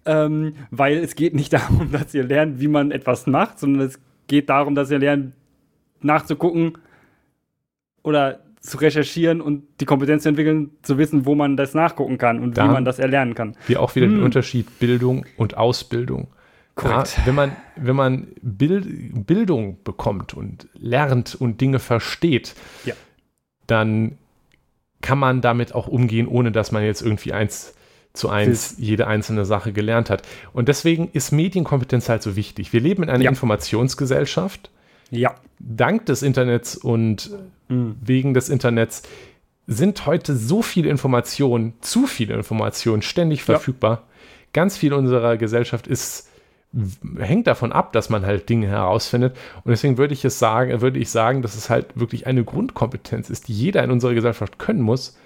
Ähm, 0.05 0.55
weil 0.73 0.99
es 0.99 1.15
geht 1.15 1.35
nicht 1.35 1.53
darum, 1.53 1.93
dass 1.93 2.15
ihr 2.15 2.25
lernt, 2.25 2.61
wie 2.61 2.69
man 2.69 2.91
etwas 2.91 3.29
macht, 3.29 3.61
sondern 3.61 3.87
es 3.87 4.01
geht 4.27 4.49
darum, 4.49 4.75
dass 4.75 4.91
ihr 4.91 4.99
lernt, 4.99 5.35
nachzugucken 6.01 6.79
oder 8.03 8.41
zu 8.69 8.79
recherchieren 8.79 9.41
und 9.41 9.65
die 9.81 9.85
Kompetenz 9.85 10.23
zu 10.23 10.29
entwickeln, 10.29 10.71
zu 10.83 10.99
wissen, 10.99 11.27
wo 11.27 11.35
man 11.35 11.57
das 11.57 11.75
nachgucken 11.75 12.19
kann 12.19 12.41
und 12.41 12.59
da 12.59 12.65
wie 12.69 12.73
man 12.73 12.85
das 12.85 12.99
erlernen 12.99 13.35
kann. 13.35 13.57
Hier 13.67 13.81
auch 13.81 13.95
wieder 13.95 14.07
hm. 14.07 14.17
den 14.17 14.23
Unterschied 14.23 14.79
Bildung 14.79 15.25
und 15.37 15.57
Ausbildung. 15.57 16.29
Korrekt. 16.75 17.17
Ja, 17.19 17.27
wenn 17.27 17.35
man, 17.35 17.57
wenn 17.77 17.97
man 17.97 18.29
Bild, 18.41 19.27
Bildung 19.27 19.79
bekommt 19.83 20.35
und 20.35 20.69
lernt 20.75 21.35
und 21.35 21.61
Dinge 21.61 21.81
versteht, 21.81 22.55
ja. 22.85 22.95
dann 23.67 24.19
kann 25.01 25.19
man 25.19 25.41
damit 25.41 25.75
auch 25.75 25.89
umgehen, 25.89 26.29
ohne 26.29 26.53
dass 26.53 26.71
man 26.71 26.85
jetzt 26.85 27.03
irgendwie 27.03 27.33
eins 27.33 27.75
zu 28.13 28.29
eins 28.29 28.77
jede 28.79 29.07
einzelne 29.07 29.45
Sache 29.45 29.73
gelernt 29.73 30.11
hat. 30.11 30.23
Und 30.53 30.69
deswegen 30.69 31.09
ist 31.13 31.31
Medienkompetenz 31.31 32.09
halt 32.09 32.23
so 32.23 32.37
wichtig. 32.37 32.73
Wir 32.73 32.81
leben 32.81 33.03
in 33.05 33.11
einer 33.11 33.25
ja. 33.25 33.31
Informationsgesellschaft 33.31 34.71
ja. 35.11 35.35
Dank 35.59 36.07
des 36.07 36.23
Internets 36.23 36.77
und 36.77 37.31
mhm. 37.69 37.97
wegen 38.01 38.35
des 38.35 38.49
Internets 38.49 39.03
sind 39.67 40.07
heute 40.07 40.35
so 40.35 40.63
viele 40.63 40.89
Informationen, 40.89 41.75
zu 41.81 42.07
viele 42.07 42.35
Informationen 42.35 43.03
ständig 43.03 43.43
verfügbar. 43.43 43.91
Ja. 43.91 44.03
Ganz 44.55 44.79
viel 44.79 44.95
unserer 44.95 45.37
Gesellschaft 45.37 45.87
ist 45.87 46.29
hängt 47.19 47.47
davon 47.47 47.73
ab, 47.73 47.93
dass 47.93 48.11
man 48.11 48.27
halt 48.27 48.49
Dinge 48.49 48.69
herausfindet. 48.69 49.37
Und 49.65 49.71
deswegen 49.71 49.97
würde 49.97 50.13
ich 50.13 50.25
es 50.25 50.39
sagen, 50.39 50.81
würde 50.81 50.99
ich 50.99 51.11
sagen, 51.11 51.43
dass 51.43 51.55
es 51.55 51.71
halt 51.71 51.99
wirklich 51.99 52.27
eine 52.27 52.45
Grundkompetenz 52.45 53.31
ist, 53.31 53.49
die 53.49 53.55
jeder 53.55 53.83
in 53.83 53.91
unserer 53.91 54.15
Gesellschaft 54.15 54.59
können 54.59 54.83
muss. 54.83 55.17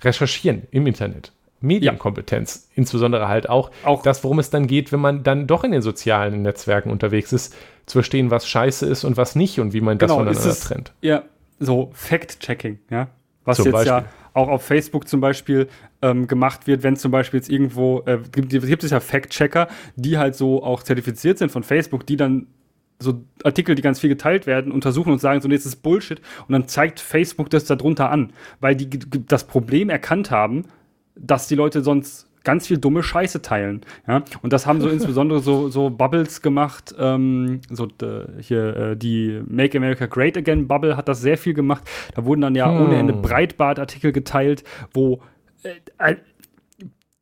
Recherchieren 0.00 0.62
im 0.70 0.86
Internet. 0.86 1.32
Medienkompetenz, 1.60 2.68
ja. 2.68 2.76
insbesondere 2.76 3.26
halt 3.26 3.48
auch, 3.48 3.72
auch 3.84 4.02
das, 4.02 4.22
worum 4.22 4.38
es 4.38 4.48
dann 4.48 4.68
geht, 4.68 4.92
wenn 4.92 5.00
man 5.00 5.24
dann 5.24 5.48
doch 5.48 5.64
in 5.64 5.72
den 5.72 5.82
sozialen 5.82 6.42
Netzwerken 6.42 6.90
unterwegs 6.90 7.32
ist, 7.32 7.52
zu 7.84 7.98
verstehen, 7.98 8.30
was 8.30 8.46
scheiße 8.46 8.86
ist 8.86 9.02
und 9.02 9.16
was 9.16 9.34
nicht 9.34 9.58
und 9.58 9.72
wie 9.72 9.80
man 9.80 9.98
genau, 9.98 10.14
das 10.14 10.18
voneinander 10.18 10.50
es, 10.50 10.60
trennt. 10.60 10.92
Ja, 11.00 11.24
so 11.58 11.90
Fact-Checking, 11.92 12.78
ja. 12.90 13.08
Was 13.44 13.56
zum 13.56 13.66
jetzt 13.66 13.72
Beispiel. 13.72 13.92
ja 13.92 14.04
auch 14.34 14.48
auf 14.48 14.62
Facebook 14.62 15.08
zum 15.08 15.20
Beispiel 15.20 15.68
ähm, 16.02 16.26
gemacht 16.26 16.66
wird, 16.66 16.82
wenn 16.82 16.96
zum 16.96 17.10
Beispiel 17.10 17.40
jetzt 17.40 17.50
irgendwo, 17.50 18.02
äh, 18.06 18.18
gibt, 18.30 18.50
gibt 18.50 18.84
es 18.84 18.90
ja 18.90 19.00
Fact-Checker, 19.00 19.68
die 19.96 20.18
halt 20.18 20.34
so 20.34 20.62
auch 20.62 20.82
zertifiziert 20.82 21.38
sind 21.38 21.50
von 21.50 21.62
Facebook, 21.62 22.06
die 22.06 22.16
dann 22.16 22.46
so 23.00 23.24
Artikel, 23.44 23.74
die 23.74 23.82
ganz 23.82 24.00
viel 24.00 24.10
geteilt 24.10 24.46
werden, 24.46 24.72
untersuchen 24.72 25.12
und 25.12 25.20
sagen, 25.20 25.40
so, 25.40 25.48
nee, 25.48 25.54
das 25.54 25.66
ist 25.66 25.76
Bullshit. 25.76 26.20
Und 26.46 26.52
dann 26.52 26.66
zeigt 26.66 27.00
Facebook 27.00 27.48
das 27.50 27.64
darunter 27.64 28.10
an, 28.10 28.32
weil 28.60 28.74
die 28.74 28.88
das 29.26 29.46
Problem 29.46 29.88
erkannt 29.88 30.30
haben, 30.30 30.64
dass 31.14 31.48
die 31.48 31.54
Leute 31.54 31.82
sonst 31.82 32.27
ganz 32.48 32.66
viel 32.66 32.78
dumme 32.78 33.02
Scheiße 33.02 33.42
teilen. 33.42 33.82
Ja? 34.06 34.24
Und 34.40 34.54
das 34.54 34.66
haben 34.66 34.80
so 34.80 34.88
insbesondere 34.98 35.40
so, 35.40 35.68
so 35.68 35.90
Bubbles 35.90 36.40
gemacht. 36.40 36.94
Ähm, 36.98 37.60
so 37.68 37.88
äh, 38.00 38.40
hier 38.40 38.74
äh, 38.74 38.96
die 38.96 39.42
Make 39.46 39.76
America 39.76 40.06
Great 40.06 40.34
Again 40.38 40.66
Bubble 40.66 40.96
hat 40.96 41.08
das 41.08 41.20
sehr 41.20 41.36
viel 41.36 41.52
gemacht. 41.52 41.82
Da 42.14 42.24
wurden 42.24 42.40
dann 42.40 42.54
ja 42.54 42.72
hm. 42.72 42.86
ohne 42.86 42.96
Ende 42.96 43.12
Breitbart-Artikel 43.12 44.12
geteilt, 44.12 44.64
wo 44.94 45.20
äh, 45.62 46.16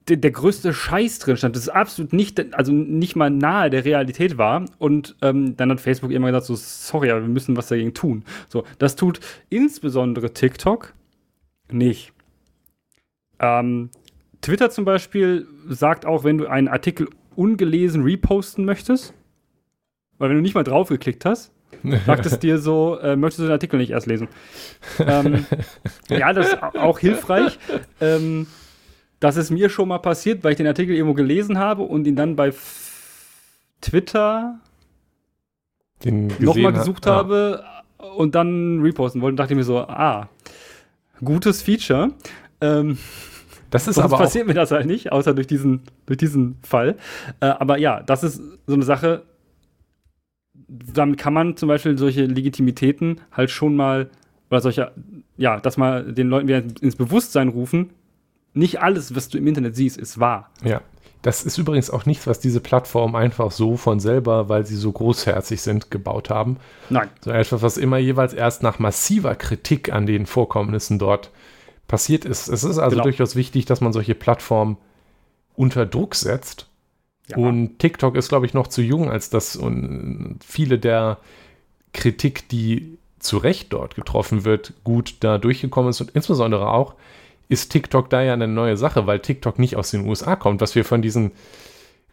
der, 0.09 0.19
der, 0.19 0.31
größte 0.31 0.73
Scheiß 0.73 1.19
drin 1.19 1.37
stand. 1.37 1.57
Das 1.57 1.65
ist 1.65 1.71
absolut 1.71 2.13
nicht, 2.13 2.55
also 2.55 2.71
nicht 2.71 3.17
mal 3.17 3.29
nahe 3.29 3.69
der 3.69 3.85
Realität 3.85 4.39
war. 4.39 4.65
Und 4.79 5.17
ähm, 5.23 5.57
dann 5.57 5.73
hat 5.73 5.81
Facebook 5.81 6.13
immer 6.13 6.29
gesagt: 6.29 6.47
so, 6.47 6.55
sorry, 6.55 7.11
aber 7.11 7.23
wir 7.23 7.29
müssen 7.29 7.57
was 7.57 7.67
dagegen 7.67 7.95
tun. 7.95 8.23
So, 8.49 8.63
das 8.79 8.95
tut 8.95 9.19
insbesondere 9.49 10.33
TikTok 10.33 10.95
nicht. 11.69 12.13
Ähm, 13.41 13.91
Twitter 14.47 14.71
zum 14.71 14.85
Beispiel 14.85 15.47
sagt 15.69 16.07
auch, 16.07 16.25
wenn 16.25 16.39
du 16.39 16.47
einen 16.47 16.69
Artikel 16.69 17.09
ungelesen 17.35 18.03
reposten 18.03 18.65
möchtest, 18.65 19.13
weil 20.19 20.31
wenn 20.31 20.37
du 20.37 20.43
nicht 20.43 20.55
mal 20.55 20.63
draufgeklickt 20.63 21.25
hast, 21.25 21.53
Sagt 22.07 22.27
es 22.27 22.39
dir 22.39 22.59
so, 22.59 22.99
äh, 23.01 23.17
möchtest 23.17 23.41
du 23.41 23.43
den 23.45 23.53
Artikel 23.53 23.79
nicht 23.79 23.91
erst 23.91 24.07
lesen? 24.07 24.29
ähm, 25.01 25.47
ja, 26.09 26.33
das 26.33 26.49
ist 26.49 26.63
auch 26.63 26.99
hilfreich. 26.99 27.59
Ähm, 28.01 28.47
das 29.21 29.37
ist 29.37 29.51
mir 29.51 29.69
schon 29.69 29.89
mal 29.89 29.99
passiert, 29.99 30.45
weil 30.45 30.53
ich 30.53 30.57
den 30.57 30.67
Artikel 30.67 30.95
irgendwo 30.95 31.15
gelesen 31.15 31.59
habe 31.59 31.83
und 31.83 32.07
ihn 32.07 32.17
dann 32.17 32.37
bei 32.37 32.53
Twitter 33.81 34.61
nochmal 36.05 36.73
gesucht 36.73 37.07
ah. 37.07 37.17
habe 37.17 37.65
und 38.17 38.35
dann 38.35 38.81
reposten 38.81 39.23
wollte. 39.23 39.33
Und 39.33 39.37
dachte 39.37 39.55
mir 39.55 39.65
so, 39.65 39.79
ah, 39.79 40.29
gutes 41.25 41.63
Feature. 41.63 42.13
Ähm, 42.61 42.99
das 43.85 43.97
ist 43.97 43.99
aber 43.99 44.19
passiert 44.19 44.47
mir 44.47 44.55
das 44.55 44.71
halt 44.71 44.87
nicht, 44.87 45.13
außer 45.13 45.35
durch 45.35 45.47
diesen, 45.47 45.83
durch 46.07 46.19
diesen 46.19 46.57
Fall. 46.63 46.97
Äh, 47.41 47.47
aber 47.47 47.79
ja, 47.79 48.03
das 48.03 48.23
ist 48.23 48.41
so 48.67 48.75
eine 48.75 48.85
Sache, 48.85 49.23
damit 50.69 51.19
kann 51.19 51.35
man 51.35 51.57
zum 51.57 51.69
Beispiel 51.69 51.97
solche 51.99 52.25
Legitimitäten 52.25 53.21
halt 53.33 53.51
schon 53.51 53.77
mal, 53.77 54.11
oder 54.51 54.61
solche, 54.61 54.93
ja, 55.37 55.61
dass 55.61 55.77
mal 55.77 56.13
den 56.13 56.29
Leuten 56.29 56.49
wieder 56.49 56.63
ins 56.81 56.97
Bewusstsein 56.97 57.49
rufen, 57.49 57.91
nicht 58.55 58.81
alles, 58.81 59.15
was 59.15 59.29
du 59.29 59.39
im 59.39 59.47
Internet 59.47 59.77
siehst, 59.77 59.99
ist 59.99 60.19
wahr. 60.19 60.51
Ja. 60.65 60.81
Das 61.23 61.45
ist 61.45 61.59
übrigens 61.59 61.91
auch 61.91 62.07
nichts, 62.07 62.27
was 62.27 62.39
diese 62.39 62.61
Plattform 62.61 63.17
einfach 63.17 63.51
so 63.51 63.77
von 63.77 63.99
selber, 63.99 64.49
weil 64.49 64.65
sie 64.65 64.77
so 64.77 64.93
großherzig 64.93 65.61
sind, 65.61 65.91
gebaut 65.91 66.31
haben. 66.31 66.59
Nein. 66.89 67.09
So 67.21 67.33
etwas, 67.33 67.63
was 67.63 67.79
immer 67.79 67.99
jeweils 67.99 68.33
erst 68.33 68.63
nach 68.63 68.79
massiver 68.79 69.35
Kritik 69.35 69.93
an 69.93 70.07
den 70.07 70.27
Vorkommnissen 70.27 71.01
dort 71.01 71.33
passiert 71.89 72.25
ist. 72.25 72.49
Es 72.49 72.65
ist 72.65 72.79
also 72.79 72.91
genau. 72.91 73.05
durchaus 73.05 73.37
wichtig, 73.37 73.65
dass 73.67 73.81
man 73.81 73.93
solche 73.93 74.15
Plattformen 74.15 74.77
unter 75.55 75.87
Druck 75.87 76.15
setzt 76.15 76.69
ja. 77.29 77.37
Und 77.37 77.79
TikTok 77.79 78.17
ist, 78.17 78.29
glaube 78.29 78.47
ich, 78.47 78.55
noch 78.55 78.69
zu 78.69 78.83
jung, 78.83 79.11
als 79.11 79.31
das 79.31 79.57
und 79.57 80.39
viele 80.47 80.79
der 80.79 81.19
Kritik, 81.93 82.49
die 82.49 82.99
zu 83.19 83.39
Recht 83.39 83.73
dort 83.73 83.95
getroffen 83.95 84.45
wird, 84.45 84.75
gut 84.85 85.17
da 85.21 85.39
durchgekommen 85.39 85.91
ist. 85.91 86.01
Und 86.01 86.11
insbesondere 86.11 86.71
auch 86.71 86.95
ist 87.49 87.71
TikTok 87.73 88.11
da 88.11 88.23
ja 88.23 88.33
eine 88.33 88.49
neue 88.49 88.77
Sache, 88.77 89.07
weil 89.07 89.21
TikTok 89.21 89.59
nicht 89.59 89.77
aus 89.77 89.91
den 89.91 90.07
USA 90.07 90.37
kommt, 90.37 90.61
was 90.61 90.75
wir 90.75 90.85
von 90.85 91.03
diesen 91.03 91.33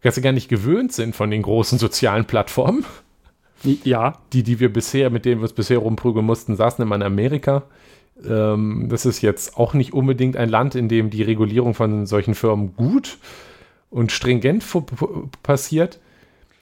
ganz 0.01 0.19
gar 0.21 0.31
nicht 0.31 0.49
gewöhnt 0.49 0.91
sind 0.91 1.15
von 1.15 1.31
den 1.31 1.43
großen 1.43 1.77
sozialen 1.77 2.25
Plattformen. 2.25 2.85
Ja. 3.83 4.19
Die, 4.33 4.43
die 4.43 4.59
wir 4.59 4.73
bisher, 4.73 5.09
mit 5.09 5.25
denen 5.25 5.39
wir 5.39 5.43
uns 5.43 5.53
bisher 5.53 5.77
rumprügeln 5.77 6.25
mussten, 6.25 6.55
saßen 6.55 6.81
immer 6.81 6.95
in 6.95 7.03
Amerika. 7.03 7.63
Ähm, 8.27 8.87
das 8.89 9.05
ist 9.05 9.21
jetzt 9.21 9.57
auch 9.57 9.73
nicht 9.73 9.93
unbedingt 9.93 10.37
ein 10.37 10.49
Land, 10.49 10.75
in 10.75 10.87
dem 10.87 11.09
die 11.09 11.23
Regulierung 11.23 11.73
von 11.73 12.05
solchen 12.05 12.35
Firmen 12.35 12.75
gut 12.75 13.17
und 13.89 14.11
stringent 14.11 14.63
passiert. 15.43 15.99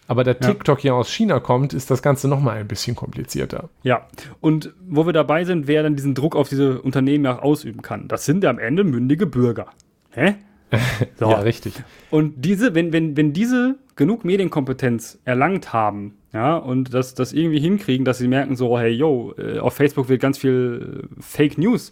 Aber 0.08 0.26
der 0.26 0.40
TikTok 0.40 0.84
ja. 0.84 0.92
aus 0.92 1.10
China 1.10 1.40
kommt, 1.40 1.74
ist 1.74 1.90
das 1.90 2.02
Ganze 2.02 2.28
nochmal 2.28 2.58
ein 2.58 2.68
bisschen 2.68 2.98
komplizierter. 2.98 3.70
Ja, 3.82 4.08
und 4.42 4.74
wo 4.86 5.06
wir 5.06 5.14
dabei 5.14 5.46
sind, 5.46 5.68
wer 5.68 5.84
dann 5.84 5.96
diesen 5.96 6.16
Druck 6.16 6.36
auf 6.36 6.50
diese 6.50 6.82
Unternehmen 6.82 7.24
ja 7.24 7.38
auch 7.38 7.44
ausüben 7.44 7.82
kann, 7.82 8.10
das 8.10 8.26
sind 8.26 8.44
ja 8.44 8.50
am 8.50 8.60
Ende 8.60 8.84
mündige 8.84 9.26
Bürger. 9.26 9.68
Hä? 10.12 10.36
So. 11.20 11.30
ja, 11.30 11.40
richtig. 11.40 11.74
Und 12.10 12.46
diese, 12.46 12.74
wenn, 12.76 12.94
wenn, 12.94 13.18
wenn 13.18 13.34
diese 13.34 13.76
genug 14.02 14.26
Medienkompetenz 14.26 15.20
erlangt 15.26 15.74
haben, 15.74 16.18
ja, 16.34 16.58
und 16.58 16.92
das, 16.92 17.14
das 17.14 17.34
irgendwie 17.34 17.60
hinkriegen, 17.60 18.04
dass 18.04 18.18
sie 18.18 18.28
merken, 18.28 18.56
so, 18.56 18.80
hey, 18.80 18.90
yo, 18.90 19.36
äh, 19.38 19.60
auf 19.60 19.76
Facebook 19.76 20.10
wird 20.10 20.20
ganz 20.20 20.40
viel 20.40 21.04
äh, 21.04 21.22
Fake 21.22 21.60
News 21.60 21.92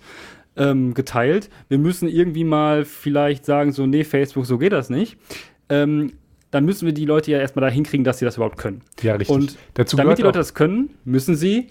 ähm, 0.58 0.96
geteilt. 0.96 1.52
Wir 1.68 1.78
müssen 1.78 2.10
irgendwie 2.10 2.46
mal 2.46 2.84
vielleicht 2.84 3.46
sagen, 3.46 3.74
so, 3.74 3.86
nee, 3.86 4.04
Facebook, 4.04 4.48
so 4.48 4.58
geht 4.58 4.72
das 4.72 4.90
nicht. 4.90 5.18
Ähm, 5.70 6.14
dann 6.50 6.66
müssen 6.66 6.88
wir 6.88 6.94
die 6.94 7.06
Leute 7.06 7.30
ja 7.30 7.38
erstmal 7.38 7.70
da 7.70 7.72
hinkriegen, 7.72 8.04
dass 8.04 8.18
sie 8.18 8.26
das 8.26 8.38
überhaupt 8.38 8.58
können. 8.58 8.82
Ja, 9.04 9.14
richtig. 9.14 9.30
Und 9.30 9.58
Dazu 9.76 9.96
damit 9.96 10.18
die 10.18 10.24
Leute 10.24 10.40
das 10.40 10.56
können, 10.56 10.90
müssen 11.06 11.36
sie 11.36 11.68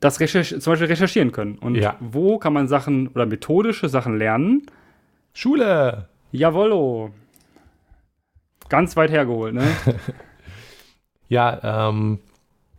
das 0.00 0.18
Recherch 0.18 0.48
zum 0.48 0.72
Beispiel 0.72 0.88
recherchieren 0.88 1.30
können. 1.30 1.58
Und 1.58 1.76
ja. 1.76 1.94
wo 2.00 2.38
kann 2.38 2.52
man 2.52 2.66
Sachen 2.66 3.06
oder 3.06 3.26
methodische 3.26 3.88
Sachen 3.88 4.18
lernen? 4.18 4.66
Schule! 5.32 6.08
Jawollo! 6.32 7.12
Ganz 8.72 8.96
weit 8.96 9.10
hergeholt, 9.10 9.52
ne? 9.52 9.64
ja, 11.28 11.88
ähm, 11.90 12.20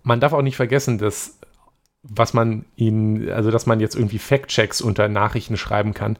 man 0.01 0.19
darf 0.19 0.33
auch 0.33 0.41
nicht 0.41 0.55
vergessen, 0.55 0.97
dass 0.97 1.37
was 2.01 2.33
man 2.33 2.65
ihnen, 2.75 3.29
also 3.29 3.51
dass 3.51 3.67
man 3.67 3.79
jetzt 3.79 3.95
irgendwie 3.95 4.17
Fact-Checks 4.17 4.81
unter 4.81 5.07
Nachrichten 5.07 5.55
schreiben 5.55 5.93
kann, 5.93 6.17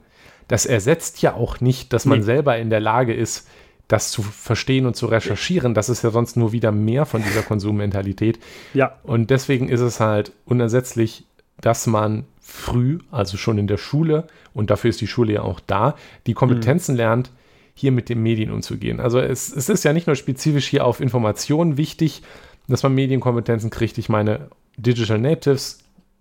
das 0.47 0.67
ersetzt 0.67 1.24
ja 1.24 1.34
auch 1.34 1.59
nicht, 1.59 1.91
dass 1.91 2.05
man 2.05 2.19
nee. 2.19 2.24
selber 2.24 2.55
in 2.57 2.69
der 2.69 2.82
Lage 2.82 3.15
ist, 3.15 3.47
das 3.88 4.11
zu 4.11 4.21
verstehen 4.21 4.86
und 4.86 4.95
zu 4.95 5.07
recherchieren. 5.07 5.74
Das 5.74 5.89
ist 5.89 6.03
ja 6.03 6.11
sonst 6.11 6.38
nur 6.38 6.51
wieder 6.51 6.71
mehr 6.71 7.07
von 7.07 7.24
dieser 7.24 7.41
Konsummentalität. 7.41 8.38
Ja. 8.76 8.99
Und 9.01 9.32
deswegen 9.32 9.69
ist 9.69 9.82
es 9.82 9.99
halt 9.99 10.34
unersetzlich, 10.45 11.26
dass 11.59 11.88
man 11.88 12.26
früh, 12.39 12.99
also 13.09 13.38
schon 13.38 13.57
in 13.57 13.65
der 13.65 13.78
Schule, 13.78 14.28
und 14.53 14.69
dafür 14.69 14.91
ist 14.91 15.01
die 15.01 15.07
Schule 15.07 15.34
ja 15.34 15.41
auch 15.41 15.59
da, 15.59 15.95
die 16.28 16.36
Kompetenzen 16.36 16.91
mhm. 16.91 16.97
lernt, 16.97 17.32
hier 17.74 17.91
mit 17.91 18.09
den 18.09 18.21
Medien 18.21 18.51
umzugehen. 18.51 18.99
Also 18.99 19.19
es, 19.19 19.53
es 19.53 19.69
ist 19.69 19.84
ja 19.84 19.93
nicht 19.93 20.07
nur 20.07 20.15
spezifisch 20.15 20.67
hier 20.67 20.86
auf 20.86 20.99
Informationen 20.99 21.78
wichtig, 21.78 22.21
dass 22.67 22.84
man 22.84 22.93
Medienkompetenzen 22.93 23.69
kriegt. 23.69 23.97
Ich 23.97 24.09
meine, 24.09 24.49
Digital 24.78 25.19
Natives, 25.19 25.80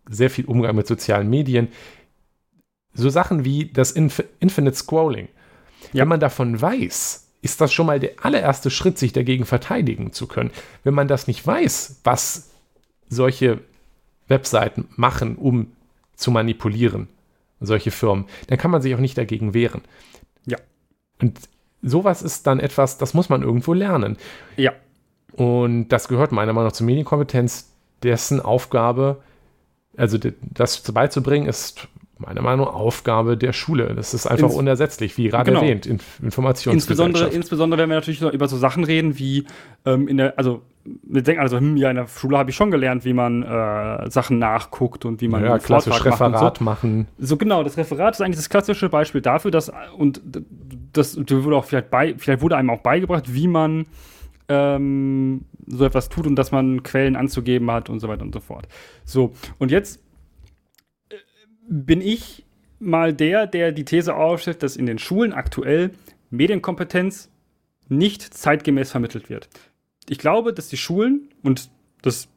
sehr 0.08 0.30
viel 0.30 0.46
Umgang 0.46 0.74
mit 0.74 0.86
sozialen 0.86 1.28
Medien. 1.28 1.68
So 2.94 3.08
Sachen 3.08 3.44
wie 3.44 3.66
das 3.66 3.92
Inf 3.92 4.22
Infinite 4.40 4.76
Scrolling. 4.76 5.28
Ja. 5.92 6.02
Wenn 6.02 6.08
man 6.08 6.20
davon 6.20 6.60
weiß, 6.60 7.28
ist 7.42 7.60
das 7.60 7.72
schon 7.72 7.86
mal 7.86 8.00
der 8.00 8.12
allererste 8.22 8.70
Schritt, 8.70 8.98
sich 8.98 9.12
dagegen 9.12 9.44
verteidigen 9.44 10.12
zu 10.12 10.26
können. 10.26 10.50
Wenn 10.84 10.94
man 10.94 11.08
das 11.08 11.26
nicht 11.26 11.44
weiß, 11.46 12.00
was 12.04 12.50
solche 13.08 13.60
Webseiten 14.28 14.88
machen, 14.96 15.36
um 15.36 15.72
zu 16.14 16.30
manipulieren, 16.30 17.08
solche 17.60 17.90
Firmen, 17.90 18.26
dann 18.46 18.58
kann 18.58 18.70
man 18.70 18.80
sich 18.80 18.94
auch 18.94 19.00
nicht 19.00 19.18
dagegen 19.18 19.54
wehren. 19.54 19.82
Ja. 20.46 20.58
Und 21.22 21.38
sowas 21.82 22.22
ist 22.22 22.46
dann 22.46 22.60
etwas, 22.60 22.98
das 22.98 23.14
muss 23.14 23.28
man 23.28 23.42
irgendwo 23.42 23.72
lernen. 23.72 24.16
Ja. 24.56 24.72
Und 25.32 25.88
das 25.88 26.08
gehört 26.08 26.32
meiner 26.32 26.52
Meinung 26.52 26.68
nach 26.68 26.72
zur 26.72 26.86
Medienkompetenz, 26.86 27.70
dessen 28.02 28.40
Aufgabe, 28.40 29.22
also 29.96 30.18
das 30.40 30.80
beizubringen, 30.92 31.48
ist 31.48 31.88
meiner 32.18 32.42
Meinung 32.42 32.66
nach 32.66 32.74
Aufgabe 32.74 33.36
der 33.36 33.52
Schule. 33.52 33.94
Das 33.94 34.14
ist 34.14 34.26
einfach 34.26 34.48
Ins 34.48 34.56
unersetzlich, 34.56 35.16
wie 35.18 35.28
gerade 35.28 35.50
genau. 35.50 35.62
erwähnt, 35.62 35.86
Inf 35.86 36.20
Insbesondere, 36.66 37.28
insbesondere, 37.28 37.80
wenn 37.80 37.88
wir 37.88 37.96
natürlich 37.96 38.22
über 38.22 38.48
so 38.48 38.56
Sachen 38.56 38.84
reden 38.84 39.18
wie 39.18 39.44
ähm, 39.84 40.08
in 40.08 40.18
der, 40.18 40.38
also 40.38 40.62
wir 40.84 41.22
denken 41.22 41.40
also, 41.40 41.58
hm, 41.58 41.76
ja, 41.76 41.90
in 41.90 41.96
der 41.96 42.08
Schule 42.08 42.38
habe 42.38 42.50
ich 42.50 42.56
schon 42.56 42.70
gelernt, 42.70 43.04
wie 43.04 43.12
man 43.12 43.42
äh, 43.42 44.10
Sachen 44.10 44.38
nachguckt 44.38 45.04
und 45.04 45.20
wie 45.20 45.28
man 45.28 45.44
ja, 45.44 45.58
klassisch 45.58 46.04
Referat 46.04 46.58
so. 46.58 46.64
machen. 46.64 47.06
So 47.18 47.36
genau, 47.36 47.62
das 47.62 47.76
Referat 47.76 48.14
ist 48.14 48.20
eigentlich 48.20 48.36
das 48.36 48.48
klassische 48.48 48.88
Beispiel 48.88 49.20
dafür, 49.20 49.50
dass 49.50 49.70
und 49.96 50.20
das 50.92 51.16
wurde 51.16 51.56
auch 51.56 51.64
vielleicht 51.64 51.90
bei, 51.90 52.14
vielleicht 52.16 52.42
wurde 52.42 52.56
einem 52.56 52.70
auch 52.70 52.80
beigebracht, 52.80 53.34
wie 53.34 53.48
man 53.48 53.86
ähm, 54.48 55.44
so 55.66 55.84
etwas 55.84 56.08
tut 56.08 56.26
und 56.26 56.36
dass 56.36 56.52
man 56.52 56.82
Quellen 56.82 57.16
anzugeben 57.16 57.70
hat 57.70 57.88
und 57.88 58.00
so 58.00 58.08
weiter 58.08 58.22
und 58.22 58.34
so 58.34 58.40
fort. 58.40 58.68
So, 59.04 59.32
und 59.58 59.70
jetzt 59.70 60.02
äh, 61.10 61.16
bin 61.68 62.00
ich 62.00 62.44
mal 62.78 63.14
der, 63.14 63.46
der 63.46 63.72
die 63.72 63.84
These 63.84 64.14
aufstellt, 64.14 64.62
dass 64.62 64.76
in 64.76 64.86
den 64.86 64.98
Schulen 64.98 65.32
aktuell 65.32 65.92
Medienkompetenz 66.30 67.30
nicht 67.88 68.22
zeitgemäß 68.34 68.90
vermittelt 68.90 69.30
wird. 69.30 69.48
Ich 70.08 70.18
glaube, 70.18 70.52
dass 70.52 70.68
die 70.68 70.76
Schulen, 70.76 71.28
und 71.42 71.70
das 72.02 72.28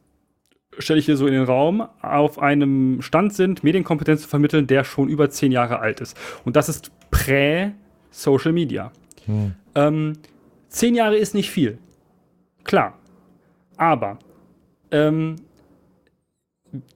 stelle 0.78 1.00
ich 1.00 1.06
hier 1.06 1.16
so 1.16 1.26
in 1.26 1.32
den 1.32 1.44
Raum, 1.44 1.86
auf 2.02 2.38
einem 2.38 3.02
Stand 3.02 3.32
sind, 3.32 3.64
Medienkompetenz 3.64 4.22
zu 4.22 4.28
vermitteln, 4.28 4.66
der 4.66 4.84
schon 4.84 5.08
über 5.08 5.30
zehn 5.30 5.50
Jahre 5.50 5.80
alt 5.80 6.00
ist. 6.00 6.16
Und 6.44 6.56
das 6.56 6.68
ist 6.68 6.92
prä-Social 8.16 8.52
Media. 8.52 8.92
Hm. 9.26 9.52
Ähm, 9.74 10.12
zehn 10.68 10.94
Jahre 10.94 11.16
ist 11.16 11.34
nicht 11.34 11.50
viel. 11.50 11.78
Klar. 12.64 12.98
Aber 13.76 14.18
ähm, 14.90 15.36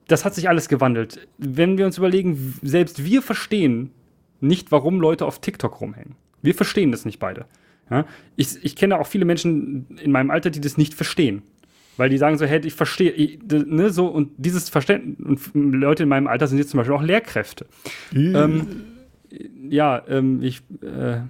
das 0.09 0.25
hat 0.25 0.35
sich 0.35 0.49
alles 0.49 0.69
gewandelt. 0.69 1.29
Wenn 1.39 1.79
wir 1.79 1.87
uns 1.87 1.99
überlegen, 1.99 2.55
selbst 2.63 3.05
wir 3.05 3.23
verstehen 3.23 3.91
nicht, 4.41 4.73
warum 4.73 5.01
Leute 5.01 5.27
auf 5.27 5.41
TikTok 5.41 5.81
rumhängen. 5.81 6.17
Wir 6.43 6.55
verstehen 6.55 6.91
das 6.91 7.05
nicht 7.05 7.19
beide. 7.19 7.45
Ja? 7.91 8.07
Ich, 8.37 8.65
ich 8.65 8.75
kenne 8.77 8.99
auch 8.99 9.07
viele 9.07 9.27
Menschen 9.27 9.87
in 10.03 10.11
meinem 10.11 10.31
Alter, 10.31 10.51
die 10.51 10.61
das 10.61 10.79
nicht 10.79 10.95
verstehen. 10.95 11.43
Weil 11.97 12.09
die 12.09 12.17
sagen 12.17 12.39
so, 12.39 12.47
hey, 12.47 12.61
ich 12.65 12.73
verstehe, 12.73 13.39
ne, 13.47 13.91
so, 13.91 14.07
und 14.07 14.31
dieses 14.39 14.71
Verständnis, 14.71 15.51
und 15.53 15.73
Leute 15.73 16.05
in 16.05 16.09
meinem 16.09 16.29
Alter 16.29 16.47
sind 16.47 16.57
jetzt 16.57 16.71
zum 16.71 16.79
Beispiel 16.79 16.97
auch 16.97 17.03
Lehrkräfte. 17.03 17.67
ähm, 18.15 18.67
ja, 19.69 20.03
ähm, 20.09 20.43
ich, 20.43 20.63
äh, 20.83 21.21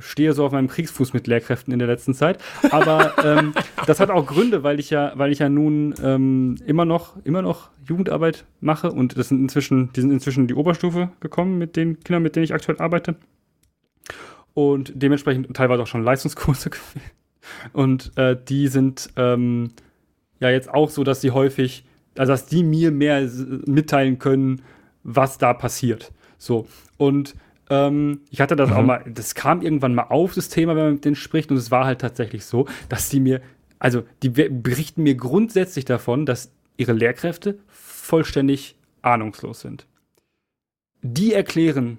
stehe 0.00 0.32
so 0.32 0.44
auf 0.44 0.52
meinem 0.52 0.68
Kriegsfuß 0.68 1.12
mit 1.12 1.26
Lehrkräften 1.26 1.72
in 1.72 1.78
der 1.78 1.88
letzten 1.88 2.14
Zeit. 2.14 2.38
Aber 2.70 3.12
ähm, 3.24 3.54
das 3.86 4.00
hat 4.00 4.10
auch 4.10 4.26
Gründe, 4.26 4.62
weil 4.62 4.80
ich 4.80 4.90
ja, 4.90 5.12
weil 5.14 5.32
ich 5.32 5.38
ja 5.38 5.48
nun 5.48 5.94
ähm, 6.02 6.56
immer 6.66 6.84
noch, 6.84 7.16
immer 7.24 7.42
noch 7.42 7.70
Jugendarbeit 7.86 8.44
mache 8.60 8.90
und 8.90 9.16
das 9.16 9.28
sind 9.28 9.40
inzwischen, 9.40 9.92
die 9.92 10.00
sind 10.00 10.10
inzwischen 10.10 10.40
in 10.40 10.46
die 10.48 10.54
Oberstufe 10.54 11.10
gekommen 11.20 11.58
mit 11.58 11.76
den 11.76 12.00
Kindern, 12.00 12.22
mit 12.22 12.36
denen 12.36 12.44
ich 12.44 12.54
aktuell 12.54 12.78
arbeite. 12.78 13.16
Und 14.54 14.92
dementsprechend 14.94 15.54
teilweise 15.56 15.82
auch 15.82 15.86
schon 15.86 16.02
Leistungskurse. 16.02 16.70
Und 17.72 18.12
äh, 18.16 18.36
die 18.36 18.66
sind 18.66 19.08
ähm, 19.16 19.70
ja 20.40 20.50
jetzt 20.50 20.68
auch 20.68 20.90
so, 20.90 21.04
dass 21.04 21.20
sie 21.20 21.30
häufig, 21.30 21.84
also 22.16 22.32
dass 22.32 22.46
die 22.46 22.64
mir 22.64 22.90
mehr 22.90 23.26
mitteilen 23.66 24.18
können, 24.18 24.62
was 25.04 25.38
da 25.38 25.54
passiert. 25.54 26.12
So. 26.38 26.66
Und 26.96 27.34
ähm, 27.68 28.20
ich 28.30 28.40
hatte 28.40 28.56
das 28.56 28.72
auch 28.72 28.82
mal, 28.82 29.04
das 29.06 29.34
kam 29.34 29.60
irgendwann 29.60 29.94
mal 29.94 30.04
auf, 30.04 30.34
das 30.34 30.48
Thema, 30.48 30.74
wenn 30.74 30.84
man 30.84 30.92
mit 30.94 31.04
denen 31.04 31.16
spricht, 31.16 31.50
und 31.50 31.56
es 31.56 31.70
war 31.70 31.84
halt 31.84 32.00
tatsächlich 32.00 32.44
so, 32.46 32.66
dass 32.88 33.10
die 33.10 33.20
mir, 33.20 33.42
also 33.78 34.04
die 34.22 34.30
be- 34.30 34.48
berichten 34.48 35.02
mir 35.02 35.14
grundsätzlich 35.14 35.84
davon, 35.84 36.24
dass 36.24 36.50
ihre 36.76 36.92
Lehrkräfte 36.92 37.58
vollständig 37.68 38.76
ahnungslos 39.02 39.60
sind. 39.60 39.86
Die 41.02 41.34
erklären 41.34 41.98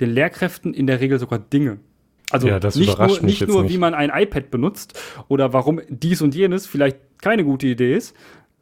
den 0.00 0.10
Lehrkräften 0.10 0.72
in 0.72 0.86
der 0.86 1.00
Regel 1.00 1.18
sogar 1.18 1.38
Dinge. 1.38 1.78
Also 2.30 2.48
Ja, 2.48 2.58
nicht 2.58 2.98
nur, 2.98 3.20
nicht 3.22 3.46
nur 3.48 3.62
nicht. 3.64 3.72
wie 3.72 3.78
man 3.78 3.92
ein 3.92 4.10
iPad 4.14 4.50
benutzt 4.50 4.98
oder 5.28 5.52
warum 5.52 5.80
dies 5.88 6.22
und 6.22 6.34
jenes 6.34 6.66
vielleicht 6.66 6.98
keine 7.20 7.44
gute 7.44 7.66
Idee 7.66 7.94
ist, 7.94 8.16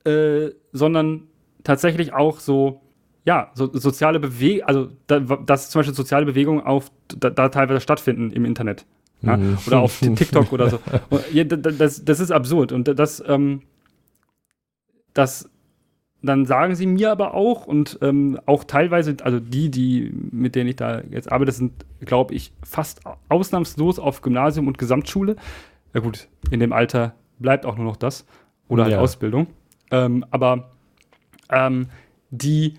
äh, 0.04 0.50
sondern 0.72 1.24
tatsächlich 1.64 2.12
auch 2.14 2.40
so, 2.40 2.80
ja, 3.28 3.50
so 3.52 3.70
soziale 3.74 4.18
Bewegungen, 4.20 4.64
also 4.66 4.88
da, 5.06 5.20
dass 5.20 5.68
zum 5.68 5.80
Beispiel 5.80 5.94
soziale 5.94 6.24
Bewegungen 6.24 6.62
auf, 6.62 6.90
da, 7.14 7.28
da 7.28 7.50
teilweise 7.50 7.80
stattfinden 7.82 8.30
im 8.30 8.46
Internet. 8.46 8.86
Ja? 9.20 9.36
Mhm. 9.36 9.58
Oder 9.66 9.80
auf 9.80 10.00
TikTok 10.00 10.50
oder 10.50 10.70
so. 10.70 10.78
Und, 11.10 11.20
ja, 11.34 11.44
da- 11.44 11.56
da- 11.56 11.70
das, 11.72 12.02
das 12.06 12.20
ist 12.20 12.30
absurd. 12.30 12.72
Und 12.72 12.88
das, 12.88 13.22
ähm, 13.26 13.60
das, 15.12 15.50
dann 16.22 16.46
sagen 16.46 16.74
sie 16.74 16.86
mir 16.86 17.10
aber 17.12 17.34
auch 17.34 17.66
und 17.66 17.98
ähm, 18.02 18.40
auch 18.46 18.64
teilweise, 18.64 19.16
also 19.22 19.38
die, 19.40 19.70
die, 19.70 20.10
mit 20.32 20.54
denen 20.54 20.70
ich 20.70 20.76
da 20.76 21.02
jetzt 21.10 21.30
arbeite, 21.30 21.52
sind, 21.52 21.72
glaube 22.00 22.34
ich, 22.34 22.52
fast 22.64 23.00
ausnahmslos 23.28 23.98
auf 23.98 24.22
Gymnasium 24.22 24.66
und 24.68 24.78
Gesamtschule. 24.78 25.36
Ja 25.94 26.00
gut, 26.00 26.28
in 26.50 26.60
dem 26.60 26.72
Alter 26.72 27.14
bleibt 27.38 27.66
auch 27.66 27.76
nur 27.76 27.84
noch 27.84 27.96
das. 27.96 28.24
Oder 28.68 28.84
halt 28.84 28.92
Ja. 28.94 29.00
Ausbildung. 29.00 29.48
Ähm, 29.90 30.24
aber 30.30 30.70
ähm, 31.50 31.88
die 32.30 32.74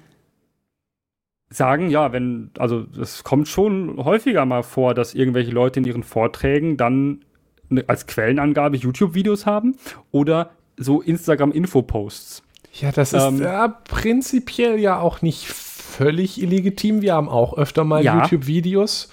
sagen, 1.50 1.90
ja, 1.90 2.12
wenn, 2.14 2.52
also 2.58 2.86
es 3.00 3.24
kommt 3.24 3.48
schon 3.48 3.98
häufiger 4.04 4.46
mal 4.46 4.64
vor, 4.64 4.94
dass 4.94 5.14
irgendwelche 5.16 5.52
Leute 5.52 5.80
in 5.80 5.86
ihren 5.86 6.04
Vorträgen 6.04 6.78
dann 6.78 7.22
ne, 7.70 7.84
als 7.88 8.06
Quellenangabe 8.08 8.78
YouTube-Videos 8.78 9.46
haben 9.46 9.76
oder 10.12 10.52
so 10.78 11.02
Instagram-Info-Posts. 11.02 12.44
Ja, 12.74 12.92
das 12.92 13.14
ist 13.14 13.24
Ähm, 13.24 13.42
ja, 13.42 13.68
prinzipiell 13.68 14.80
ja 14.80 15.00
auch 15.00 15.22
nicht 15.22 15.48
völlig 15.48 16.42
illegitim. 16.42 17.02
Wir 17.02 17.16
haben 17.16 17.28
auch 17.30 17.58
öfter 17.58 17.84
mal 17.84 18.04
Ja. 18.04 18.22
YouTube-Videos. 18.22 19.10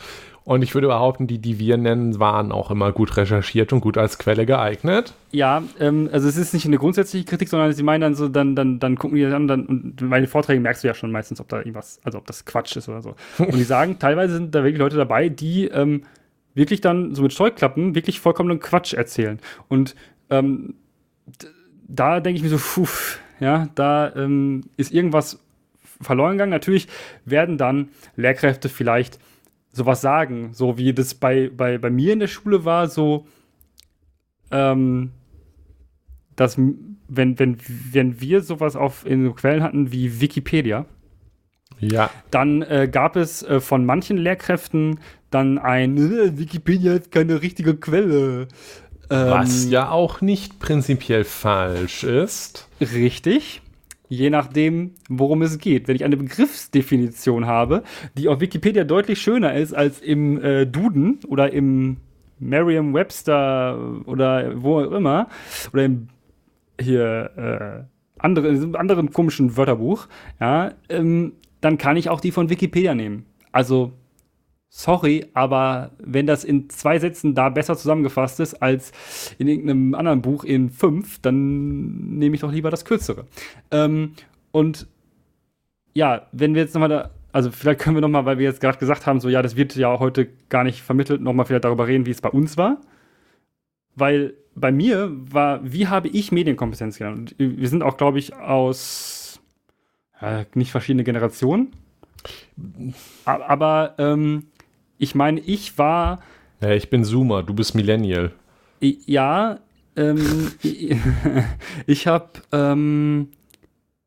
Und 0.46 0.62
ich 0.62 0.74
würde 0.74 0.86
behaupten, 0.86 1.26
die, 1.26 1.40
die 1.40 1.58
wir 1.58 1.76
nennen, 1.76 2.20
waren 2.20 2.52
auch 2.52 2.70
immer 2.70 2.92
gut 2.92 3.16
recherchiert 3.16 3.72
und 3.72 3.80
gut 3.80 3.98
als 3.98 4.16
Quelle 4.16 4.46
geeignet. 4.46 5.12
Ja, 5.32 5.64
ähm, 5.80 6.08
also 6.12 6.28
es 6.28 6.36
ist 6.36 6.54
nicht 6.54 6.64
eine 6.66 6.78
grundsätzliche 6.78 7.24
Kritik, 7.24 7.48
sondern 7.48 7.72
sie 7.72 7.82
meinen 7.82 8.02
dann 8.02 8.14
so, 8.14 8.28
dann, 8.28 8.54
dann, 8.54 8.78
dann 8.78 8.94
gucken 8.94 9.16
die 9.16 9.24
das 9.24 9.34
an 9.34 9.48
dann, 9.48 9.66
und 9.66 10.08
bei 10.08 10.20
den 10.20 10.28
Vorträgen 10.28 10.62
merkst 10.62 10.84
du 10.84 10.86
ja 10.86 10.94
schon 10.94 11.10
meistens, 11.10 11.40
ob 11.40 11.48
da 11.48 11.58
irgendwas, 11.58 11.98
also 12.04 12.18
ob 12.18 12.28
das 12.28 12.44
Quatsch 12.44 12.76
ist 12.76 12.88
oder 12.88 13.02
so. 13.02 13.16
Und 13.38 13.56
die 13.56 13.64
sagen, 13.64 13.98
teilweise 13.98 14.34
sind 14.34 14.54
da 14.54 14.62
wirklich 14.62 14.78
Leute 14.78 14.96
dabei, 14.96 15.28
die 15.28 15.66
ähm, 15.66 16.04
wirklich 16.54 16.80
dann 16.80 17.16
so 17.16 17.22
mit 17.22 17.32
Scheuklappen 17.32 17.96
wirklich 17.96 18.20
vollkommenen 18.20 18.60
Quatsch 18.60 18.94
erzählen. 18.94 19.40
Und 19.66 19.96
ähm, 20.30 20.74
da 21.88 22.20
denke 22.20 22.36
ich 22.36 22.44
mir 22.44 22.56
so, 22.56 22.58
puh, 22.58 22.88
ja, 23.40 23.68
da 23.74 24.14
ähm, 24.14 24.60
ist 24.76 24.92
irgendwas 24.92 25.40
verloren 26.00 26.34
gegangen. 26.34 26.52
Natürlich 26.52 26.86
werden 27.24 27.58
dann 27.58 27.88
Lehrkräfte 28.14 28.68
vielleicht 28.68 29.18
sowas 29.76 30.00
sagen, 30.00 30.50
so 30.52 30.78
wie 30.78 30.92
das 30.92 31.14
bei, 31.14 31.50
bei, 31.54 31.78
bei 31.78 31.90
mir 31.90 32.12
in 32.12 32.20
der 32.20 32.26
Schule 32.26 32.64
war, 32.64 32.88
so, 32.88 33.26
ähm, 34.50 35.12
dass 36.34 36.56
wenn, 36.58 37.38
wenn, 37.38 37.58
wenn 37.92 38.20
wir 38.20 38.40
sowas 38.40 38.74
auf 38.74 39.06
in 39.06 39.24
so 39.24 39.32
Quellen 39.34 39.62
hatten 39.62 39.92
wie 39.92 40.20
Wikipedia, 40.20 40.86
Ja, 41.78 42.10
dann 42.30 42.62
äh, 42.62 42.88
gab 42.90 43.16
es 43.16 43.42
äh, 43.42 43.60
von 43.60 43.84
manchen 43.84 44.16
Lehrkräften 44.16 44.98
dann 45.30 45.58
ein 45.58 45.96
äh, 45.98 46.38
Wikipedia 46.38 46.94
ist 46.94 47.10
keine 47.10 47.42
richtige 47.42 47.76
Quelle. 47.76 48.48
Ähm, 49.10 49.30
was 49.30 49.68
ja 49.68 49.90
auch 49.90 50.20
nicht 50.20 50.58
prinzipiell 50.58 51.24
falsch 51.24 52.02
ist. 52.04 52.68
Richtig. 52.80 53.60
Je 54.08 54.30
nachdem, 54.30 54.92
worum 55.08 55.42
es 55.42 55.58
geht. 55.58 55.88
Wenn 55.88 55.96
ich 55.96 56.04
eine 56.04 56.16
Begriffsdefinition 56.16 57.46
habe, 57.46 57.82
die 58.16 58.28
auf 58.28 58.40
Wikipedia 58.40 58.84
deutlich 58.84 59.20
schöner 59.20 59.54
ist 59.54 59.74
als 59.74 60.00
im 60.00 60.40
äh, 60.42 60.66
Duden 60.66 61.18
oder 61.26 61.52
im 61.52 61.98
Merriam-Webster 62.38 64.02
oder 64.06 64.62
wo 64.62 64.80
auch 64.80 64.92
immer, 64.92 65.28
oder 65.72 65.84
im 65.84 66.08
hier 66.80 67.30
äh, 67.36 68.22
andere, 68.22 68.78
anderen 68.78 69.12
komischen 69.12 69.56
Wörterbuch, 69.56 70.08
ja, 70.40 70.72
ähm, 70.88 71.32
dann 71.60 71.78
kann 71.78 71.96
ich 71.96 72.10
auch 72.10 72.20
die 72.20 72.32
von 72.32 72.50
Wikipedia 72.50 72.94
nehmen. 72.94 73.24
Also, 73.52 73.92
sorry, 74.76 75.24
aber 75.32 75.92
wenn 75.98 76.26
das 76.26 76.44
in 76.44 76.68
zwei 76.68 76.98
Sätzen 76.98 77.34
da 77.34 77.48
besser 77.48 77.78
zusammengefasst 77.78 78.40
ist 78.40 78.60
als 78.60 78.92
in 79.38 79.48
irgendeinem 79.48 79.94
anderen 79.94 80.20
Buch 80.20 80.44
in 80.44 80.68
fünf, 80.68 81.18
dann 81.20 82.18
nehme 82.18 82.34
ich 82.34 82.42
doch 82.42 82.52
lieber 82.52 82.70
das 82.70 82.84
Kürzere. 82.84 83.24
Ähm, 83.70 84.12
und 84.52 84.86
ja, 85.94 86.26
wenn 86.32 86.54
wir 86.54 86.60
jetzt 86.60 86.74
nochmal 86.74 86.90
da, 86.90 87.10
also 87.32 87.50
vielleicht 87.50 87.80
können 87.80 87.96
wir 87.96 88.02
nochmal, 88.02 88.26
weil 88.26 88.36
wir 88.36 88.44
jetzt 88.44 88.60
gerade 88.60 88.76
gesagt 88.76 89.06
haben, 89.06 89.18
so 89.18 89.30
ja, 89.30 89.40
das 89.40 89.56
wird 89.56 89.74
ja 89.76 89.98
heute 89.98 90.28
gar 90.50 90.62
nicht 90.62 90.82
vermittelt, 90.82 91.22
nochmal 91.22 91.46
vielleicht 91.46 91.64
darüber 91.64 91.86
reden, 91.86 92.04
wie 92.04 92.10
es 92.10 92.20
bei 92.20 92.28
uns 92.28 92.58
war. 92.58 92.82
Weil 93.94 94.34
bei 94.54 94.72
mir 94.72 95.10
war, 95.10 95.60
wie 95.62 95.86
habe 95.86 96.08
ich 96.08 96.32
Medienkompetenz 96.32 96.98
gelernt? 96.98 97.18
Und 97.18 97.34
wir 97.38 97.68
sind 97.68 97.82
auch, 97.82 97.96
glaube 97.96 98.18
ich, 98.18 98.36
aus 98.36 99.40
äh, 100.20 100.44
nicht 100.52 100.70
verschiedene 100.70 101.02
Generationen. 101.02 101.72
Aber 103.24 103.94
ähm, 103.96 104.48
ich 104.98 105.14
meine, 105.14 105.40
ich 105.40 105.78
war 105.78 106.20
Ja, 106.60 106.70
ich 106.70 106.90
bin 106.90 107.04
Zoomer, 107.04 107.42
du 107.42 107.54
bist 107.54 107.74
Millennial. 107.74 108.32
Ja, 108.80 109.60
ähm, 109.96 110.52
ich 111.86 112.06
habe 112.06 112.28
ähm, 112.52 113.28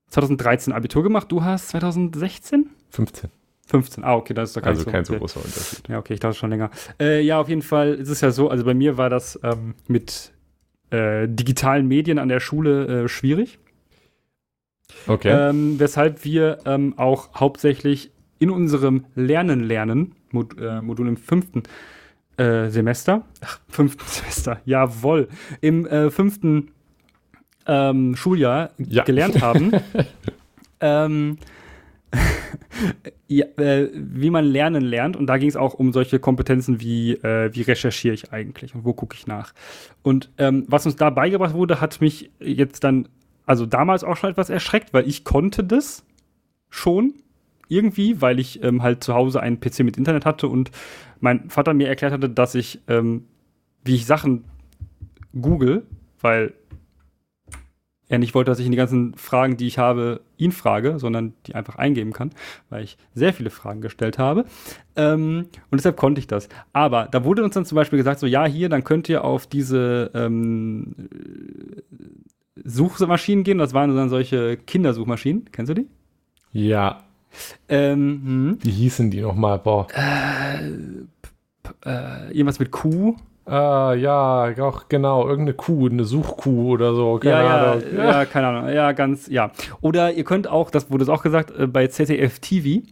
2013 0.10 0.74
Abitur 0.74 1.04
gemacht. 1.04 1.32
Du 1.32 1.44
hast 1.44 1.70
2016? 1.70 2.70
15. 2.92 3.30
15. 3.68 4.04
Ah, 4.04 4.16
okay, 4.16 4.34
das 4.34 4.50
ist 4.50 4.58
doch 4.58 4.62
gar 4.62 4.70
Also 4.72 4.84
nicht 4.84 4.92
kein 4.92 5.06
so 5.06 5.14
okay. 5.14 5.20
großer 5.20 5.44
Unterschied. 5.44 5.88
Ja, 5.88 6.00
okay, 6.00 6.14
ich 6.16 6.20
dachte 6.20 6.38
schon 6.38 6.50
länger. 6.50 6.72
Äh, 7.00 7.22
ja, 7.22 7.40
auf 7.40 7.50
jeden 7.50 7.62
Fall 7.62 7.94
ist 7.94 8.10
es 8.10 8.22
ja 8.22 8.32
so, 8.32 8.50
also 8.50 8.64
bei 8.66 8.74
mir 8.74 8.98
war 8.98 9.10
das 9.10 9.40
ähm, 9.44 9.76
mit 9.88 10.32
äh, 10.90 11.28
digitalen 11.28 11.88
Medien 11.88 12.18
an 12.18 12.30
der 12.30 12.40
Schule 12.40 13.04
äh, 13.04 13.08
schwierig. 13.08 13.60
Okay. 15.06 15.30
Ähm, 15.30 15.80
weshalb 15.80 16.26
wir 16.26 16.60
ähm, 16.66 16.96
auch 16.98 17.36
hauptsächlich 17.36 18.12
in 18.40 18.50
unserem 18.50 19.06
Lernen 19.16 19.64
lernen, 19.64 20.16
Mod 20.32 20.58
äh, 20.60 20.82
Modul 20.82 21.08
im 21.08 21.18
fünften 21.18 21.64
äh, 22.38 22.70
Semester, 22.70 23.26
ach, 23.42 23.60
fünften 23.68 24.04
Semester, 24.08 24.62
jawohl, 24.66 25.28
im 25.62 25.86
äh, 25.86 26.10
fünften 26.10 26.72
ähm, 27.68 28.16
Schuljahr 28.16 28.72
Ja. 28.78 29.04
gelernt 29.04 29.42
haben, 29.42 29.72
ähm, 30.80 31.38
ja, 33.28 33.46
äh, 33.58 33.90
wie 33.94 34.30
man 34.32 34.46
lernen 34.46 34.84
lernt. 34.84 35.16
Und 35.16 35.28
da 35.28 35.38
ging 35.38 35.50
es 35.50 35.56
auch 35.56 35.76
um 35.76 35.94
solche 35.94 36.20
Kompetenzen 36.20 36.80
wie, 36.82 37.12
äh, 37.14 37.54
wie 37.54 37.62
recherchiere 37.62 38.14
ich 38.14 38.32
eigentlich 38.34 38.74
und 38.74 38.86
wo 38.86 38.94
gucke 38.94 39.16
ich 39.16 39.28
nach. 39.28 39.54
Und 40.02 40.32
ähm, 40.38 40.66
was 40.68 40.86
uns 40.86 40.96
da 40.96 41.10
beigebracht 41.12 41.54
wurde, 41.54 41.82
hat 41.82 42.02
mich 42.02 42.32
jetzt 42.40 42.84
dann, 42.84 43.08
also 43.46 43.66
damals 43.66 44.04
auch 44.04 44.18
schon 44.18 44.32
etwas 44.32 44.50
erschreckt, 44.50 44.94
weil 44.94 45.08
ich 45.08 45.24
konnte 45.24 45.64
das 45.64 46.04
schon 46.70 47.14
irgendwie, 47.70 48.22
weil 48.22 48.40
ich 48.40 48.62
ähm, 48.64 48.84
halt 48.84 49.04
zu 49.04 49.14
Hause 49.14 49.42
einen 49.42 49.60
PC 49.60 49.80
mit 49.80 49.98
Internet 49.98 50.26
hatte 50.26 50.48
und 50.48 50.72
mein 51.20 51.50
Vater 51.50 51.74
mir 51.74 51.88
erklärt 51.88 52.14
hatte, 52.14 52.30
dass 52.30 52.56
ich, 52.56 52.82
ähm, 52.88 53.26
wie 53.84 53.96
ich 53.96 54.06
Sachen 54.06 54.44
google, 55.40 55.84
weil 56.20 56.54
er 58.10 58.18
nicht 58.18 58.34
wollte, 58.34 58.50
dass 58.50 58.60
ich 58.60 58.66
in 58.66 58.72
die 58.72 58.78
ganzen 58.78 59.14
Fragen, 59.14 59.56
die 59.56 59.68
ich 59.68 59.78
habe, 59.78 60.22
ihn 60.36 60.52
frage, 60.52 60.98
sondern 60.98 61.34
die 61.46 61.54
einfach 61.54 61.76
eingeben 61.76 62.12
kann, 62.12 62.32
weil 62.70 62.84
ich 62.84 62.98
sehr 63.14 63.34
viele 63.34 63.52
Fragen 63.52 63.82
gestellt 63.82 64.18
habe. 64.18 64.46
Ähm, 64.96 65.46
und 65.70 65.78
deshalb 65.80 65.96
konnte 65.96 66.20
ich 66.20 66.26
das. 66.26 66.50
Aber 66.74 67.08
da 67.12 67.24
wurde 67.24 67.44
uns 67.44 67.54
dann 67.54 67.66
zum 67.66 67.76
Beispiel 67.76 67.98
gesagt, 67.98 68.20
so 68.20 68.26
ja, 68.26 68.46
hier, 68.46 68.68
dann 68.68 68.84
könnt 68.84 69.08
ihr 69.10 69.24
auf 69.24 69.46
diese 69.46 70.10
ähm, 70.16 70.96
Suchmaschinen 72.64 73.44
gehen. 73.44 73.60
Das 73.60 73.76
waren 73.76 73.96
dann 73.96 74.10
solche 74.10 74.58
Kindersuchmaschinen. 74.58 75.46
Kennst 75.52 75.70
du 75.70 75.76
die? 75.76 75.88
ja, 76.52 77.04
Ähm, 77.68 78.22
hm. 78.24 78.58
wie 78.62 78.72
hießen 78.72 79.12
die 79.12 79.22
nochmal? 79.22 79.60
Boah. 79.60 79.88
äh, 81.86 82.28
irgendwas 82.32 82.60
mit 82.60 82.72
Q. 82.72 83.16
Ah, 83.46 83.94
ja, 83.94 84.54
auch 84.60 84.90
genau, 84.90 85.28
irgendeine 85.28 85.56
Kuh, 85.56 85.88
eine 85.88 86.06
Suchkuh 86.06 86.74
oder 86.74 86.94
so. 86.94 87.18
Keine 87.18 87.36
ja, 87.36 87.44
ja, 87.44 87.72
Ahnung. 87.72 87.84
ja, 87.98 88.26
keine 88.26 88.48
Ahnung. 88.48 88.70
Ja, 88.70 88.92
ganz, 88.92 89.28
ja. 89.28 89.52
Oder 89.82 90.14
ihr 90.14 90.24
könnt 90.24 90.48
auch, 90.48 90.70
das 90.70 90.92
wurde 90.92 91.04
es 91.04 91.10
auch 91.10 91.24
gesagt, 91.24 91.52
äh, 91.58 91.66
bei 91.66 91.88
ZDF 91.88 92.40
TV 92.40 92.86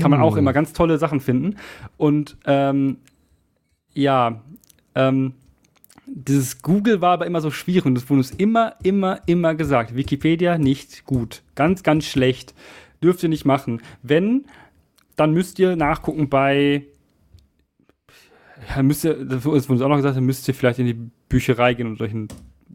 kann 0.00 0.10
man 0.10 0.20
auch 0.20 0.32
Hm. 0.32 0.40
immer 0.40 0.52
ganz 0.52 0.72
tolle 0.72 0.98
Sachen 0.98 1.20
finden. 1.20 1.56
Und 1.96 2.36
ähm, 2.44 2.98
ja, 3.94 4.40
ähm, 4.94 5.34
dieses 6.06 6.62
Google 6.62 7.00
war 7.00 7.12
aber 7.12 7.26
immer 7.26 7.40
so 7.40 7.50
schwierig 7.50 7.86
und 7.86 7.96
es 7.96 8.08
wurde 8.10 8.18
uns 8.18 8.30
immer, 8.32 8.74
immer, 8.82 9.20
immer 9.26 9.54
gesagt. 9.54 9.96
Wikipedia 9.96 10.58
nicht 10.58 11.04
gut. 11.04 11.42
Ganz, 11.54 11.82
ganz 11.82 12.04
schlecht. 12.04 12.54
Dürft 13.02 13.22
ihr 13.22 13.28
nicht 13.28 13.44
machen. 13.44 13.82
Wenn, 14.02 14.46
dann 15.16 15.32
müsst 15.32 15.58
ihr 15.58 15.76
nachgucken 15.76 16.28
bei. 16.28 16.84
Ja, 18.74 18.82
müsst 18.82 19.04
ihr, 19.04 19.24
das 19.24 19.44
wurde 19.44 19.56
uns 19.68 19.82
auch 19.82 19.88
noch 19.88 19.96
gesagt, 19.96 20.16
dann 20.16 20.24
müsst 20.24 20.48
ihr 20.48 20.54
vielleicht 20.54 20.78
in 20.78 20.86
die 20.86 20.98
Bücherei 21.28 21.74
gehen 21.74 21.86
und 21.86 22.00
euch 22.00 22.12
ein 22.12 22.28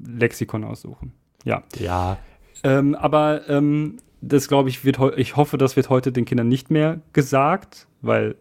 Lexikon 0.06 0.64
aussuchen. 0.64 1.14
Ja. 1.44 1.64
Ja. 1.80 2.18
Ähm, 2.64 2.96
aber 2.96 3.50
ähm, 3.50 3.98
das 4.22 4.48
glaube 4.48 4.70
ich, 4.70 4.86
wird 4.86 5.00
ich 5.18 5.36
hoffe, 5.36 5.58
das 5.58 5.76
wird 5.76 5.90
heute 5.90 6.12
den 6.12 6.26
Kindern 6.26 6.48
nicht 6.48 6.70
mehr 6.70 7.02
gesagt, 7.14 7.88
weil 8.02 8.36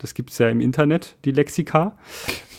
das 0.00 0.14
gibt 0.14 0.30
es 0.30 0.38
ja 0.38 0.48
im 0.48 0.60
Internet, 0.60 1.16
die 1.24 1.30
Lexika. 1.30 1.96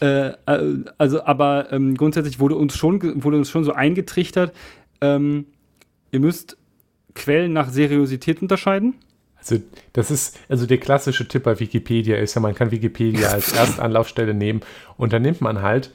Äh, 0.02 0.34
äh, 0.46 0.84
also, 0.98 1.24
aber 1.24 1.72
ähm, 1.72 1.96
grundsätzlich 1.96 2.39
wurde 2.39 2.56
uns 2.56 2.76
schon, 2.78 3.24
wurde 3.24 3.38
uns 3.38 3.50
schon 3.50 3.64
so 3.64 3.74
eingetrichtert, 3.74 4.54
ähm, 5.02 5.46
ihr 6.12 6.20
müsst 6.20 6.58
Quellen 7.16 7.53
nach 7.53 7.70
Seriosität 7.70 8.41
unterscheiden. 8.41 8.95
Also, 9.38 9.57
das 9.93 10.12
ist, 10.12 10.39
also 10.49 10.66
der 10.68 10.78
klassische 10.78 11.28
Tipp 11.28 11.43
bei 11.43 11.59
Wikipedia 11.59 12.18
ist 12.18 12.36
ja, 12.36 12.41
man 12.41 12.53
kann 12.53 12.72
Wikipedia 12.72 13.30
als 13.30 13.53
Erstanlaufstelle 13.57 14.34
nehmen 14.34 14.62
und 14.97 15.14
dann 15.14 15.24
nimmt 15.24 15.41
man 15.41 15.62
halt, 15.62 15.91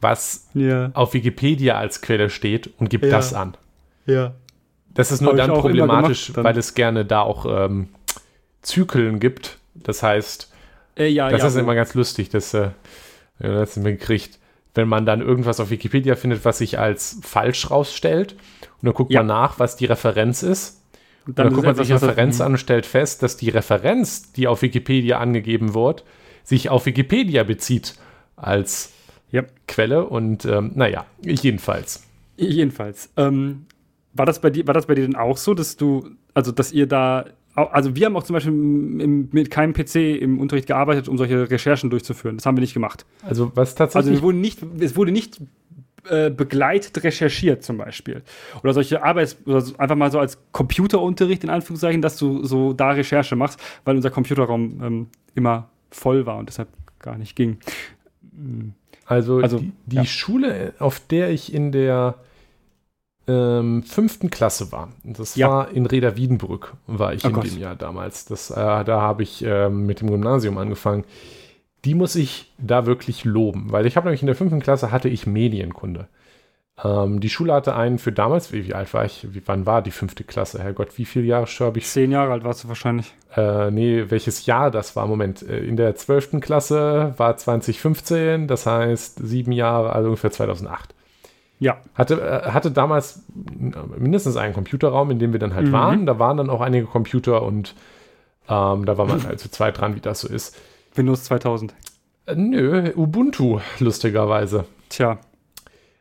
was 0.00 0.48
ja. 0.54 0.90
auf 0.94 1.14
Wikipedia 1.14 1.78
als 1.78 2.00
Quelle 2.00 2.30
steht 2.30 2.70
und 2.78 2.90
gibt 2.90 3.04
ja. 3.04 3.10
das 3.10 3.34
an. 3.34 3.56
Ja. 4.06 4.34
Das 4.94 5.12
ist 5.12 5.20
nur 5.20 5.36
dann 5.36 5.52
problematisch, 5.52 6.26
gemacht, 6.26 6.38
dann. 6.38 6.44
weil 6.44 6.58
es 6.58 6.74
gerne 6.74 7.04
da 7.04 7.20
auch 7.20 7.46
ähm, 7.46 7.88
Zyklen 8.62 9.20
gibt. 9.20 9.58
Das 9.74 10.02
heißt, 10.02 10.52
äh, 10.96 11.06
ja, 11.06 11.30
das 11.30 11.44
ist 11.44 11.56
immer 11.56 11.76
ganz 11.76 11.94
lustig, 11.94 12.30
dass 12.30 12.52
äh, 12.54 12.70
das 13.38 13.74
gekriegt, 13.74 14.38
wenn 14.74 14.88
man 14.88 15.06
dann 15.06 15.20
irgendwas 15.20 15.60
auf 15.60 15.70
Wikipedia 15.70 16.16
findet, 16.16 16.44
was 16.44 16.58
sich 16.58 16.78
als 16.78 17.18
falsch 17.22 17.70
rausstellt. 17.70 18.34
Und 18.80 18.86
dann 18.86 18.94
guckt 18.94 19.12
ja. 19.12 19.20
man 19.20 19.26
nach, 19.28 19.58
was 19.58 19.76
die 19.76 19.86
Referenz 19.86 20.42
ist. 20.42 20.82
Und 21.26 21.38
dann, 21.38 21.48
und 21.48 21.52
dann 21.52 21.54
guckt 21.54 21.66
man 21.66 21.74
sich 21.76 21.88
die 21.88 21.92
Referenz 21.92 22.40
an 22.40 22.52
und 22.52 22.58
stellt 22.58 22.86
fest, 22.86 23.22
dass 23.22 23.36
die 23.36 23.50
Referenz, 23.50 24.32
die 24.32 24.46
auf 24.46 24.62
Wikipedia 24.62 25.18
angegeben 25.18 25.74
wird, 25.74 26.04
sich 26.44 26.70
auf 26.70 26.86
Wikipedia 26.86 27.42
bezieht 27.42 27.96
als 28.36 28.92
ja. 29.30 29.42
Quelle. 29.66 30.06
Und 30.06 30.44
ähm, 30.44 30.72
naja, 30.74 31.04
jedenfalls. 31.22 32.04
Jedenfalls. 32.36 33.10
Ähm, 33.16 33.66
war, 34.14 34.26
das 34.26 34.40
bei 34.40 34.50
dir, 34.50 34.66
war 34.66 34.74
das 34.74 34.86
bei 34.86 34.94
dir 34.94 35.02
denn 35.02 35.16
auch 35.16 35.36
so, 35.36 35.54
dass 35.54 35.76
du, 35.76 36.08
also 36.34 36.52
dass 36.52 36.72
ihr 36.72 36.86
da 36.86 37.26
also 37.66 37.96
wir 37.96 38.06
haben 38.06 38.16
auch 38.16 38.22
zum 38.22 38.34
Beispiel 38.34 38.52
im, 38.52 39.28
mit 39.32 39.50
keinem 39.50 39.72
PC 39.72 39.96
im 40.20 40.38
Unterricht 40.38 40.68
gearbeitet, 40.68 41.08
um 41.08 41.18
solche 41.18 41.50
Recherchen 41.50 41.90
durchzuführen. 41.90 42.36
Das 42.36 42.46
haben 42.46 42.56
wir 42.56 42.60
nicht 42.60 42.74
gemacht. 42.74 43.04
Also 43.22 43.50
was 43.54 43.74
tatsächlich. 43.74 44.12
Also 44.12 44.22
wurde 44.22 44.38
nicht, 44.38 44.60
es 44.78 44.96
wurde 44.96 45.10
nicht 45.12 45.40
äh, 46.08 46.30
begleitet 46.30 47.02
recherchiert 47.02 47.62
zum 47.62 47.78
Beispiel. 47.78 48.22
Oder 48.62 48.74
solche 48.74 49.02
Arbeits- 49.02 49.36
oder 49.46 49.64
einfach 49.78 49.96
mal 49.96 50.10
so 50.10 50.18
als 50.18 50.38
Computerunterricht 50.52 51.44
in 51.44 51.50
Anführungszeichen, 51.50 52.02
dass 52.02 52.16
du 52.16 52.44
so 52.44 52.72
da 52.72 52.90
Recherche 52.90 53.36
machst, 53.36 53.60
weil 53.84 53.96
unser 53.96 54.10
Computerraum 54.10 54.82
ähm, 54.82 55.06
immer 55.34 55.68
voll 55.90 56.26
war 56.26 56.38
und 56.38 56.48
deshalb 56.48 56.68
gar 56.98 57.18
nicht 57.18 57.36
ging. 57.36 57.58
Also, 59.06 59.38
also 59.38 59.58
die, 59.58 59.72
die 59.86 59.96
ja. 59.96 60.04
Schule, 60.04 60.74
auf 60.78 61.00
der 61.00 61.30
ich 61.30 61.52
in 61.52 61.72
der 61.72 62.16
ähm, 63.26 63.82
fünften 63.82 64.30
Klasse 64.30 64.72
war. 64.72 64.90
Das 65.04 65.36
ja. 65.36 65.48
war 65.48 65.70
in 65.70 65.86
Reda 65.86 66.16
Wiedenbrück, 66.16 66.74
war 66.86 67.12
ich 67.12 67.24
oh 67.24 67.28
in 67.28 67.34
Gott. 67.34 67.44
dem 67.44 67.58
Jahr 67.58 67.76
damals. 67.76 68.24
Das, 68.24 68.50
äh, 68.50 68.54
da 68.54 69.00
habe 69.00 69.22
ich 69.22 69.44
äh, 69.44 69.68
mit 69.68 70.00
dem 70.00 70.10
Gymnasium 70.10 70.58
angefangen. 70.58 71.04
Die 71.84 71.94
muss 71.94 72.16
ich 72.16 72.52
da 72.58 72.86
wirklich 72.86 73.24
loben, 73.24 73.70
weil 73.70 73.86
ich 73.86 73.96
habe 73.96 74.06
nämlich 74.06 74.22
in 74.22 74.26
der 74.26 74.36
fünften 74.36 74.60
Klasse 74.60 74.90
hatte 74.90 75.08
ich 75.08 75.26
Medienkunde. 75.26 76.08
Ähm, 76.84 77.20
die 77.20 77.28
Schule 77.28 77.52
hatte 77.52 77.74
einen 77.74 77.98
für 77.98 78.12
damals, 78.12 78.52
wie, 78.52 78.66
wie, 78.66 78.74
alt 78.74 78.92
war 78.94 79.04
ich? 79.04 79.26
Wie, 79.32 79.42
wann 79.46 79.66
war 79.66 79.82
die 79.82 79.90
fünfte 79.90 80.24
Klasse? 80.24 80.62
Herrgott, 80.62 80.96
wie 80.96 81.04
viele 81.04 81.24
Jahre 81.24 81.46
habe 81.46 81.78
ich? 81.78 81.86
Zehn 81.86 82.12
Jahre 82.12 82.32
alt 82.32 82.44
warst 82.44 82.64
du 82.64 82.68
wahrscheinlich. 82.68 83.14
Äh, 83.36 83.70
nee, 83.70 84.04
welches 84.08 84.46
Jahr 84.46 84.70
das 84.70 84.94
war? 84.94 85.06
Moment, 85.06 85.42
äh, 85.42 85.58
in 85.58 85.76
der 85.76 85.96
zwölften 85.96 86.40
Klasse 86.40 87.14
war 87.16 87.36
2015, 87.36 88.46
das 88.46 88.66
heißt 88.66 89.18
sieben 89.22 89.52
Jahre, 89.52 89.92
also 89.92 90.08
ungefähr 90.08 90.30
2008. 90.30 90.94
Ja. 91.58 91.78
Hatte, 91.94 92.20
äh, 92.20 92.50
hatte 92.50 92.70
damals 92.70 93.24
mindestens 93.98 94.36
einen 94.36 94.54
Computerraum, 94.54 95.10
in 95.10 95.18
dem 95.18 95.32
wir 95.32 95.40
dann 95.40 95.54
halt 95.54 95.68
mhm. 95.68 95.72
waren. 95.72 96.06
Da 96.06 96.18
waren 96.18 96.36
dann 96.36 96.50
auch 96.50 96.60
einige 96.60 96.86
Computer 96.86 97.42
und 97.42 97.74
ähm, 98.48 98.84
da 98.84 98.96
war 98.96 99.06
man 99.06 99.24
halt 99.26 99.40
zu 99.40 99.50
zweit 99.50 99.80
dran, 99.80 99.96
wie 99.96 100.00
das 100.00 100.20
so 100.20 100.28
ist. 100.28 100.56
Windows 100.98 101.24
2000. 101.24 101.74
Äh, 102.26 102.34
nö, 102.36 102.92
Ubuntu, 102.94 103.60
lustigerweise. 103.78 104.64
Tja. 104.88 105.18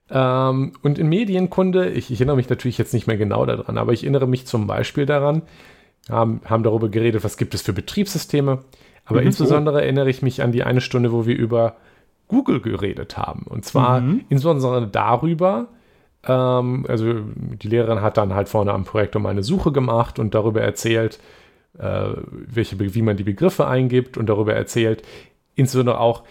Ähm, 0.10 0.74
und 0.82 1.00
in 1.00 1.08
Medienkunde, 1.08 1.90
ich, 1.90 2.12
ich, 2.12 2.20
erinnere 2.20 2.38
mich 2.38 2.50
natürlich 2.50 2.78
jetzt 2.78 2.94
nicht 2.94 3.08
mehr 3.08 3.18
genau 3.18 3.46
daran, 3.46 3.78
aber 3.78 3.94
ich 3.94 4.04
erinnere 4.04 4.28
mich 4.28 4.46
zum 4.46 4.68
Beispiel 4.68 5.06
daran, 5.06 5.42
haben, 6.10 6.42
haben 6.46 6.64
darüber 6.64 6.90
geredet, 6.90 7.24
was 7.24 7.38
gibt 7.38 7.54
es 7.54 7.62
für 7.62 7.74
Betriebssysteme. 7.74 8.60
Aber 9.06 9.22
mhm. 9.22 9.28
insbesondere 9.28 9.82
erinnere 9.82 10.10
ich 10.10 10.22
mich 10.22 10.42
an 10.44 10.52
die 10.52 10.64
eine 10.64 10.82
Stunde, 10.82 11.12
wo 11.12 11.26
wir 11.26 11.38
über 11.38 11.76
Google 12.28 12.60
geredet 12.60 13.18
haben. 13.18 13.44
Und 13.44 13.66
zwar 13.66 14.02
mhm. 14.02 14.26
insbesondere 14.30 14.88
darüber, 14.88 15.68
ähm, 16.26 16.86
also 16.88 17.14
die 17.62 17.68
Lehrerin 17.68 18.02
hat 18.02 18.18
dann 18.18 18.34
halt 18.34 18.50
vorne 18.50 18.74
am 18.74 18.84
Projektor 18.84 19.22
mal 19.22 19.30
eine 19.30 19.44
Suche 19.44 19.72
gemacht 19.72 20.20
und 20.20 20.34
darüber 20.34 20.62
erzählt, 20.62 21.16
äh, 21.16 21.47
welche, 21.78 22.80
wie 22.80 23.02
man 23.02 23.18
die 23.18 23.24
Begriffe 23.24 23.68
eingibt 23.68 24.18
und 24.18 24.28
darüber 24.28 24.54
erzählt, 24.54 25.04
insbesondere 25.56 26.00
auch, 26.00 26.24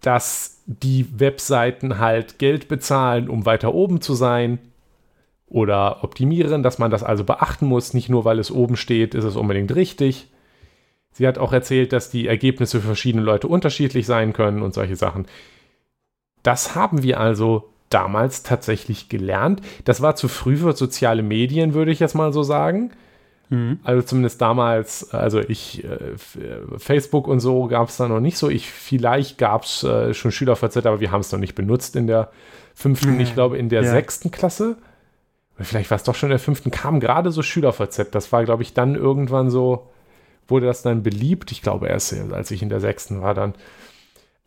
dass 0.00 0.62
die 0.66 1.06
Webseiten 1.18 1.98
halt 1.98 2.38
Geld 2.38 2.68
bezahlen, 2.68 3.28
um 3.28 3.46
weiter 3.46 3.74
oben 3.74 4.00
zu 4.00 4.14
sein 4.14 4.58
oder 5.46 6.04
optimieren, 6.04 6.62
dass 6.62 6.78
man 6.78 6.90
das 6.90 7.02
also 7.02 7.24
beachten 7.24 7.66
muss. 7.66 7.94
Nicht 7.94 8.10
nur, 8.10 8.24
weil 8.24 8.38
es 8.38 8.50
oben 8.50 8.76
steht, 8.76 9.14
ist 9.14 9.24
es 9.24 9.36
unbedingt 9.36 9.74
richtig. 9.74 10.28
Sie 11.12 11.26
hat 11.26 11.38
auch 11.38 11.52
erzählt, 11.52 11.92
dass 11.92 12.10
die 12.10 12.26
Ergebnisse 12.26 12.80
für 12.80 12.88
verschiedene 12.88 13.24
Leute 13.24 13.46
unterschiedlich 13.48 14.04
sein 14.04 14.32
können 14.32 14.62
und 14.62 14.74
solche 14.74 14.96
Sachen. 14.96 15.26
Das 16.42 16.74
haben 16.74 17.02
wir 17.02 17.20
also 17.20 17.70
damals 17.88 18.42
tatsächlich 18.42 19.08
gelernt. 19.08 19.62
Das 19.84 20.02
war 20.02 20.16
zu 20.16 20.28
früh 20.28 20.56
für 20.56 20.74
soziale 20.74 21.22
Medien, 21.22 21.72
würde 21.72 21.92
ich 21.92 22.00
jetzt 22.00 22.14
mal 22.14 22.32
so 22.32 22.42
sagen. 22.42 22.90
Mhm. 23.50 23.80
Also 23.84 24.02
zumindest 24.02 24.40
damals, 24.40 25.12
also 25.12 25.40
ich, 25.40 25.84
äh, 25.84 26.16
Facebook 26.78 27.28
und 27.28 27.40
so 27.40 27.66
gab 27.66 27.88
es 27.88 27.96
da 27.96 28.08
noch 28.08 28.20
nicht 28.20 28.38
so. 28.38 28.48
Ich, 28.48 28.70
vielleicht 28.70 29.38
gab 29.38 29.64
es 29.64 29.82
äh, 29.84 30.14
schon 30.14 30.32
SchülerVZ, 30.32 30.78
aber 30.78 31.00
wir 31.00 31.10
haben 31.10 31.20
es 31.20 31.32
noch 31.32 31.38
nicht 31.38 31.54
benutzt 31.54 31.96
in 31.96 32.06
der 32.06 32.30
fünften, 32.74 33.14
mhm. 33.14 33.20
ich 33.20 33.34
glaube 33.34 33.58
in 33.58 33.68
der 33.68 33.82
ja. 33.82 33.90
sechsten 33.90 34.30
Klasse. 34.30 34.76
Oder 35.56 35.64
vielleicht 35.64 35.90
war 35.90 35.96
es 35.96 36.02
doch 36.04 36.14
schon 36.14 36.28
in 36.28 36.32
der 36.32 36.38
fünften, 36.38 36.70
kam 36.70 37.00
gerade 37.00 37.30
so 37.30 37.42
SchülerVZ. 37.42 38.08
Das 38.10 38.32
war, 38.32 38.44
glaube 38.44 38.62
ich, 38.62 38.74
dann 38.74 38.94
irgendwann 38.94 39.50
so 39.50 39.90
wurde 40.48 40.66
das 40.66 40.82
dann 40.82 41.02
beliebt. 41.02 41.52
Ich 41.52 41.62
glaube 41.62 41.88
erst, 41.88 42.14
als 42.32 42.50
ich 42.50 42.62
in 42.62 42.68
der 42.68 42.80
sechsten 42.80 43.22
war 43.22 43.34
dann. 43.34 43.54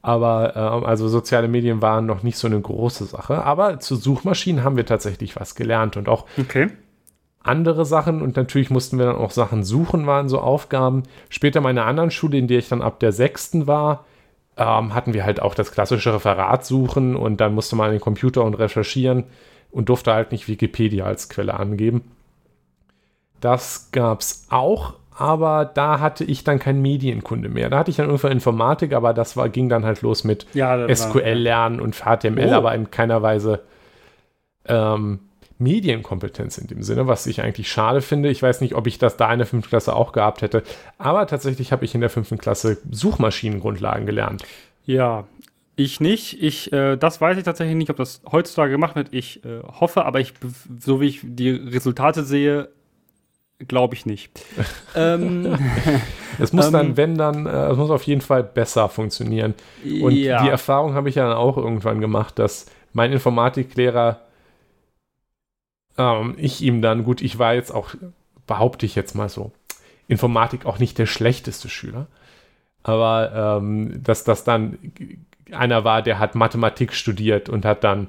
Aber 0.01 0.55
ähm, 0.55 0.85
also 0.85 1.07
soziale 1.07 1.47
Medien 1.47 1.81
waren 1.81 2.05
noch 2.05 2.23
nicht 2.23 2.37
so 2.37 2.47
eine 2.47 2.59
große 2.59 3.05
Sache. 3.05 3.43
Aber 3.43 3.79
zu 3.79 3.95
Suchmaschinen 3.95 4.63
haben 4.63 4.77
wir 4.77 4.85
tatsächlich 4.85 5.35
was 5.35 5.55
gelernt 5.55 5.97
und 5.97 6.07
auch 6.07 6.25
okay. 6.37 6.69
Andere 7.47 7.85
Sachen. 7.85 8.21
Und 8.21 8.35
natürlich 8.35 8.69
mussten 8.69 8.97
wir 8.97 9.05
dann 9.05 9.15
auch 9.15 9.31
Sachen 9.31 9.63
suchen, 9.63 10.07
waren 10.07 10.29
so 10.29 10.39
Aufgaben. 10.39 11.03
Später 11.29 11.61
meine 11.61 11.83
anderen 11.83 12.11
Schule, 12.11 12.37
in 12.37 12.47
der 12.47 12.59
ich 12.59 12.69
dann 12.69 12.81
ab 12.81 12.99
der 12.99 13.11
sechsten 13.11 13.67
war, 13.67 14.05
ähm, 14.57 14.93
hatten 14.93 15.13
wir 15.13 15.23
halt 15.23 15.41
auch 15.41 15.55
das 15.55 15.71
klassische 15.71 16.13
Referat 16.13 16.65
suchen 16.65 17.15
und 17.15 17.39
dann 17.39 17.53
musste 17.53 17.75
man 17.75 17.87
an 17.87 17.91
den 17.93 18.01
Computer 18.01 18.43
und 18.43 18.55
recherchieren 18.55 19.25
und 19.71 19.89
durfte 19.89 20.13
halt 20.13 20.31
nicht 20.31 20.47
Wikipedia 20.47 21.05
als 21.05 21.29
Quelle 21.29 21.53
angeben. 21.53 22.01
Das 23.39 23.89
gab 23.91 24.21
es 24.21 24.47
auch, 24.49 24.95
aber 25.15 25.65
da 25.65 25.99
hatte 25.99 26.23
ich 26.23 26.43
dann 26.43 26.57
kein 26.57 26.81
Medienkunde 26.81 27.49
mehr. 27.49 27.69
Da 27.69 27.77
hatte 27.79 27.91
ich 27.91 27.97
dann 27.97 28.07
irgendwann 28.07 28.31
Informatik, 28.31 28.93
aber 28.93 29.13
das 29.13 29.37
war, 29.37 29.49
ging 29.49 29.69
dann 29.69 29.85
halt 29.85 30.01
los 30.01 30.23
mit 30.23 30.47
ja, 30.53 30.87
SQL 30.93 31.33
lernen 31.33 31.79
und 31.79 32.03
HTML, 32.03 32.49
oh. 32.49 32.53
aber 32.53 32.73
in 32.73 32.89
keiner 32.89 33.21
Weise 33.21 33.61
ähm, 34.65 35.19
Medienkompetenz 35.59 36.57
in 36.57 36.67
dem 36.67 36.83
Sinne, 36.83 37.07
was 37.07 37.25
ich 37.27 37.41
eigentlich 37.41 37.69
schade 37.69 38.01
finde. 38.01 38.29
Ich 38.29 38.41
weiß 38.43 38.61
nicht, 38.61 38.75
ob 38.75 38.87
ich 38.87 38.97
das 38.97 39.17
da 39.17 39.31
in 39.31 39.39
der 39.39 39.47
fünften 39.47 39.69
Klasse 39.69 39.95
auch 39.95 40.11
gehabt 40.11 40.41
hätte, 40.41 40.63
aber 40.97 41.27
tatsächlich 41.27 41.71
habe 41.71 41.85
ich 41.85 41.95
in 41.95 42.01
der 42.01 42.09
fünften 42.09 42.37
Klasse 42.37 42.77
Suchmaschinengrundlagen 42.91 44.05
gelernt. 44.05 44.43
Ja, 44.85 45.25
ich 45.75 45.99
nicht. 45.99 46.41
Ich, 46.41 46.71
äh, 46.73 46.95
das 46.95 47.21
weiß 47.21 47.37
ich 47.37 47.43
tatsächlich 47.43 47.75
nicht, 47.75 47.89
ob 47.89 47.97
das 47.97 48.21
heutzutage 48.31 48.71
gemacht 48.71 48.95
wird. 48.95 49.09
Ich 49.11 49.43
äh, 49.45 49.61
hoffe, 49.63 50.05
aber 50.05 50.19
ich, 50.19 50.33
so 50.79 51.01
wie 51.01 51.07
ich 51.07 51.21
die 51.23 51.51
Resultate 51.51 52.23
sehe, 52.23 52.69
Glaube 53.67 53.95
ich 53.95 54.05
nicht. 54.05 54.29
ähm, 54.95 55.57
es 56.39 56.53
muss 56.53 56.69
dann, 56.69 56.87
ähm, 56.87 56.97
wenn 56.97 57.17
dann, 57.17 57.47
äh, 57.47 57.69
es 57.69 57.77
muss 57.77 57.89
auf 57.89 58.03
jeden 58.03 58.21
Fall 58.21 58.43
besser 58.43 58.87
funktionieren. 58.87 59.55
Und 59.83 60.11
ja. 60.11 60.43
die 60.43 60.49
Erfahrung 60.49 60.93
habe 60.93 61.09
ich 61.09 61.15
ja 61.15 61.27
dann 61.27 61.37
auch 61.37 61.57
irgendwann 61.57 61.99
gemacht, 61.99 62.37
dass 62.37 62.67
mein 62.93 63.11
Informatiklehrer, 63.11 64.19
ähm, 65.97 66.35
ich 66.37 66.61
ihm 66.61 66.81
dann, 66.81 67.03
gut, 67.03 67.21
ich 67.21 67.39
war 67.39 67.53
jetzt 67.53 67.71
auch, 67.71 67.95
behaupte 68.45 68.85
ich 68.85 68.95
jetzt 68.95 69.15
mal 69.15 69.29
so, 69.29 69.51
Informatik 70.07 70.65
auch 70.65 70.79
nicht 70.79 70.97
der 70.97 71.05
schlechteste 71.05 71.69
Schüler, 71.69 72.07
aber 72.83 73.59
ähm, 73.59 74.01
dass 74.03 74.23
das 74.23 74.43
dann 74.43 74.77
einer 75.51 75.83
war, 75.83 76.01
der 76.01 76.19
hat 76.19 76.35
Mathematik 76.35 76.93
studiert 76.93 77.49
und 77.49 77.65
hat 77.65 77.83
dann 77.83 78.07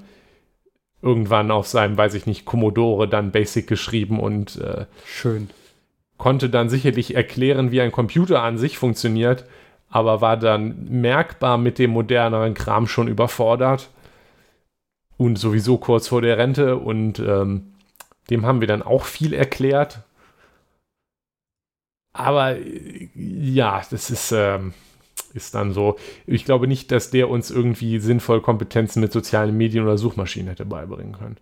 irgendwann 1.03 1.51
auf 1.51 1.67
seinem, 1.67 1.97
weiß 1.97 2.15
ich 2.15 2.27
nicht, 2.27 2.45
Commodore 2.45 3.09
dann 3.09 3.31
Basic 3.31 3.67
geschrieben 3.67 4.19
und 4.19 4.57
äh, 4.57 4.87
Schön. 5.05 5.51
konnte 6.17 6.51
dann 6.51 6.69
sicherlich 6.69 7.15
erklären, 7.15 7.71
wie 7.71 7.81
ein 7.81 7.93
Computer 7.93 8.43
an 8.43 8.59
sich 8.59 8.79
funktioniert, 8.79 9.45
aber 9.91 10.21
war 10.21 10.37
dann 10.37 10.87
merkbar 10.89 11.57
mit 11.57 11.79
dem 11.79 11.93
moderneren 11.93 12.55
Kram 12.55 12.87
schon 12.89 13.09
überfordert 13.09 13.91
und 15.17 15.39
sowieso 15.39 15.79
kurz 15.79 16.09
vor 16.09 16.21
der 16.21 16.39
Rente 16.39 16.77
und 16.77 17.21
ähm, 17.21 17.75
dem 18.31 18.47
haben 18.47 18.61
wir 18.61 18.69
dann 18.69 18.83
auch 18.83 19.05
viel 19.05 19.33
erklärt. 19.33 20.01
Aber 22.13 22.57
äh, 22.57 23.09
ja, 23.15 23.83
das 23.91 24.11
ist, 24.11 24.33
ähm, 24.33 24.75
ist 25.35 25.55
dann 25.55 25.73
so. 25.73 25.97
Ich 26.27 26.45
glaube 26.45 26.67
nicht, 26.67 26.91
dass 26.91 27.11
der 27.11 27.29
uns 27.31 27.51
irgendwie 27.51 27.99
sinnvoll 28.01 28.43
Kompetenzen 28.43 29.01
mit 29.01 29.13
sozialen 29.13 29.57
Medien 29.57 29.85
oder 29.85 29.99
Suchmaschinen 29.99 30.49
hätte 30.49 30.67
beibringen 30.67 31.13
können. 31.13 31.37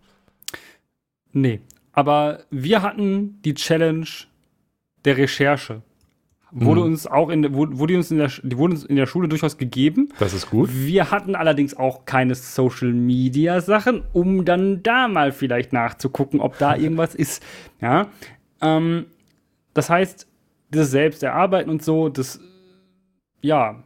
Nee. 1.32 1.61
Aber 1.93 2.45
wir 2.51 2.82
hatten 2.82 3.41
die 3.43 3.55
Challenge 3.55 4.07
der 5.05 5.16
Recherche. 5.16 5.82
Wurde 6.53 6.81
Mhm. 6.81 6.87
uns 6.87 7.07
auch 7.07 7.29
in, 7.29 7.43
der- 7.43 7.55
wurde, 7.55 7.79
wurde 7.79 7.97
uns 7.97 8.11
in 8.11 8.19
der, 8.19 8.31
die 8.43 8.57
wurde 8.57 8.75
uns 8.75 8.85
in 8.85 8.97
der 8.97 9.07
Schule 9.07 9.29
durchaus 9.29 9.59
gegeben. 9.59 10.11
Das 10.19 10.33
ist 10.33 10.49
gut. 10.49 10.71
Wir 10.73 11.11
hatten 11.11 11.35
allerdings 11.35 11.77
auch 11.77 12.05
keine 12.05 12.35
Social 12.37 12.93
Media 12.93 13.61
Sachen, 13.61 14.05
um 14.13 14.45
dann 14.45 14.83
da 14.83 15.09
mal 15.09 15.33
vielleicht 15.33 15.73
nachzugucken, 15.73 16.41
ob 16.41 16.57
da 16.59 16.77
irgendwas 16.77 17.15
ist. 17.17 17.43
Ja. 17.81 18.07
Ähm, 18.63 19.07
das 19.75 19.91
heißt, 19.91 20.29
das 20.71 20.91
selbst 20.91 21.23
erarbeiten 21.23 21.69
und 21.69 21.83
so, 21.83 22.09
das, 22.09 22.41
ja, 23.43 23.83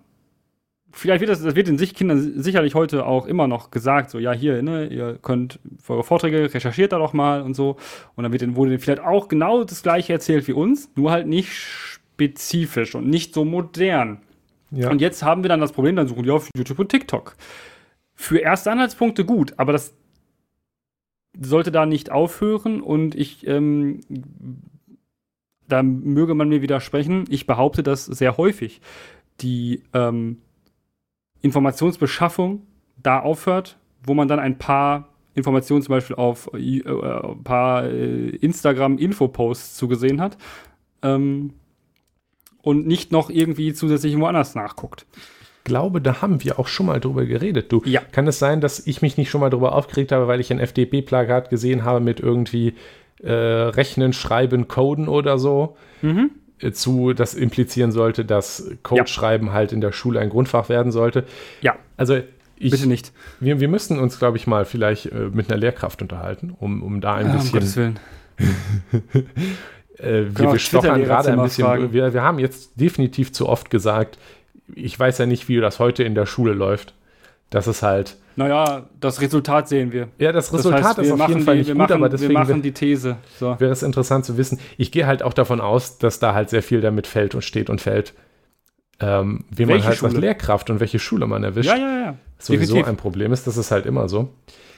vielleicht 0.92 1.20
wird 1.20 1.30
das, 1.30 1.42
das 1.42 1.54
wird 1.56 1.66
den 1.68 1.78
sich 1.78 1.94
Kindern 1.94 2.40
sicherlich 2.42 2.74
heute 2.74 3.06
auch 3.06 3.26
immer 3.26 3.46
noch 3.46 3.70
gesagt, 3.70 4.10
so, 4.10 4.18
ja, 4.18 4.32
hier, 4.32 4.62
ne, 4.62 4.86
ihr 4.86 5.18
könnt 5.20 5.60
eure 5.88 6.04
Vorträge, 6.04 6.52
recherchiert 6.52 6.92
da 6.92 6.98
doch 6.98 7.12
mal 7.12 7.42
und 7.42 7.54
so. 7.54 7.76
Und 8.16 8.22
dann 8.24 8.32
wird 8.32 8.42
denen, 8.42 8.56
wurde 8.56 8.70
denen 8.70 8.80
vielleicht 8.80 9.02
auch 9.02 9.28
genau 9.28 9.64
das 9.64 9.82
gleiche 9.82 10.12
erzählt 10.12 10.46
wie 10.48 10.52
uns, 10.52 10.90
nur 10.96 11.10
halt 11.10 11.26
nicht 11.26 11.99
spezifisch 12.20 12.94
und 12.94 13.08
nicht 13.08 13.32
so 13.32 13.44
modern. 13.44 14.18
Ja. 14.70 14.90
Und 14.90 15.00
jetzt 15.00 15.22
haben 15.22 15.42
wir 15.42 15.48
dann 15.48 15.60
das 15.60 15.72
Problem, 15.72 15.96
dann 15.96 16.06
suchen 16.06 16.22
die 16.22 16.30
auf 16.30 16.50
YouTube 16.54 16.78
und 16.78 16.90
TikTok. 16.90 17.34
Für 18.14 18.38
erste 18.38 18.70
Anhaltspunkte 18.70 19.24
gut, 19.24 19.54
aber 19.56 19.72
das 19.72 19.94
sollte 21.40 21.72
da 21.72 21.86
nicht 21.86 22.12
aufhören 22.12 22.82
und 22.82 23.14
ich, 23.14 23.46
ähm, 23.46 24.00
da 25.66 25.82
möge 25.82 26.34
man 26.34 26.48
mir 26.48 26.60
widersprechen, 26.60 27.24
ich 27.30 27.46
behaupte 27.46 27.82
das 27.82 28.04
sehr 28.04 28.36
häufig. 28.36 28.80
Die 29.40 29.82
ähm, 29.94 30.42
Informationsbeschaffung 31.40 32.66
da 33.02 33.20
aufhört, 33.20 33.78
wo 34.04 34.12
man 34.12 34.28
dann 34.28 34.38
ein 34.38 34.58
paar 34.58 35.08
Informationen 35.34 35.82
zum 35.82 35.94
Beispiel 35.94 36.16
auf 36.16 36.50
äh, 36.52 36.78
äh, 36.78 37.30
ein 37.30 37.42
paar 37.44 37.84
äh, 37.84 38.28
Instagram-Info-Posts 38.28 39.76
zugesehen 39.76 40.20
hat 40.20 40.36
ähm, 41.02 41.54
und 42.62 42.86
nicht 42.86 43.12
noch 43.12 43.30
irgendwie 43.30 43.72
zusätzlich 43.72 44.18
woanders 44.18 44.54
nachguckt. 44.54 45.06
glaube, 45.64 46.00
da 46.00 46.22
haben 46.22 46.42
wir 46.42 46.58
auch 46.58 46.66
schon 46.68 46.86
mal 46.86 47.00
drüber 47.00 47.26
geredet. 47.26 47.70
Du, 47.70 47.82
Ja. 47.84 48.00
kann 48.12 48.26
es 48.26 48.38
sein, 48.38 48.60
dass 48.60 48.86
ich 48.86 49.02
mich 49.02 49.16
nicht 49.18 49.30
schon 49.30 49.40
mal 49.40 49.50
drüber 49.50 49.74
aufgeregt 49.74 50.10
habe, 50.12 50.26
weil 50.26 50.40
ich 50.40 50.50
ein 50.50 50.58
FDP-Plakat 50.58 51.50
gesehen 51.50 51.84
habe 51.84 52.00
mit 52.00 52.18
irgendwie 52.20 52.74
äh, 53.22 53.30
Rechnen, 53.32 54.12
Schreiben, 54.14 54.66
Coden 54.68 55.06
oder 55.08 55.38
so? 55.38 55.76
Mhm. 56.02 56.30
äh, 56.58 56.72
Zu, 56.72 57.12
das 57.12 57.34
implizieren 57.34 57.92
sollte, 57.92 58.24
dass 58.24 58.70
Code 58.82 59.04
Ja. 59.06 59.52
halt 59.52 59.72
in 59.72 59.80
der 59.82 59.92
Schule 59.92 60.20
ein 60.20 60.30
Grundfach 60.30 60.68
werden 60.70 60.90
sollte. 60.92 61.24
Ja, 61.60 61.76
Also 61.98 62.16
ich, 62.56 62.70
bitte 62.70 62.86
nicht. 62.88 63.12
Wir, 63.40 63.60
wir 63.60 63.68
müssen 63.68 63.98
uns, 63.98 64.18
glaube 64.18 64.36
ich, 64.38 64.46
mal 64.46 64.64
vielleicht 64.64 65.06
äh, 65.06 65.28
mit 65.32 65.50
einer 65.50 65.58
Lehrkraft 65.58 66.00
unterhalten, 66.02 66.54
um, 66.58 66.82
um 66.82 67.00
da 67.02 67.14
ein 67.14 67.26
Ja, 67.28 67.32
um 67.34 67.50
Gottes 67.52 67.74
bisschen. 67.74 67.98
Willen. 68.38 69.02
Äh, 70.02 70.36
wir, 70.36 70.52
wir 70.52 70.58
stochern 70.58 71.02
gerade 71.02 71.32
ein 71.32 71.42
bisschen. 71.42 71.92
Wir, 71.92 72.12
wir 72.12 72.22
haben 72.22 72.38
jetzt 72.38 72.80
definitiv 72.80 73.32
zu 73.32 73.48
oft 73.48 73.70
gesagt, 73.70 74.18
ich 74.74 74.98
weiß 74.98 75.18
ja 75.18 75.26
nicht, 75.26 75.48
wie 75.48 75.60
das 75.60 75.78
heute 75.78 76.04
in 76.04 76.14
der 76.14 76.26
Schule 76.26 76.52
läuft. 76.52 76.94
Das 77.50 77.66
ist 77.66 77.82
halt. 77.82 78.16
Naja, 78.36 78.84
das 79.00 79.20
Resultat 79.20 79.68
sehen 79.68 79.92
wir. 79.92 80.08
Ja, 80.18 80.32
das 80.32 80.46
Das 80.46 80.60
Resultat 80.60 80.84
heißt, 80.84 80.98
wir 80.98 81.04
ist 81.04 81.20
auf 81.20 81.28
jeden 81.28 81.42
Fall 81.42 81.54
die, 81.54 81.58
nicht 81.58 81.68
wir 81.68 81.74
gut, 81.74 81.80
machen, 81.80 81.92
aber 81.92 82.04
wir 82.04 82.08
deswegen 82.10 82.32
machen 82.32 82.62
die 82.62 82.72
These. 82.72 83.16
So. 83.38 83.58
wäre 83.58 83.72
es 83.72 83.82
interessant 83.82 84.24
zu 84.24 84.38
wissen. 84.38 84.60
Ich 84.78 84.92
gehe 84.92 85.06
halt 85.06 85.22
auch 85.22 85.32
davon 85.32 85.60
aus, 85.60 85.98
dass 85.98 86.20
da 86.20 86.32
halt 86.32 86.48
sehr 86.48 86.62
viel 86.62 86.80
damit 86.80 87.06
fällt 87.06 87.34
und 87.34 87.42
steht 87.42 87.68
und 87.68 87.80
fällt, 87.80 88.14
ähm, 89.00 89.44
wie 89.50 89.66
man 89.66 89.82
halt 89.82 90.02
als 90.02 90.12
Schule? 90.12 90.20
Lehrkraft 90.20 90.70
und 90.70 90.78
welche 90.80 90.98
Schule 91.00 91.26
man 91.26 91.42
erwischt. 91.42 91.68
Ja, 91.68 91.76
ja, 91.76 91.98
ja. 91.98 92.14
Sowieso 92.46 92.74
definitiv. 92.74 92.88
ein 92.88 92.96
Problem 92.96 93.32
ist. 93.32 93.46
Das 93.46 93.56
ist 93.56 93.70
halt 93.70 93.86
immer 93.86 94.08
so. 94.08 94.28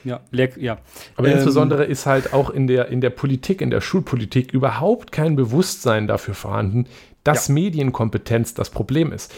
Ja, 0.03 0.19
ja. 0.57 0.77
Aber 1.15 1.27
Ähm, 1.29 1.35
insbesondere 1.35 1.85
ist 1.85 2.05
halt 2.05 2.33
auch 2.33 2.49
in 2.49 2.67
der, 2.67 2.89
in 2.89 2.99
der 3.01 3.09
Politik, 3.09 3.61
in 3.61 3.69
der 3.69 3.79
Schulpolitik 3.81 4.51
überhaupt 4.53 5.11
kein 5.13 5.35
Bewusstsein 5.35 6.07
dafür 6.07 6.33
vorhanden, 6.33 6.87
dass 7.23 7.47
Medienkompetenz 7.47 8.53
das 8.53 8.69
Problem 8.69 9.13
ist. 9.13 9.33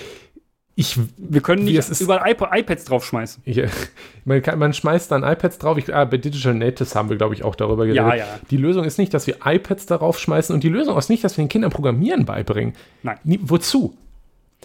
Ich, 0.78 0.98
Wir 1.18 1.40
können 1.42 1.64
nicht 1.64 1.78
es 1.78 1.90
ist- 1.90 2.02
überall 2.02 2.30
iP 2.32 2.42
iPads 2.52 2.84
draufschmeißen. 2.86 3.44
ich, 3.46 3.62
man, 4.26 4.42
kann, 4.42 4.60
man 4.60 4.74
schmeißt 4.74 5.10
dann 5.12 5.24
iPads 5.24 5.60
drauf. 5.60 5.78
Ich, 5.78 5.94
ah, 5.94 6.04
bei 6.04 6.18
Digital 6.18 6.54
Natives 6.56 6.96
haben 6.96 7.10
wir, 7.10 7.16
glaube 7.16 7.34
ich, 7.34 7.44
auch 7.46 7.56
darüber 7.56 7.86
geredet. 7.86 8.04
Ja, 8.06 8.16
ja. 8.16 8.26
Die 8.52 8.58
Lösung 8.58 8.84
ist 8.84 8.98
nicht, 8.98 9.14
dass 9.14 9.26
wir 9.28 9.38
iPads 9.46 9.86
darauf 9.86 10.20
schmeißen 10.20 10.54
und 10.54 10.64
die 10.66 10.70
Lösung 10.70 10.98
ist 10.98 11.10
nicht, 11.10 11.24
dass 11.24 11.38
wir 11.38 11.46
den 11.46 11.50
Kindern 11.50 11.72
Programmieren 11.72 12.26
beibringen. 12.26 12.74
Nein. 13.04 13.20
Wozu? 13.24 13.96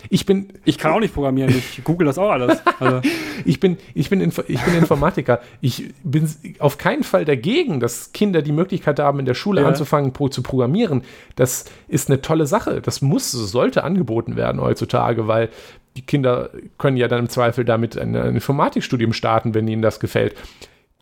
Ich 0.08 0.24
bin, 0.24 0.48
Ich 0.64 0.78
kann 0.78 0.92
auch 0.92 1.00
nicht 1.00 1.12
programmieren, 1.12 1.50
ich 1.50 1.84
google 1.84 2.06
das 2.06 2.16
auch 2.16 2.30
alles. 2.30 2.58
Also, 2.78 3.00
Ich 3.44 3.60
bin, 3.60 3.76
ich 3.94 4.08
bin, 4.10 4.20
Info 4.20 4.42
ich 4.48 4.60
bin 4.62 4.74
Informatiker. 4.74 5.40
Ich 5.60 5.92
bin 6.02 6.28
auf 6.58 6.78
keinen 6.78 7.04
Fall 7.04 7.24
dagegen, 7.24 7.80
dass 7.80 8.12
Kinder 8.12 8.42
die 8.42 8.52
Möglichkeit 8.52 8.98
haben, 8.98 9.18
in 9.18 9.26
der 9.26 9.34
Schule 9.34 9.62
Ja. 9.62 9.68
anzufangen, 9.68 10.12
pro, 10.12 10.28
zu 10.28 10.42
programmieren. 10.42 11.02
Das 11.36 11.64
ist 11.88 12.08
eine 12.10 12.20
tolle 12.22 12.46
Sache. 12.46 12.80
Das 12.80 13.02
muss, 13.02 13.30
sollte 13.30 13.84
angeboten 13.84 14.36
werden 14.36 14.60
heutzutage, 14.60 15.26
weil 15.26 15.48
die 15.96 16.02
Kinder 16.02 16.50
können 16.78 16.96
ja 16.96 17.08
dann 17.08 17.20
im 17.20 17.28
Zweifel 17.28 17.64
damit 17.64 17.98
ein, 17.98 18.14
ein 18.14 18.34
Informatikstudium 18.34 19.12
starten, 19.12 19.54
wenn 19.54 19.66
ihnen 19.68 19.82
das 19.82 20.00
gefällt. 20.00 20.34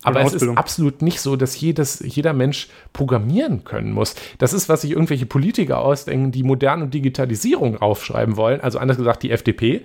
Aber 0.03 0.21
es 0.21 0.33
ist 0.33 0.49
absolut 0.57 1.03
nicht 1.03 1.21
so, 1.21 1.35
dass 1.35 1.61
jedes, 1.61 2.01
jeder 2.01 2.33
Mensch 2.33 2.69
programmieren 2.93 3.65
können 3.65 3.93
muss. 3.93 4.15
Das 4.39 4.53
ist, 4.53 4.69
was 4.69 4.83
sich 4.83 4.93
irgendwelche 4.93 5.27
Politiker 5.27 5.81
ausdenken, 5.81 6.31
die 6.31 6.45
Moderne 6.45 6.87
Digitalisierung 6.87 7.79
aufschreiben 7.79 8.37
wollen. 8.37 8.61
Also 8.61 8.79
anders 8.79 8.97
gesagt, 8.97 9.25
die 9.25 9.33
FDP, 9.33 9.85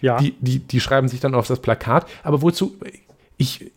ja. 0.00 0.16
die, 0.16 0.34
die, 0.40 0.60
die 0.60 0.80
schreiben 0.80 1.08
sich 1.08 1.20
dann 1.20 1.34
auf 1.34 1.46
das 1.46 1.60
Plakat. 1.60 2.06
Aber 2.22 2.40
wozu? 2.40 2.76
Ich, 3.36 3.70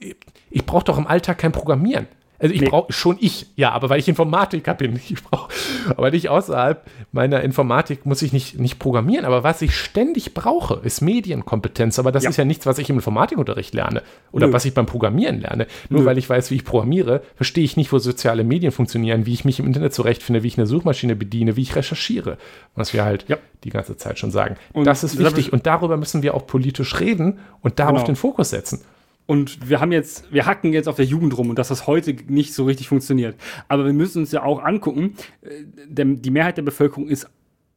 ich 0.49 0.65
brauche 0.65 0.85
doch 0.85 0.97
im 0.97 1.07
Alltag 1.07 1.37
kein 1.39 1.51
Programmieren. 1.51 2.07
Also 2.39 2.55
ich 2.55 2.61
Nee. 2.61 2.69
brauche 2.69 2.91
schon 2.93 3.17
ich, 3.19 3.47
ja, 3.55 3.71
aber 3.71 3.89
weil 3.89 3.99
ich 3.99 4.07
Informatiker 4.07 4.73
bin. 4.73 4.99
Ich 5.09 5.21
brauch, 5.23 5.49
aber 5.97 6.09
nicht 6.11 6.29
außerhalb 6.29 6.85
meiner 7.11 7.41
Informatik 7.41 8.05
muss 8.05 8.21
ich 8.21 8.31
nicht, 8.33 8.59
nicht 8.59 8.79
programmieren. 8.79 9.25
Aber 9.25 9.43
was 9.43 9.61
ich 9.61 9.75
ständig 9.75 10.33
brauche, 10.33 10.75
ist 10.83 11.01
Medienkompetenz. 11.01 11.99
Aber 11.99 12.11
das 12.11 12.23
Ja. 12.23 12.29
ist 12.29 12.37
ja 12.37 12.45
nichts, 12.45 12.65
was 12.65 12.77
ich 12.79 12.89
im 12.89 12.95
Informatikunterricht 12.97 13.73
lerne 13.73 14.01
oder 14.31 14.47
Nö. 14.47 14.53
was 14.53 14.65
ich 14.65 14.73
beim 14.73 14.85
Programmieren 14.85 15.41
lerne. 15.41 15.67
Nur 15.89 16.01
Nö. 16.01 16.05
weil 16.05 16.17
ich 16.17 16.29
weiß, 16.29 16.49
wie 16.51 16.55
ich 16.55 16.65
programmiere, 16.65 17.21
verstehe 17.35 17.63
ich 17.63 17.75
nicht, 17.77 17.91
wo 17.91 17.99
soziale 17.99 18.43
Medien 18.43 18.71
funktionieren, 18.71 19.25
wie 19.25 19.33
ich 19.33 19.45
mich 19.45 19.59
im 19.59 19.65
Internet 19.67 19.93
zurechtfinde, 19.93 20.43
wie 20.43 20.47
ich 20.47 20.57
eine 20.57 20.67
Suchmaschine 20.67 21.15
bediene, 21.15 21.55
wie 21.55 21.61
ich 21.61 21.75
recherchiere. 21.75 22.37
Was 22.75 22.93
wir 22.93 23.03
halt 23.03 23.25
Ja. 23.27 23.37
die 23.63 23.69
ganze 23.69 23.97
Zeit 23.97 24.17
schon 24.19 24.31
sagen. 24.31 24.55
Und 24.73 24.85
das 24.85 25.03
ist 25.03 25.17
wichtig 25.19 25.51
und 25.51 25.65
darüber 25.65 25.97
müssen 25.97 26.23
wir 26.23 26.33
auch 26.35 26.47
politisch 26.47 26.99
reden 26.99 27.39
und 27.61 27.79
darauf 27.79 27.95
Genau. 27.97 28.05
den 28.05 28.15
Fokus 28.15 28.51
setzen. 28.51 28.81
Und 29.29 29.69
wir 29.69 29.79
haben 29.79 29.91
jetzt, 29.91 30.33
wir 30.33 30.47
hacken 30.47 30.73
jetzt 30.73 30.89
auf 30.89 30.95
der 30.95 31.05
Jugend 31.05 31.37
rum 31.37 31.51
und 31.51 31.59
dass 31.59 31.67
das 31.67 31.85
heute 31.85 32.15
nicht 32.29 32.51
so 32.55 32.65
richtig 32.65 32.87
funktioniert. 32.87 33.35
Aber 33.67 33.85
wir 33.85 33.93
müssen 33.93 34.21
uns 34.21 34.31
ja 34.31 34.41
auch 34.41 34.63
angucken, 34.63 35.13
äh, 35.43 35.65
der, 35.85 36.05
die 36.05 36.31
Mehrheit 36.31 36.57
der 36.57 36.63
Bevölkerung 36.63 37.07
ist 37.07 37.29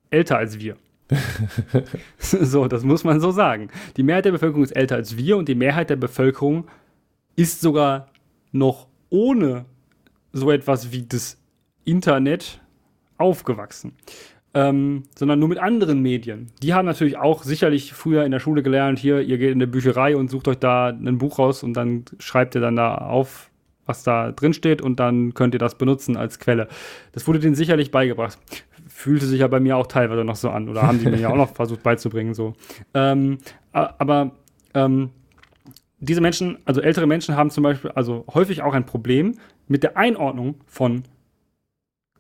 älter 0.09 0.39
als 0.39 0.61
wir. 0.61 0.79
so, 2.17 2.69
das 2.69 2.85
muss 2.85 3.05
man 3.05 3.21
so 3.21 3.33
sagen. 3.33 3.69
Die 3.99 4.03
Mehrheit 4.03 4.25
der 4.25 4.33
Bevölkerung 4.33 4.65
ist 4.65 4.71
älter 4.71 4.95
als 4.95 5.19
wir 5.19 5.37
und 5.37 5.47
die 5.47 5.55
Mehrheit 5.55 5.91
der 5.91 5.97
Bevölkerung 5.97 6.69
ist 7.37 7.61
sogar 7.61 8.09
noch 8.53 8.89
ohne 9.11 9.67
so 10.33 10.51
etwas 10.51 10.91
wie 10.91 11.03
das 11.03 11.37
Internet 11.85 12.63
aufgewachsen. 13.19 13.93
Ähm, 14.55 15.05
sondern 15.17 15.39
nur 15.39 15.49
mit 15.49 15.59
anderen 15.59 16.01
Medien. 16.01 16.49
Die 16.63 16.75
haben 16.75 16.85
natürlich 16.85 17.17
auch 17.17 17.43
sicherlich 17.43 17.95
früher 17.95 18.25
in 18.25 18.33
der 18.33 18.39
Schule 18.39 18.63
gelernt, 18.63 18.99
hier, 18.99 19.23
ihr 19.23 19.39
geht 19.39 19.51
in 19.51 19.57
eine 19.57 19.67
Bücherei 19.67 20.15
und 20.15 20.29
sucht 20.29 20.47
euch 20.47 20.59
da 20.59 20.89
ein 20.89 21.17
Buch 21.17 21.39
raus 21.39 21.63
und 21.63 21.73
dann 21.73 22.05
schreibt 22.19 22.55
ihr 22.55 22.61
dann 22.61 22.77
da 22.77 22.97
auf, 22.97 23.51
was 23.87 24.03
da 24.03 24.31
drin 24.31 24.53
steht 24.53 24.83
und 24.83 25.01
dann 25.01 25.33
könnt 25.35 25.55
ihr 25.55 25.59
das 25.59 25.77
benutzen 25.77 26.17
als 26.17 26.39
Quelle. 26.39 26.69
Das 27.13 27.27
wurde 27.27 27.39
denen 27.39 27.55
sicherlich 27.55 27.91
beigebracht. 27.91 28.39
Fühlte 28.89 29.25
sich 29.27 29.41
ja 29.41 29.49
bei 29.49 29.59
mir 29.59 29.77
auch 29.77 29.87
teilweise 29.87 30.25
noch 30.25 30.37
so 30.37 30.51
an 30.51 30.69
oder 30.69 30.83
haben 30.83 30.99
die 30.99 31.07
mir 31.07 31.19
ja 31.19 31.31
auch 31.31 31.37
noch 31.37 31.49
versucht 31.55 31.83
beizubringen. 31.83 32.35
So. 32.35 32.55
Ähm, 32.93 33.39
aber 33.73 34.33
ähm, 34.75 35.11
diese 35.99 36.21
Menschen, 36.21 36.59
also 36.65 36.81
ältere 36.81 37.07
Menschen 37.07 37.37
haben 37.37 37.51
zum 37.51 37.65
Beispiel 37.65 37.91
also 37.93 38.25
häufig 38.35 38.63
auch 38.63 38.75
ein 38.75 38.85
Problem 38.85 39.37
mit 39.69 39.83
der 39.83 39.97
Einordnung 39.97 40.57
von 40.67 41.05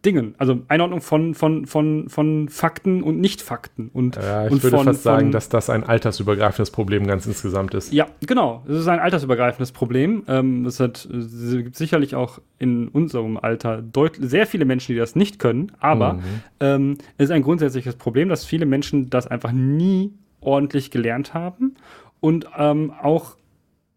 Dingen. 0.04 0.34
Also 0.38 0.60
Einordnung 0.68 1.00
von, 1.00 1.34
von, 1.34 1.66
von, 1.66 2.08
von 2.08 2.48
Fakten 2.48 3.02
und 3.02 3.20
Nicht-Fakten. 3.20 3.90
Und, 3.92 4.16
Ja, 4.16 4.46
ich 4.46 4.52
und 4.52 4.62
würde 4.62 4.76
von, 4.76 4.86
fast 4.86 5.02
sagen, 5.02 5.26
von, 5.26 5.32
dass 5.32 5.48
das 5.48 5.70
ein 5.70 5.84
altersübergreifendes 5.84 6.70
Problem 6.70 7.06
ganz 7.06 7.26
insgesamt 7.26 7.74
ist. 7.74 7.92
Ja, 7.92 8.06
genau. 8.26 8.64
Es 8.68 8.78
ist 8.78 8.88
ein 8.88 8.98
altersübergreifendes 8.98 9.72
Problem. 9.72 10.24
Ähm, 10.28 10.66
es 10.66 10.80
hat, 10.80 11.04
es 11.04 11.50
gibt 11.52 11.76
sicherlich 11.76 12.14
auch 12.14 12.40
in 12.58 12.88
unserem 12.88 13.36
Alter 13.36 13.82
sehr 14.18 14.46
viele 14.46 14.64
Menschen, 14.64 14.92
die 14.92 14.98
das 14.98 15.14
nicht 15.16 15.38
können. 15.38 15.72
Aber 15.80 16.14
Mhm. 16.14 16.20
ähm, 16.60 16.98
es 17.18 17.24
ist 17.26 17.30
ein 17.30 17.42
grundsätzliches 17.42 17.96
Problem, 17.96 18.28
dass 18.28 18.44
viele 18.44 18.66
Menschen 18.66 19.10
das 19.10 19.26
einfach 19.26 19.52
nie 19.52 20.12
ordentlich 20.40 20.90
gelernt 20.90 21.34
haben 21.34 21.76
und 22.20 22.46
ähm, 22.58 22.92
auch 23.00 23.36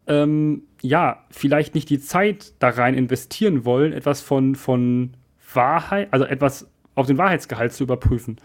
ähm, 0.06 0.62
ja, 0.82 1.24
vielleicht 1.30 1.74
nicht 1.74 1.90
die 1.90 1.98
Zeit 1.98 2.52
da 2.60 2.68
rein 2.68 2.94
investieren 2.94 3.64
wollen, 3.64 3.92
etwas 3.92 4.20
von, 4.20 4.54
von 4.54 5.15
Wahrheit, 5.56 6.08
also 6.12 6.24
etwas 6.24 6.68
auf 6.94 7.06
den 7.06 7.18
Wahrheitsgehalt 7.18 7.72
zu 7.72 7.82
überprüfen. 7.84 8.36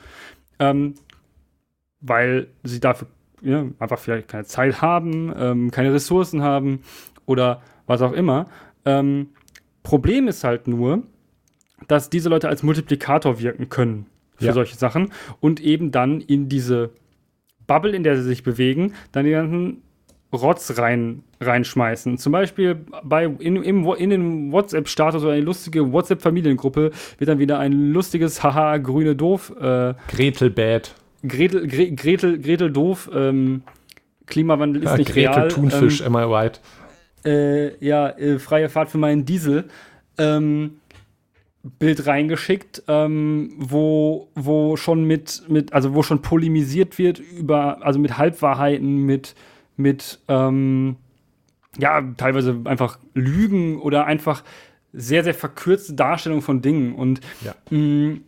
Ähm, 0.60 0.96
weil 2.02 2.48
sie 2.64 2.80
dafür 2.80 3.08
ja, 3.42 3.66
einfach 3.80 4.00
vielleicht 4.00 4.28
keine 4.28 4.46
Zeit 4.46 4.82
haben, 4.82 5.34
ähm, 5.38 5.72
keine 5.72 5.94
Ressourcen 5.94 6.42
haben 6.42 6.82
oder 7.26 7.62
was 7.88 8.02
auch 8.02 8.14
immer. 8.14 8.46
Ähm, 8.86 9.30
Problem 9.84 10.28
ist 10.28 10.44
halt 10.44 10.68
nur, 10.68 11.04
dass 11.88 12.10
diese 12.10 12.30
Leute 12.30 12.50
als 12.50 12.62
Multiplikator 12.64 13.40
wirken 13.40 13.70
können 13.70 14.06
für 14.38 14.46
Ja. 14.48 14.54
solche 14.54 14.76
Sachen 14.76 15.12
und 15.40 15.60
eben 15.60 15.92
dann 15.92 16.22
in 16.22 16.50
diese 16.50 16.92
Bubble, 17.68 17.96
in 17.96 18.04
der 18.04 18.16
sie 18.18 18.24
sich 18.24 18.44
bewegen, 18.44 18.94
dann 19.12 19.26
die 19.26 19.32
ganzen 19.32 19.82
Rotz 20.34 20.78
rein, 20.78 21.24
reinschmeißen. 21.40 22.18
Zum 22.18 22.32
Beispiel 22.32 22.78
bei, 23.04 23.26
in, 23.26 23.58
im, 23.58 23.86
in 23.98 24.10
den 24.10 24.52
WhatsApp-Status 24.52 25.24
oder 25.24 25.34
eine 25.34 25.42
lustige 25.42 25.92
WhatsApp-Familiengruppe 25.92 26.92
wird 27.18 27.28
dann 27.28 27.40
wieder 27.40 27.60
ein 27.60 27.92
lustiges 27.92 28.42
Haha, 28.44 28.78
grüne 28.78 29.16
Doof, 29.16 29.54
äh, 29.60 29.94
Gretel 30.08 30.50
Bad. 30.50 30.96
Gretel, 31.28 31.68
Gre 31.68 31.92
Gretel, 31.92 32.40
Gretel 32.40 32.72
doof, 32.72 33.10
ähm, 33.14 33.62
Klimawandel 34.26 34.84
ist 34.84 34.90
Ja, 34.90 34.98
nicht 34.98 35.14
Gretel 35.14 35.34
real. 35.34 35.48
Thunfisch, 35.50 36.02
am 36.02 36.16
I 36.16 36.24
right? 36.24 36.60
Ähm, 37.24 37.32
äh, 37.32 37.86
ja, 37.86 38.10
äh, 38.10 38.40
freie 38.40 38.70
Fahrt 38.70 38.90
für 38.90 38.98
meinen 38.98 39.26
Diesel. 39.26 39.66
Ähm, 40.18 40.78
Bild 41.78 42.08
reingeschickt, 42.08 42.84
ähm, 42.88 43.54
wo, 43.58 44.30
wo 44.34 44.78
schon 44.78 45.04
mit, 45.04 45.44
mit, 45.48 45.74
also 45.74 45.94
wo 45.94 46.02
schon 46.02 46.24
polemisiert 46.24 46.98
wird 46.98 47.20
über, 47.20 47.86
also 47.86 48.00
mit 48.00 48.18
Halbwahrheiten, 48.18 49.06
mit, 49.06 49.36
mit, 49.82 50.20
ähm, 50.28 50.98
ja, 51.78 52.02
teilweise 52.18 52.62
einfach 52.66 53.00
Lügen 53.14 53.80
oder 53.80 54.06
einfach 54.06 54.44
sehr, 54.94 55.24
sehr 55.24 55.34
verkürzte 55.34 55.94
Darstellung 55.94 56.42
von 56.42 56.62
Dingen. 56.62 56.96
Und 56.96 57.22
Ja. 57.42 57.56
mh, 57.70 58.20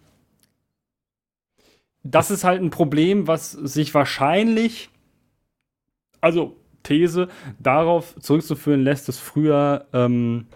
das 2.03 2.31
ist 2.31 2.43
halt 2.43 2.61
ein 2.61 2.69
Problem, 2.69 3.27
was 3.27 3.51
sich 3.51 3.93
wahrscheinlich, 3.93 4.89
also 6.21 6.57
These, 6.83 7.29
darauf 7.59 8.15
zurückzuführen 8.19 8.83
lässt, 8.83 9.07
dass 9.07 9.19
früher 9.19 9.87
ähm, 9.93 10.47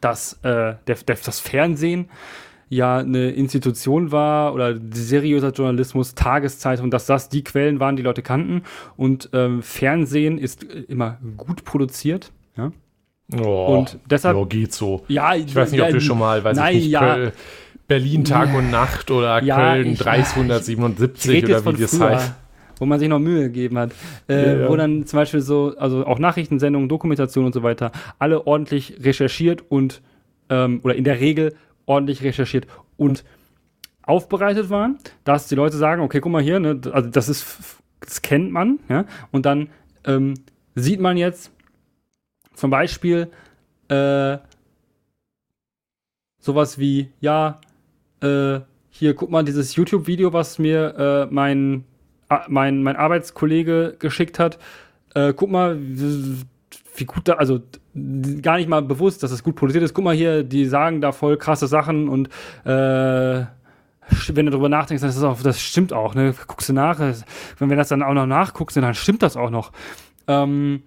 das, 0.00 0.34
äh, 0.44 0.76
der, 0.86 0.96
der, 1.06 1.16
das 1.16 1.40
Fernsehen 1.40 2.08
ja 2.68 2.98
eine 2.98 3.30
Institution 3.30 4.10
war 4.12 4.54
oder 4.54 4.76
seriöser 4.92 5.50
Journalismus, 5.52 6.14
Tageszeitung, 6.14 6.90
dass 6.90 7.06
das 7.06 7.28
die 7.28 7.44
Quellen 7.44 7.78
waren, 7.80 7.96
die 7.96 8.02
Leute 8.02 8.22
kannten. 8.22 8.62
Und 8.96 9.30
ähm, 9.32 9.62
Fernsehen 9.62 10.38
ist 10.38 10.64
immer 10.64 11.18
gut 11.36 11.64
produziert. 11.64 12.32
Ja? 12.56 12.72
Oh, 13.40 13.76
Und 13.78 13.98
deshalb- 14.10 14.36
ja, 14.36 14.44
geht 14.44 14.72
so. 14.72 15.04
Ja, 15.08 15.34
Ich 15.34 15.54
weiß 15.54 15.72
nicht, 15.72 15.82
ob 15.82 15.90
du 15.90 16.00
schon 16.00 16.18
mal, 16.18 16.42
weiß 16.42 16.56
nein, 16.56 16.74
ich 16.76 16.82
nicht, 16.84 16.90
ja. 16.92 17.30
Berlin 17.88 18.24
Tag 18.24 18.52
und 18.54 18.70
Nacht 18.72 19.10
oder 19.12 19.40
Ja, 19.44 19.72
Köln 19.74 19.92
ich- 19.92 19.98
377 20.00 21.30
rede 21.30 21.52
jetzt 21.52 21.66
oder 21.66 21.78
wie 21.78 21.82
das 21.82 21.96
früher, 21.96 22.10
heißt. 22.10 22.32
Wo 22.78 22.84
man 22.84 22.98
sich 22.98 23.08
noch 23.08 23.18
Mühe 23.20 23.44
gegeben 23.44 23.78
hat. 23.78 23.92
Äh, 24.28 24.60
Ja. 24.62 24.68
Wo 24.68 24.76
dann 24.76 25.06
zum 25.06 25.18
Beispiel 25.18 25.40
so, 25.40 25.74
also 25.78 26.04
auch 26.04 26.18
Nachrichtensendungen, 26.18 26.88
Dokumentation 26.88 27.46
und 27.46 27.54
so 27.54 27.62
weiter, 27.62 27.92
alle 28.18 28.46
ordentlich 28.46 28.96
recherchiert 29.02 29.64
und, 29.70 30.02
ähm, 30.50 30.80
oder 30.82 30.94
in 30.94 31.04
der 31.04 31.20
Regel 31.20 31.54
ordentlich 31.86 32.22
recherchiert 32.22 32.66
und 32.96 33.24
aufbereitet 34.02 34.70
waren, 34.70 34.98
dass 35.24 35.48
die 35.48 35.54
Leute 35.54 35.76
sagen, 35.76 36.02
okay, 36.02 36.20
guck 36.20 36.30
mal 36.32 36.42
hier, 36.42 36.60
ne, 36.60 36.80
also 36.92 37.08
das 37.08 37.28
ist, 37.28 37.78
das 38.00 38.22
kennt 38.22 38.52
man, 38.52 38.78
ja, 38.88 39.04
und 39.32 39.46
dann 39.46 39.68
ähm, 40.04 40.34
sieht 40.74 41.00
man 41.00 41.16
jetzt 41.16 41.50
zum 42.54 42.70
Beispiel 42.70 43.30
äh, 43.88 44.38
sowas 46.38 46.78
wie, 46.78 47.10
ja, 47.20 47.60
äh, 48.20 48.60
hier, 48.88 49.14
guck 49.14 49.30
mal, 49.30 49.44
dieses 49.44 49.76
YouTube-Video, 49.76 50.32
was 50.32 50.58
mir 50.58 51.26
äh, 51.28 51.34
mein, 51.34 51.84
mein, 52.48 52.82
mein 52.82 52.96
Arbeitskollege 52.96 53.96
geschickt 53.98 54.38
hat. 54.38 54.58
Äh, 55.14 55.34
guck 55.34 55.50
mal, 55.50 55.78
wie, 56.96 57.04
gut 57.04 57.28
da, 57.28 57.34
also 57.34 57.60
gar 58.42 58.56
nicht 58.56 58.68
mal 58.68 58.82
bewusst, 58.82 59.22
dass 59.22 59.30
es 59.30 59.42
gut 59.42 59.56
produziert 59.56 59.84
ist. 59.84 59.94
Guck 59.94 60.04
mal 60.04 60.14
hier, 60.14 60.42
die 60.42 60.64
sagen 60.66 61.00
da 61.00 61.12
voll 61.12 61.36
krasse 61.36 61.66
Sachen 61.66 62.08
und 62.08 62.28
äh, 62.64 63.44
wenn 64.28 64.46
du 64.46 64.50
darüber 64.52 64.68
nachdenkst, 64.68 65.02
das, 65.02 65.22
auch, 65.22 65.42
das 65.42 65.60
stimmt 65.60 65.92
auch. 65.92 66.14
Ne? 66.14 66.34
Guckst 66.46 66.68
du 66.68 66.72
nach, 66.72 66.98
das- 66.98 67.24
wenn 67.58 67.70
wir 67.70 67.76
das 67.76 67.88
dann 67.88 68.02
auch 68.02 68.14
noch 68.14 68.26
nachguckst, 68.26 68.76
dann 68.76 68.94
stimmt 68.94 69.22
das 69.22 69.36
auch 69.36 69.50
noch. 69.50 69.72
Ähm, 70.28 70.82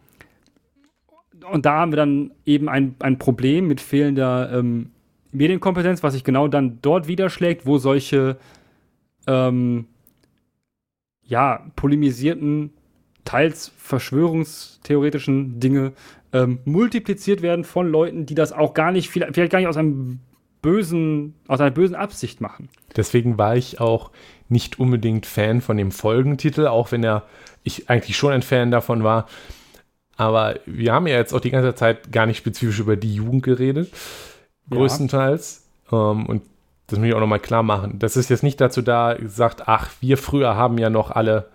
und 1.51 1.65
da 1.65 1.79
haben 1.79 1.91
wir 1.91 1.97
dann 1.97 2.31
eben 2.45 2.69
ein, 2.69 2.95
ein 2.99 3.17
Problem 3.17 3.67
mit 3.67 3.81
fehlender 3.81 4.51
ähm, 4.53 4.91
Medienkompetenz, 5.31 6.03
was 6.03 6.13
sich 6.13 6.23
genau 6.23 6.47
dann 6.47 6.79
dort 6.81 7.07
widerschlägt, 7.07 7.65
wo 7.65 7.77
solche 7.77 8.37
ähm, 9.27 9.85
ja, 11.23 11.65
polemisierten, 11.75 12.71
teils 13.25 13.71
verschwörungstheoretischen 13.77 15.59
Dinge 15.59 15.93
ähm, 16.33 16.59
multipliziert 16.65 17.41
werden 17.41 17.63
von 17.63 17.89
Leuten, 17.89 18.25
die 18.25 18.35
das 18.35 18.51
auch 18.51 18.73
gar 18.73 18.91
nicht, 18.91 19.09
vielleicht 19.09 19.33
vielleicht 19.33 19.51
gar 19.51 19.59
nicht 19.59 19.67
aus 19.67 19.77
einem 19.77 20.19
bösen, 20.61 21.35
aus 21.47 21.59
einer 21.61 21.71
bösen 21.71 21.95
Absicht 21.95 22.41
machen. 22.41 22.69
Deswegen 22.95 23.37
war 23.37 23.55
ich 23.55 23.79
auch 23.79 24.11
nicht 24.49 24.79
unbedingt 24.79 25.25
Fan 25.25 25.61
von 25.61 25.77
dem 25.77 25.91
Folgentitel, 25.91 26.67
auch 26.67 26.91
wenn 26.91 27.03
er 27.03 27.23
ich 27.63 27.89
eigentlich 27.89 28.17
schon 28.17 28.33
ein 28.33 28.41
Fan 28.41 28.71
davon 28.71 29.03
war. 29.03 29.27
Aber 30.17 30.59
wir 30.65 30.91
haben 30.93 31.07
ja 31.07 31.15
jetzt 31.15 31.33
auch 31.33 31.39
die 31.39 31.51
ganze 31.51 31.75
Zeit 31.75 32.11
gar 32.11 32.25
nicht 32.25 32.37
spezifisch 32.37 32.79
über 32.79 32.97
die 32.97 33.13
Jugend 33.15 33.43
geredet, 33.43 33.89
Ja. 34.69 34.77
größtenteils. 34.77 35.65
Ähm, 35.91 36.25
und 36.25 36.41
das 36.87 36.99
muss 36.99 37.07
ich 37.07 37.13
auch 37.13 37.19
nochmal 37.19 37.39
klar 37.39 37.63
machen. 37.63 37.99
Das 37.99 38.17
ist 38.17 38.29
jetzt 38.29 38.43
nicht 38.43 38.59
dazu 38.59 38.81
da, 38.81 39.13
gesagt, 39.13 39.67
ach, 39.67 39.91
wir 40.01 40.17
früher 40.17 40.55
haben 40.55 40.77
ja 40.77 40.89
noch 40.89 41.11
alle 41.11 41.49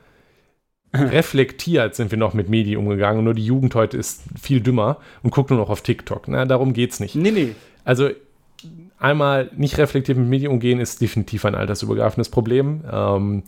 reflektiert, 1.11 1.95
sind 1.95 2.11
wir 2.11 2.18
noch 2.18 2.34
mit 2.34 2.49
Medien 2.49 2.78
umgegangen. 2.78 3.24
Nur 3.24 3.34
die 3.34 3.45
Jugend 3.45 3.74
heute 3.74 3.97
ist 3.97 4.22
viel 4.40 4.61
dümmer 4.61 4.99
und 5.22 5.30
guckt 5.30 5.51
nur 5.51 5.59
noch 5.59 5.70
auf 5.70 5.82
TikTok. 5.82 6.28
Na, 6.28 6.45
darum 6.45 6.72
geht's 6.72 7.01
nicht. 7.01 7.14
Nee, 7.14 7.30
nee. 7.30 7.55
Also 7.84 8.11
einmal 8.99 9.51
nicht 9.57 9.76
reflektiert 9.78 10.16
mit 10.16 10.28
Medien 10.28 10.51
umgehen 10.53 10.80
ist 10.80 11.01
definitiv 11.01 11.45
ein 11.45 11.55
altersübergreifendes 11.55 12.28
Problem. 12.28 12.82
Ähm, 12.90 13.42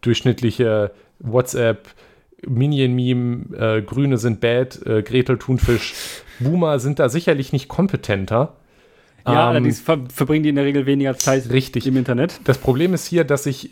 durchschnittliche 0.00 0.90
WhatsApp, 1.20 1.88
Minion-Meme, 2.46 3.56
äh, 3.56 3.82
Grüne 3.82 4.18
sind 4.18 4.40
bad, 4.40 4.84
äh, 4.84 5.02
Gretel 5.02 5.38
Thunfisch, 5.38 5.94
Boomer 6.40 6.80
sind 6.80 6.98
da 6.98 7.08
sicherlich 7.08 7.52
nicht 7.52 7.68
kompetenter. 7.68 8.56
Ja, 9.24 9.32
Ähm, 9.32 9.38
allerdings 9.38 9.80
ver 9.80 10.00
verbringen 10.12 10.42
die 10.42 10.48
in 10.48 10.56
der 10.56 10.64
Regel 10.64 10.84
weniger 10.86 11.16
Zeit 11.16 11.48
Richtig. 11.50 11.86
im 11.86 11.96
Internet. 11.96 12.40
Das 12.44 12.58
Problem 12.58 12.92
ist 12.92 13.06
hier, 13.06 13.22
dass 13.22 13.44
sich 13.44 13.70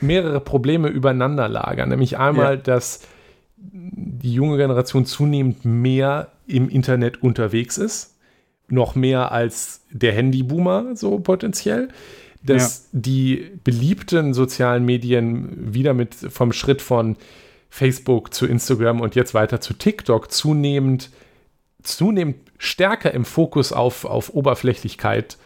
mehrere 0.00 0.40
Probleme 0.40 0.88
übereinander 0.88 1.48
lagern. 1.48 1.88
Nämlich 1.88 2.18
einmal, 2.18 2.56
Ja. 2.56 2.60
dass 2.62 3.00
die 3.58 4.32
junge 4.32 4.56
Generation 4.56 5.06
zunehmend 5.06 5.64
mehr 5.64 6.28
im 6.46 6.68
Internet 6.68 7.22
unterwegs 7.22 7.78
ist. 7.78 8.16
Noch 8.68 8.94
mehr 8.94 9.32
als 9.32 9.82
der 9.90 10.12
Handyboomer, 10.12 10.96
so 10.96 11.18
potenziell. 11.18 11.88
Dass 12.42 12.88
die 12.92 13.50
beliebten 13.64 14.34
sozialen 14.34 14.84
Medien 14.84 15.74
wieder 15.74 15.94
mit 15.94 16.14
vom 16.14 16.52
Schritt 16.52 16.82
von 16.82 17.16
Facebook 17.70 18.32
zu 18.32 18.46
Instagram 18.46 19.00
und 19.00 19.14
jetzt 19.14 19.34
weiter 19.34 19.60
zu 19.60 19.74
TikTok 19.74 20.30
zunehmend, 20.30 21.10
zunehmend 21.82 22.36
stärker 22.58 23.12
im 23.12 23.24
Fokus 23.24 23.72
auf, 23.72 24.04
auf 24.04 24.32
Oberflächlichkeit 24.34 25.38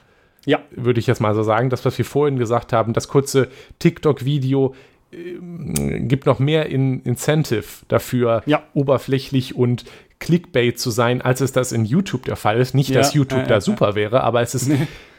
Ja, 0.47 0.61
würde 0.71 1.01
ich 1.01 1.07
jetzt 1.07 1.21
mal 1.21 1.35
so 1.35 1.43
sagen. 1.43 1.71
Das, 1.71 1.85
was 1.85 1.97
wir 1.99 2.05
vorhin 2.05 2.39
gesagt 2.39 2.73
haben, 2.73 2.93
das 2.93 3.09
kurze 3.09 3.49
TikTok-Video 3.79 4.75
ähm, 5.13 6.09
gibt 6.09 6.27
noch 6.27 6.39
mehr 6.39 6.67
in 6.67 7.03
Incentive 7.03 7.65
dafür, 7.89 8.43
Ja. 8.47 8.63
oberflächlich 8.75 9.55
und 9.55 9.85
Clickbait 10.19 10.79
zu 10.79 10.91
sein, 10.91 11.23
als 11.23 11.41
es 11.41 11.53
das 11.53 11.73
in 11.73 11.85
YouTube 11.85 12.25
der 12.25 12.37
Fall 12.37 12.61
ist. 12.61 12.75
Nicht, 12.75 12.91
Ja, 12.91 12.99
dass 12.99 13.15
YouTube 13.15 13.41
ja, 13.41 13.47
da 13.47 13.55
ja, 13.55 13.61
super 13.61 13.95
wäre, 13.95 14.23
aber 14.23 14.43
es 14.43 14.55
ist, 14.55 14.71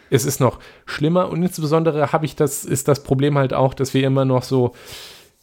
es 0.09 0.26
ist 0.26 0.39
noch 0.39 0.59
schlimmer 0.86 1.30
und 1.30 1.41
insbesondere 1.43 2.11
habe 2.11 2.26
ich 2.26 2.36
das, 2.36 2.65
ist 2.65 2.88
das 2.88 3.03
Problem 3.03 3.38
halt 3.38 3.53
auch, 3.53 3.74
dass 3.74 3.93
wir 3.93 4.05
immer 4.05 4.26
noch 4.26 4.43
so 4.43 4.74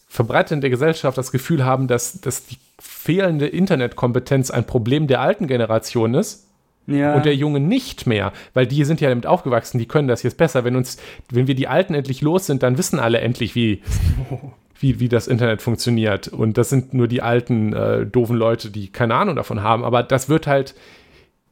verbreitet 0.09 0.53
in 0.53 0.61
der 0.61 0.71
Gesellschaft 0.71 1.19
das 1.19 1.33
Gefühl 1.33 1.65
haben, 1.65 1.87
dass, 1.87 2.21
dass 2.21 2.47
die 2.47 2.57
fehlende 2.81 3.47
Internetkompetenz 3.47 4.51
ein 4.51 4.65
Problem 4.67 5.07
der 5.07 5.21
alten 5.21 5.47
Generation 5.47 6.15
ist 6.15 6.48
Ja. 6.89 7.15
und 7.15 7.25
der 7.27 7.35
Junge 7.37 7.61
nicht 7.61 8.07
mehr, 8.07 8.33
weil 8.55 8.67
die 8.67 8.83
sind 8.85 9.01
ja 9.01 9.09
damit 9.11 9.27
aufgewachsen, 9.27 9.79
die 9.79 9.87
können 9.87 10.09
das 10.09 10.23
jetzt 10.23 10.39
besser. 10.39 10.65
Wenn 10.65 10.75
uns, 10.75 10.97
wenn 11.31 11.47
wir 11.47 11.55
die 11.55 11.69
Alten 11.69 11.95
endlich 11.95 12.23
los 12.23 12.47
sind, 12.47 12.63
dann 12.63 12.79
wissen 12.79 12.99
alle 12.99 13.21
endlich, 13.21 13.55
wie, 13.55 13.83
wie, 14.81 14.99
wie 14.99 15.09
das 15.09 15.27
Internet 15.29 15.61
funktioniert. 15.63 16.29
Und 16.29 16.57
das 16.59 16.71
sind 16.71 16.95
nur 16.95 17.07
die 17.09 17.21
alten, 17.23 17.73
äh, 17.75 18.07
doofen 18.07 18.37
Leute, 18.37 18.71
die 18.71 18.89
keine 18.91 19.15
Ahnung 19.15 19.37
davon 19.37 19.63
haben. 19.63 19.85
Aber 19.85 20.03
das 20.03 20.29
wird 20.29 20.47
halt 20.47 20.75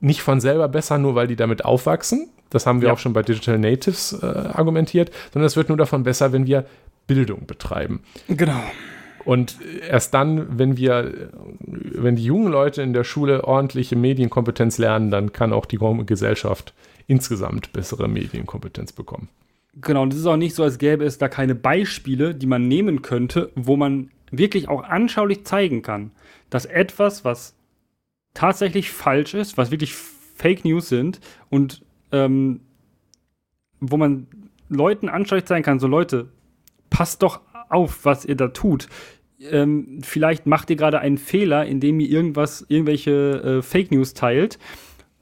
nicht 0.01 0.23
von 0.23 0.41
selber 0.41 0.69
besser, 0.69 0.99
nur 0.99 1.15
weil 1.15 1.27
die 1.27 1.37
damit 1.37 1.65
aufwachsen. 1.65 2.29
Das 2.51 2.65
haben 2.67 2.81
wir 2.81 2.89
Ja. 2.89 2.95
auch 2.95 2.99
schon 2.99 3.13
bei 3.13 3.23
Digital 3.23 3.59
Natives 3.59 4.13
äh, 4.23 4.25
argumentiert, 4.27 5.11
sondern 5.33 5.47
es 5.47 5.57
wird 5.57 5.69
nur 5.69 5.77
davon 5.79 6.03
besser, 6.05 6.33
wenn 6.33 6.47
wir 6.47 6.65
Bildung 7.07 7.47
betreiben. 7.47 8.01
Genau. 8.29 8.61
Und 9.27 9.59
erst 9.91 10.15
dann, 10.15 10.57
wenn 10.57 10.77
wir, 10.77 11.31
wenn 11.59 12.15
die 12.15 12.25
jungen 12.25 12.53
Leute 12.53 12.81
in 12.81 12.93
der 12.93 13.03
Schule 13.03 13.43
ordentliche 13.43 13.97
Medienkompetenz 13.97 14.79
lernen, 14.79 15.11
dann 15.11 15.33
kann 15.33 15.53
auch 15.53 15.67
die 15.67 15.79
Gesellschaft 16.07 16.75
insgesamt 17.09 17.73
bessere 17.73 18.07
Medienkompetenz 18.07 18.93
bekommen. 18.93 19.29
Genau, 19.81 20.03
und 20.03 20.13
es 20.13 20.21
ist 20.21 20.27
auch 20.27 20.37
nicht 20.37 20.55
so, 20.55 20.63
als 20.63 20.79
gäbe 20.79 21.05
es 21.05 21.19
da 21.19 21.29
keine 21.29 21.57
Beispiele, 21.57 22.37
die 22.37 22.47
man 22.47 22.69
nehmen 22.69 23.03
könnte, 23.03 23.51
wo 23.57 23.77
man 23.77 24.11
wirklich 24.31 24.69
auch 24.69 24.85
anschaulich 24.85 25.45
zeigen 25.45 25.83
kann, 25.83 26.13
dass 26.49 26.65
etwas, 26.65 27.25
was 27.25 27.57
tatsächlich 28.33 28.93
falsch 28.93 29.35
ist, 29.35 29.59
was 29.59 29.73
wirklich 29.73 29.93
Fake 29.95 30.65
News 30.65 30.89
sind 30.89 31.19
und 31.51 31.83
ähm, 32.13 32.61
wo 33.81 33.97
man 33.97 34.29
Leuten 34.69 35.09
anschaulich 35.09 35.47
zeigen 35.47 35.65
kann, 35.65 35.81
so 35.81 35.89
Leute, 35.89 36.29
passt 36.91 37.23
doch 37.23 37.41
auf, 37.69 38.05
was 38.05 38.25
ihr 38.25 38.37
da 38.37 38.49
tut. 38.49 38.89
Ähm, 39.41 40.01
vielleicht 40.03 40.47
macht 40.47 40.71
ihr 40.71 40.77
gerade 40.77 40.99
einen 41.01 41.19
Fehler, 41.19 41.67
indem 41.67 42.01
ihr 42.01 42.09
irgendwas, 42.09 42.65
irgendwelche 42.69 43.59
äh, 43.59 43.63
Fake 43.63 43.91
News 43.91 44.15
teilt 44.15 44.59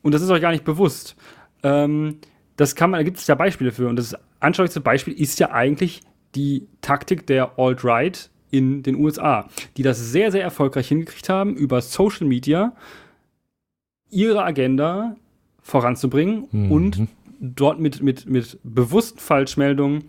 und 0.02 0.12
das 0.14 0.22
ist 0.22 0.30
euch 0.30 0.40
gar 0.42 0.52
nicht 0.52 0.64
bewusst. 0.64 1.16
Ähm, 1.62 2.18
das 2.56 2.76
kann 2.76 2.90
man, 2.90 2.98
da 3.00 3.02
gibt 3.04 3.16
es 3.18 3.26
ja 3.26 3.34
Beispiele 3.34 3.72
für. 3.72 3.88
Und 3.88 3.96
das 3.96 4.14
anschaulichste 4.38 4.80
Beispiel 4.80 5.14
ist 5.14 5.40
ja 5.40 5.50
eigentlich 5.50 6.02
die 6.34 6.68
Taktik 6.82 7.26
der 7.26 7.58
Alt-Right 7.58 8.30
in 8.50 8.82
den 8.84 8.96
USA, 8.96 9.48
die 9.76 9.82
das 9.82 9.98
sehr, 10.12 10.30
sehr 10.30 10.42
erfolgreich 10.42 10.86
hingekriegt 10.88 11.28
haben, 11.28 11.56
über 11.56 11.80
Social 11.80 12.26
Media 12.28 12.72
ihre 14.10 14.44
Agenda 14.44 15.16
voranzubringen 15.62 16.46
Mhm. 16.52 16.70
und 16.70 17.08
dort 17.40 17.80
mit, 17.80 18.02
mit, 18.02 18.26
mit 18.26 18.58
bewussten 18.62 19.18
Falschmeldungen, 19.18 20.04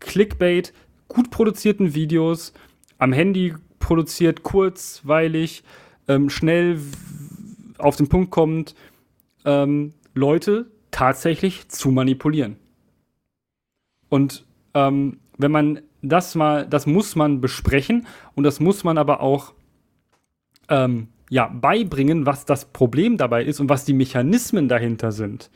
Clickbait, 0.00 0.72
gut 1.08 1.30
produzierten 1.30 1.94
Videos, 1.94 2.52
am 2.98 3.12
Handy 3.12 3.54
produziert, 3.78 4.42
kurzweilig, 4.42 5.62
ähm, 6.08 6.30
schnell 6.30 6.80
auf 7.78 7.96
den 7.96 8.08
Punkt 8.08 8.30
kommend, 8.30 8.74
ähm, 9.44 9.94
Leute 10.14 10.70
tatsächlich 10.90 11.68
zu 11.68 11.90
manipulieren. 11.90 12.56
Und 14.08 14.44
ähm, 14.74 15.18
wenn 15.36 15.52
man 15.52 15.80
das 16.02 16.34
mal, 16.34 16.66
das 16.66 16.86
muss 16.86 17.16
man 17.16 17.40
besprechen 17.40 18.06
und 18.34 18.44
das 18.44 18.60
muss 18.60 18.84
man 18.84 18.98
aber 18.98 19.20
auch 19.20 19.52
ähm, 20.68 21.08
ja, 21.30 21.48
beibringen, 21.48 22.26
was 22.26 22.44
das 22.44 22.66
Problem 22.66 23.16
dabei 23.16 23.44
ist 23.44 23.60
und 23.60 23.68
was 23.68 23.84
die 23.84 23.92
Mechanismen 23.92 24.68
dahinter 24.68 25.12
sind. 25.12 25.50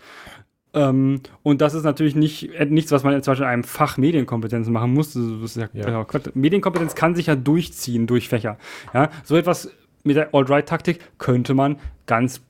Ähm, 0.74 1.20
und 1.42 1.60
das 1.60 1.74
ist 1.74 1.82
natürlich 1.84 2.14
nicht 2.14 2.50
äh, 2.54 2.64
nichts, 2.64 2.90
was 2.92 3.02
man 3.04 3.22
zum 3.22 3.32
Beispiel 3.32 3.44
in 3.44 3.52
einem 3.52 3.64
Fach 3.64 3.98
Medienkompetenz 3.98 4.68
machen 4.68 4.94
muss. 4.94 5.14
Ja, 5.54 5.68
Ja. 5.74 6.04
Quatsch. 6.04 6.30
Medienkompetenz 6.34 6.94
kann 6.94 7.14
sich 7.14 7.26
ja 7.26 7.36
durchziehen 7.36 8.06
durch 8.06 8.28
Fächer. 8.28 8.56
Ja? 8.94 9.10
So 9.24 9.36
etwas 9.36 9.70
mit 10.02 10.16
der 10.16 10.34
Alt-Right-Taktik 10.34 11.00
könnte 11.18 11.54
man 11.54 11.76
ganz 12.06 12.40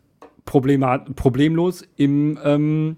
problemlos 0.44 1.84
im 1.96 2.38
ähm, 2.44 2.96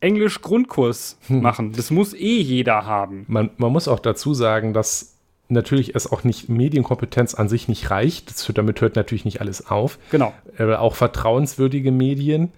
Englisch-Grundkurs 0.00 1.18
Hm. 1.28 1.40
machen. 1.42 1.72
Das 1.72 1.90
muss 1.90 2.14
eh 2.14 2.40
jeder 2.40 2.84
haben. 2.86 3.24
Man, 3.28 3.50
man 3.56 3.72
muss 3.72 3.88
auch 3.88 4.00
dazu 4.00 4.34
sagen, 4.34 4.72
dass 4.74 5.16
natürlich 5.48 5.94
es 5.94 6.10
auch 6.10 6.24
nicht 6.24 6.48
Medienkompetenz 6.48 7.34
an 7.34 7.48
sich 7.48 7.68
nicht 7.68 7.90
reicht. 7.90 8.30
Das, 8.30 8.50
damit 8.54 8.80
hört 8.80 8.96
natürlich 8.96 9.24
nicht 9.24 9.40
alles 9.40 9.66
auf. 9.70 9.98
Genau. 10.10 10.32
Aber 10.58 10.80
auch 10.80 10.94
vertrauenswürdige 10.94 11.92
Medien 11.92 12.50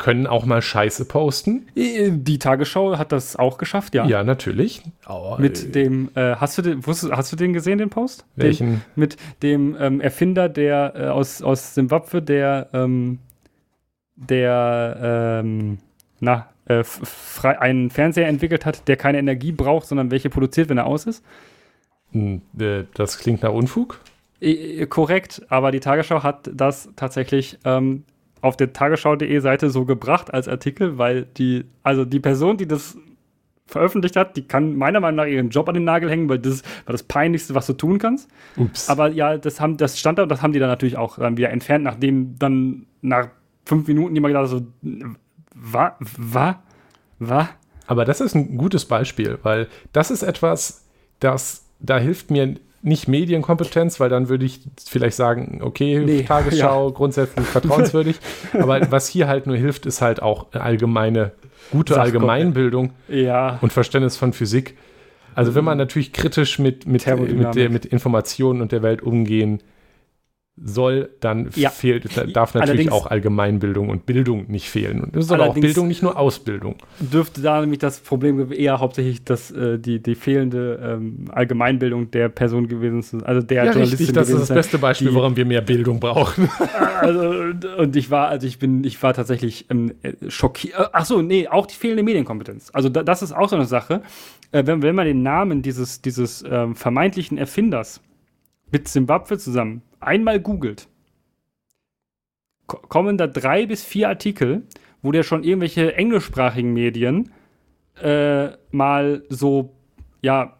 können 0.00 0.26
auch 0.26 0.46
mal 0.46 0.62
Scheiße 0.62 1.04
posten. 1.04 1.68
Äh, 1.76 2.10
Die 2.10 2.38
Tagesschau 2.38 2.98
hat 2.98 3.12
das 3.12 3.36
auch 3.36 3.58
geschafft, 3.58 3.94
ja. 3.94 4.06
Ja, 4.06 4.24
natürlich. 4.24 4.82
Oh, 5.08 5.36
Mit 5.38 5.74
dem, 5.76 6.10
äh, 6.16 6.34
hast, 6.36 6.58
du 6.58 6.62
den, 6.62 6.84
wusstest, 6.84 7.12
hast 7.12 7.30
du 7.30 7.36
den 7.36 7.52
gesehen, 7.52 7.78
den 7.78 7.90
Post? 7.90 8.24
Den, 8.34 8.42
welchen? 8.42 8.82
mit 8.96 9.16
dem 9.42 9.76
ähm, 9.78 10.00
Erfinder, 10.00 10.48
der 10.48 10.94
äh, 10.96 11.06
aus, 11.08 11.42
aus 11.42 11.74
Simbabwe, 11.74 12.22
der, 12.22 12.70
ähm, 12.72 13.18
der, 14.16 15.42
ähm, 15.44 15.78
na, 16.18 16.48
äh, 16.64 16.82
einen 17.42 17.90
Fernseher 17.90 18.26
entwickelt 18.26 18.64
hat, 18.64 18.88
der 18.88 18.96
keine 18.96 19.18
Energie 19.18 19.52
braucht, 19.52 19.86
sondern 19.86 20.10
welche 20.10 20.30
produziert, 20.30 20.70
wenn 20.70 20.78
er 20.78 20.86
aus 20.86 21.04
ist. 21.04 21.22
Hm, 22.12 22.40
äh, 22.58 22.84
Das 22.94 23.18
klingt 23.18 23.42
nach 23.42 23.52
Unfug. 23.52 24.00
Äh, 24.40 24.86
korrekt, 24.86 25.42
aber 25.50 25.72
die 25.72 25.80
Tagesschau 25.80 26.22
hat 26.22 26.50
das 26.54 26.88
tatsächlich 26.96 27.58
ähm, 27.66 28.04
auf 28.40 28.56
der 28.56 28.72
tagesschau.de 28.72 29.38
Seite 29.40 29.70
so 29.70 29.84
gebracht 29.84 30.32
als 30.32 30.48
Artikel, 30.48 30.98
weil 30.98 31.24
die, 31.36 31.64
also 31.82 32.04
die 32.04 32.20
Person, 32.20 32.56
die 32.56 32.66
das 32.66 32.96
veröffentlicht 33.66 34.16
hat, 34.16 34.36
die 34.36 34.42
kann 34.42 34.76
meiner 34.76 35.00
Meinung 35.00 35.16
nach 35.16 35.26
ihren 35.26 35.50
Job 35.50 35.68
an 35.68 35.74
den 35.74 35.84
Nagel 35.84 36.10
hängen, 36.10 36.28
weil 36.28 36.38
das 36.38 36.62
war 36.84 36.92
das 36.92 37.02
Peinlichste, 37.02 37.54
was 37.54 37.66
du 37.66 37.72
tun 37.72 37.98
kannst. 37.98 38.28
Ups. 38.56 38.88
Aber 38.88 39.10
ja, 39.10 39.38
das, 39.38 39.60
haben, 39.60 39.76
das 39.76 39.98
stand 39.98 40.18
da 40.18 40.24
und 40.24 40.28
das 40.28 40.42
haben 40.42 40.52
die 40.52 40.58
dann 40.58 40.68
natürlich 40.68 40.96
auch 40.96 41.18
dann 41.18 41.36
wieder 41.36 41.50
entfernt, 41.50 41.84
nachdem 41.84 42.38
dann 42.38 42.86
nach 43.00 43.28
fünf 43.64 43.86
Minuten 43.86 44.14
jemand 44.14 44.34
gedacht 44.34 44.50
hat, 44.50 44.50
so, 44.50 44.66
wa, 45.54 45.96
wa, 46.00 46.62
wa? 47.18 47.48
Aber 47.86 48.04
das 48.04 48.20
ist 48.20 48.34
ein 48.34 48.56
gutes 48.56 48.84
Beispiel, 48.84 49.38
weil 49.42 49.68
das 49.92 50.10
ist 50.10 50.22
etwas, 50.22 50.88
das, 51.18 51.66
da 51.80 51.98
hilft 51.98 52.30
mir 52.30 52.56
nicht 52.82 53.08
Medienkompetenz, 53.08 54.00
weil 54.00 54.08
dann 54.08 54.28
würde 54.28 54.46
ich 54.46 54.60
vielleicht 54.86 55.16
sagen, 55.16 55.60
okay, 55.62 56.00
Nee, 56.00 56.22
Tagesschau 56.28 56.92
grundsätzlich 56.92 57.46
vertrauenswürdig. 57.46 58.18
Aber 58.54 58.80
was 58.90 59.08
hier 59.08 59.28
halt 59.28 59.46
nur 59.46 59.56
hilft, 59.56 59.86
ist 59.86 60.00
halt 60.00 60.22
auch 60.22 60.46
allgemeine, 60.52 61.32
gute 61.70 61.94
Sachkompetenz. 61.94 62.22
Allgemeinbildung 62.22 62.92
Ja, 63.08 63.58
und 63.60 63.72
Verständnis 63.72 64.16
von 64.16 64.32
Physik. 64.32 64.76
Also 65.34 65.54
wenn 65.54 65.64
man 65.64 65.78
natürlich 65.78 66.12
kritisch 66.12 66.58
mit, 66.58 66.86
mit, 66.86 67.06
mit, 67.06 67.54
der, 67.54 67.70
mit 67.70 67.86
Informationen 67.86 68.60
und 68.60 68.72
der 68.72 68.82
Welt 68.82 69.02
umgehen 69.02 69.62
soll, 70.62 71.08
dann 71.20 71.48
Ja. 71.54 71.70
fehlt, 71.70 72.04
da 72.16 72.24
darf 72.24 72.54
natürlich 72.54 72.70
Allerdings- 72.88 72.92
auch 72.92 73.06
Allgemeinbildung 73.06 73.88
und 73.88 74.04
Bildung 74.06 74.44
nicht 74.48 74.68
fehlen. 74.68 75.00
Und 75.00 75.16
es 75.16 75.26
soll 75.26 75.40
auch 75.40 75.54
Bildung, 75.54 75.88
nicht 75.88 76.02
nur 76.02 76.18
Ausbildung. 76.18 76.76
dürfte 76.98 77.40
da 77.40 77.60
nämlich 77.60 77.78
das 77.78 78.00
Problem 78.00 78.52
eher 78.52 78.78
hauptsächlich 78.80 79.24
das, 79.24 79.50
äh, 79.50 79.78
die, 79.78 80.02
die 80.02 80.14
fehlende 80.14 80.78
ähm, 80.82 81.24
Allgemeinbildung 81.32 82.10
der 82.10 82.28
Person 82.28 82.68
gewesen 82.68 83.02
sein. 83.02 83.22
Also 83.22 83.40
der 83.40 83.56
Ja, 83.58 83.64
Journalistin 83.72 83.98
richtig, 83.98 84.14
das 84.14 84.28
ist 84.28 84.32
gewesen 84.34 84.38
das 84.40 84.48
sein. 84.48 84.54
beste 84.56 84.78
Beispiel, 84.78 85.08
die- 85.08 85.14
warum 85.14 85.36
wir 85.36 85.44
mehr 85.46 85.62
Bildung 85.62 85.98
brauchen. 86.00 86.48
Also, 87.00 87.20
und- 87.30 87.64
und 87.64 87.96
ich 87.96 88.10
war, 88.10 88.28
also 88.28 88.46
ich 88.46 88.58
bin, 88.58 88.84
ich 88.84 89.02
war 89.02 89.14
tatsächlich 89.14 89.64
ähm, 89.70 89.94
äh, 90.02 90.12
schockiert. 90.28 90.74
Äh, 90.78 90.84
Ach 90.92 91.06
so, 91.06 91.22
nee, 91.22 91.48
auch 91.48 91.66
die 91.66 91.74
fehlende 91.74 92.02
Medienkompetenz. 92.02 92.68
Also 92.74 92.90
da, 92.90 93.02
das 93.02 93.22
ist 93.22 93.32
auch 93.32 93.48
so 93.48 93.56
eine 93.56 93.64
Sache. 93.64 94.02
Äh, 94.52 94.66
wenn, 94.66 94.82
wenn 94.82 94.94
man 94.94 95.06
den 95.06 95.22
Namen 95.22 95.62
dieses, 95.62 96.02
dieses 96.02 96.44
ähm, 96.48 96.74
vermeintlichen 96.76 97.38
Erfinders 97.38 98.02
mit 98.70 98.88
Zimbabwe 98.88 99.38
zusammen 99.38 99.82
einmal 100.00 100.40
googelt, 100.40 100.88
ko 102.66 102.78
kommen 102.88 103.18
da 103.18 103.26
drei 103.26 103.66
bis 103.66 103.84
vier 103.84 104.08
Artikel, 104.08 104.62
wo 105.02 105.12
der 105.12 105.22
schon 105.22 105.44
irgendwelche 105.44 105.94
englischsprachigen 105.94 106.72
Medien 106.72 107.32
äh, 108.00 108.50
mal 108.70 109.22
so, 109.28 109.74
ja, 110.22 110.56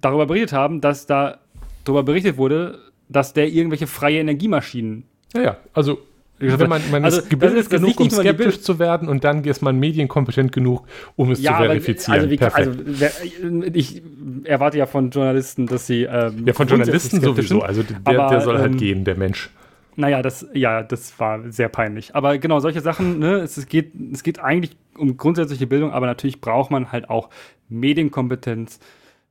darüber 0.00 0.26
berichtet 0.26 0.52
haben, 0.52 0.80
dass 0.80 1.06
da 1.06 1.40
darüber 1.84 2.02
berichtet 2.02 2.36
wurde, 2.36 2.78
dass 3.08 3.32
der 3.32 3.48
irgendwelche 3.48 3.86
freie 3.86 4.20
Energiemaschinen 4.20 5.04
Ja, 5.34 5.42
ja, 5.42 5.56
also 5.72 5.98
wenn 6.38 6.68
man, 6.68 6.82
man 6.90 7.04
Also, 7.04 7.18
ist 7.20 7.30
gebildet 7.30 7.58
ist- 7.60 7.70
genug, 7.70 7.98
um 8.00 8.10
skeptisch 8.10 8.60
zu 8.60 8.78
werden 8.78 9.08
und 9.08 9.24
dann 9.24 9.44
ist 9.44 9.62
man 9.62 9.78
medienkompetent 9.78 10.52
genug, 10.52 10.86
um 11.16 11.30
es 11.30 11.42
zu 11.42 11.48
aber- 11.50 11.66
verifizieren. 11.66 12.20
Also, 12.20 12.30
wie, 12.30 12.40
also 12.40 13.62
ich 13.72 14.02
erwarte 14.44 14.78
ja 14.78 14.86
von 14.86 15.10
Journalisten, 15.10 15.66
dass 15.66 15.86
sie 15.86 16.02
ähm, 16.02 16.44
ja, 16.46 16.52
von 16.52 16.66
Journalisten 16.66 17.20
sowieso. 17.20 17.62
Also 17.62 17.82
der, 17.82 17.98
Aber, 18.04 18.28
der 18.30 18.40
soll 18.40 18.58
halt 18.58 18.72
ähm, 18.72 18.78
gehen, 18.78 19.04
der 19.04 19.16
Mensch. 19.16 19.50
Naja, 19.96 20.22
das, 20.22 20.44
ja, 20.54 20.82
das 20.82 21.18
war 21.20 21.40
sehr 21.52 21.68
peinlich. 21.68 22.16
Aber 22.16 22.36
genau, 22.38 22.58
solche 22.58 22.80
Sachen, 22.80 23.20
ne, 23.20 23.36
es, 23.36 23.56
es, 23.56 23.66
geht, 23.68 23.92
es 24.12 24.24
geht 24.24 24.40
eigentlich 24.40 24.76
um 24.98 25.16
grundsätzliche 25.16 25.68
Bildung, 25.68 25.92
aber 25.92 26.06
natürlich 26.06 26.40
braucht 26.40 26.72
man 26.72 26.90
halt 26.90 27.08
auch 27.08 27.30
Medienkompetenz, 27.68 28.80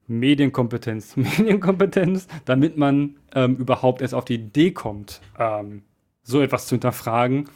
Medienkompetenz, 0.07 1.15
Medienkompetenz, 1.17 2.27
damit 2.45 2.77
man 2.77 3.15
ähm, 3.35 3.57
überhaupt 3.57 4.01
erst 4.01 4.13
auf 4.13 4.25
die 4.25 4.35
Idee 4.35 4.71
kommt, 4.71 5.19
ähm, 5.37 5.81
so 6.23 6.41
etwas 6.41 6.67
zu 6.67 6.75
hinterfragen. 6.75 7.49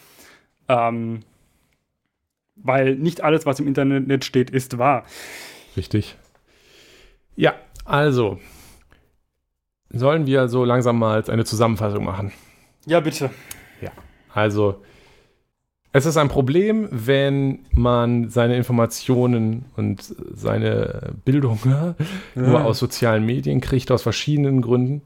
Ähm, 0.68 1.22
weil 2.56 2.96
nicht 2.96 3.22
alles, 3.22 3.46
was 3.46 3.60
im 3.60 3.68
Internet 3.68 4.26
steht, 4.26 4.50
ist 4.50 4.78
wahr. 4.78 5.06
Richtig. 5.76 6.16
Ja, 7.36 7.54
also 7.86 8.40
sollen 9.90 10.26
wir 10.26 10.48
so 10.50 10.66
langsam 10.66 11.00
mal 11.00 11.24
eine 11.30 11.46
Zusammenfassung 11.46 12.04
machen. 12.04 12.32
Ja, 12.86 13.00
bitte. 13.00 13.30
Also, 14.38 14.84
Es 15.94 16.06
ist 16.06 16.18
ein 16.18 16.28
Problem, 16.30 16.90
wenn 16.92 17.66
man 17.72 18.30
seine 18.30 18.56
Informationen 18.56 19.66
und 19.76 20.14
seine 20.32 21.14
Bildung 21.26 21.60
ja, 21.66 21.96
nur 22.36 22.66
aus 22.66 22.78
sozialen 22.78 23.26
Medien 23.26 23.62
kriegt, 23.62 23.90
aus 23.90 24.04
verschiedenen 24.04 24.62
Gründen. 24.62 25.02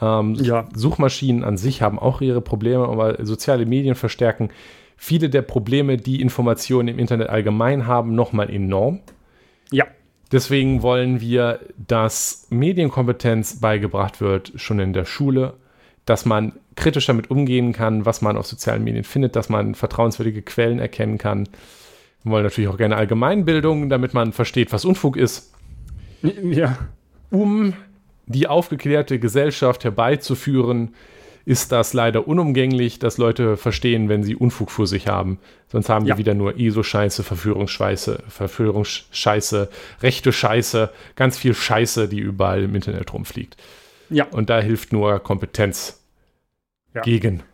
Ähm, 0.00 0.34
ja. 0.34 0.68
Suchmaschinen 0.74 1.44
an 1.44 1.56
sich 1.56 1.82
haben 1.82 1.98
auch 1.98 2.20
ihre 2.20 2.40
Probleme, 2.40 2.86
aber 2.88 3.24
soziale 3.24 3.66
Medien 3.66 3.94
verstärken 3.94 4.50
viele 4.96 5.28
der 5.28 5.42
Probleme, 5.42 5.96
die 5.96 6.20
Informationen 6.20 6.88
im 6.88 6.98
Internet 6.98 7.28
allgemein 7.28 7.86
haben, 7.86 8.14
nochmal 8.14 8.50
enorm. 8.50 9.00
Ja. 9.70 9.86
Deswegen 10.32 10.82
wollen 10.82 11.20
wir, 11.20 11.60
dass 11.76 12.46
Medienkompetenz 12.50 13.60
beigebracht 13.60 14.20
wird, 14.20 14.52
schon 14.56 14.80
in 14.80 14.92
der 14.92 15.04
Schule, 15.04 15.54
dass 16.04 16.24
man 16.24 16.52
kritisch 16.74 17.06
damit 17.06 17.30
umgehen 17.30 17.72
kann, 17.72 18.04
was 18.06 18.22
man 18.22 18.36
auf 18.36 18.46
sozialen 18.46 18.84
Medien 18.84 19.04
findet, 19.04 19.36
dass 19.36 19.48
man 19.48 19.74
vertrauenswürdige 19.74 20.42
Quellen 20.42 20.78
erkennen 20.78 21.18
kann. 21.18 21.48
Wir 22.22 22.32
wollen 22.32 22.44
natürlich 22.44 22.68
auch 22.68 22.76
gerne 22.76 22.96
Allgemeinbildung, 22.96 23.88
damit 23.88 24.14
man 24.14 24.32
versteht, 24.32 24.72
was 24.72 24.84
Unfug 24.84 25.16
ist. 25.16 25.52
Ja. 26.22 26.76
Um 27.30 27.74
die 28.26 28.46
aufgeklärte 28.46 29.18
Gesellschaft 29.18 29.84
herbeizuführen, 29.84 30.94
ist 31.46 31.70
das 31.70 31.92
leider 31.92 32.26
unumgänglich, 32.26 32.98
dass 32.98 33.18
Leute 33.18 33.56
verstehen, 33.56 34.08
wenn 34.08 34.24
sie 34.24 34.34
Unfug 34.34 34.72
vor 34.72 34.88
sich 34.88 35.06
haben. 35.06 35.38
Sonst 35.68 35.88
haben 35.88 36.04
ja. 36.04 36.14
wir 36.14 36.18
wieder 36.18 36.34
nur 36.34 36.58
ESO-Scheiße, 36.58 37.22
Verführungsscheiße, 37.22 38.24
Verführungsscheiße, 38.28 39.70
rechte 40.02 40.32
Scheiße, 40.32 40.90
ganz 41.14 41.38
viel 41.38 41.54
Scheiße, 41.54 42.08
die 42.08 42.18
überall 42.18 42.64
im 42.64 42.74
Internet 42.74 43.12
rumfliegt. 43.12 43.56
Ja. 44.10 44.24
Und 44.24 44.50
da 44.50 44.60
hilft 44.60 44.92
nur 44.92 45.20
Kompetenz 45.20 46.02
ja. 46.94 47.02
gegen. 47.02 47.44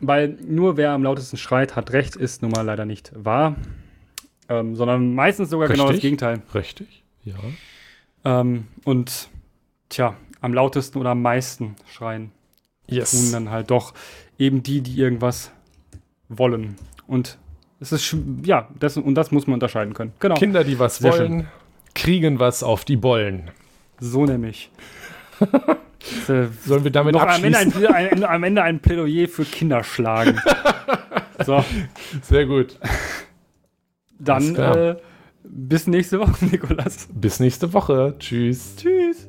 Weil 0.00 0.36
nur 0.46 0.76
wer 0.76 0.90
am 0.90 1.02
lautesten 1.02 1.38
schreit, 1.38 1.76
hat 1.76 1.92
recht, 1.92 2.16
ist 2.16 2.42
nun 2.42 2.50
mal 2.50 2.62
leider 2.62 2.84
nicht 2.84 3.10
wahr. 3.14 3.56
Ähm, 4.50 4.76
sondern 4.76 5.14
meistens 5.14 5.48
sogar 5.48 5.70
Richtig. 5.70 5.80
genau 5.80 5.92
das 5.92 6.02
Gegenteil. 6.02 6.42
Richtig, 6.54 7.02
ja. 7.24 7.36
Ähm, 8.26 8.66
und 8.84 9.30
tja, 9.94 10.16
am 10.40 10.52
lautesten 10.52 10.98
oder 10.98 11.10
am 11.10 11.22
meisten 11.22 11.76
schreien 11.86 12.32
yes. 12.88 13.10
tun 13.12 13.32
dann 13.32 13.50
halt 13.50 13.70
doch 13.70 13.94
eben 14.38 14.62
die, 14.62 14.80
die 14.80 14.98
irgendwas 14.98 15.50
wollen. 16.28 16.76
Und 17.06 17.38
es 17.80 17.92
ist, 17.92 18.16
ja, 18.44 18.68
das, 18.78 18.96
und 18.96 19.14
das 19.14 19.30
muss 19.30 19.46
man 19.46 19.54
unterscheiden 19.54 19.94
können. 19.94 20.12
Genau. 20.20 20.34
Kinder, 20.34 20.64
die 20.64 20.78
was 20.78 20.98
Sehr 20.98 21.12
wollen, 21.12 21.32
schön. 21.40 21.46
kriegen 21.94 22.40
was 22.40 22.62
auf 22.62 22.84
die 22.84 22.96
Bollen. 22.96 23.50
So 24.00 24.24
nämlich. 24.24 24.70
äh, 25.40 26.46
Sollen 26.64 26.84
wir 26.84 26.90
damit 26.90 27.16
abschließen? 27.16 27.54
Am 27.54 27.72
Ende, 27.72 27.94
ein, 27.94 28.12
ein, 28.12 28.24
am 28.24 28.42
Ende 28.44 28.62
ein 28.62 28.80
Plädoyer 28.80 29.28
für 29.28 29.44
Kinder 29.44 29.84
schlagen. 29.84 30.40
so. 31.44 31.64
Sehr 32.22 32.46
gut. 32.46 32.78
Dann 34.18 34.56
äh, 34.56 34.96
bis 35.44 35.86
nächste 35.86 36.20
Woche, 36.20 36.44
Nikolas. 36.50 37.08
Bis 37.12 37.40
nächste 37.40 37.72
Woche. 37.72 38.14
Tschüss. 38.18 38.76
Tschüss. 38.76 39.28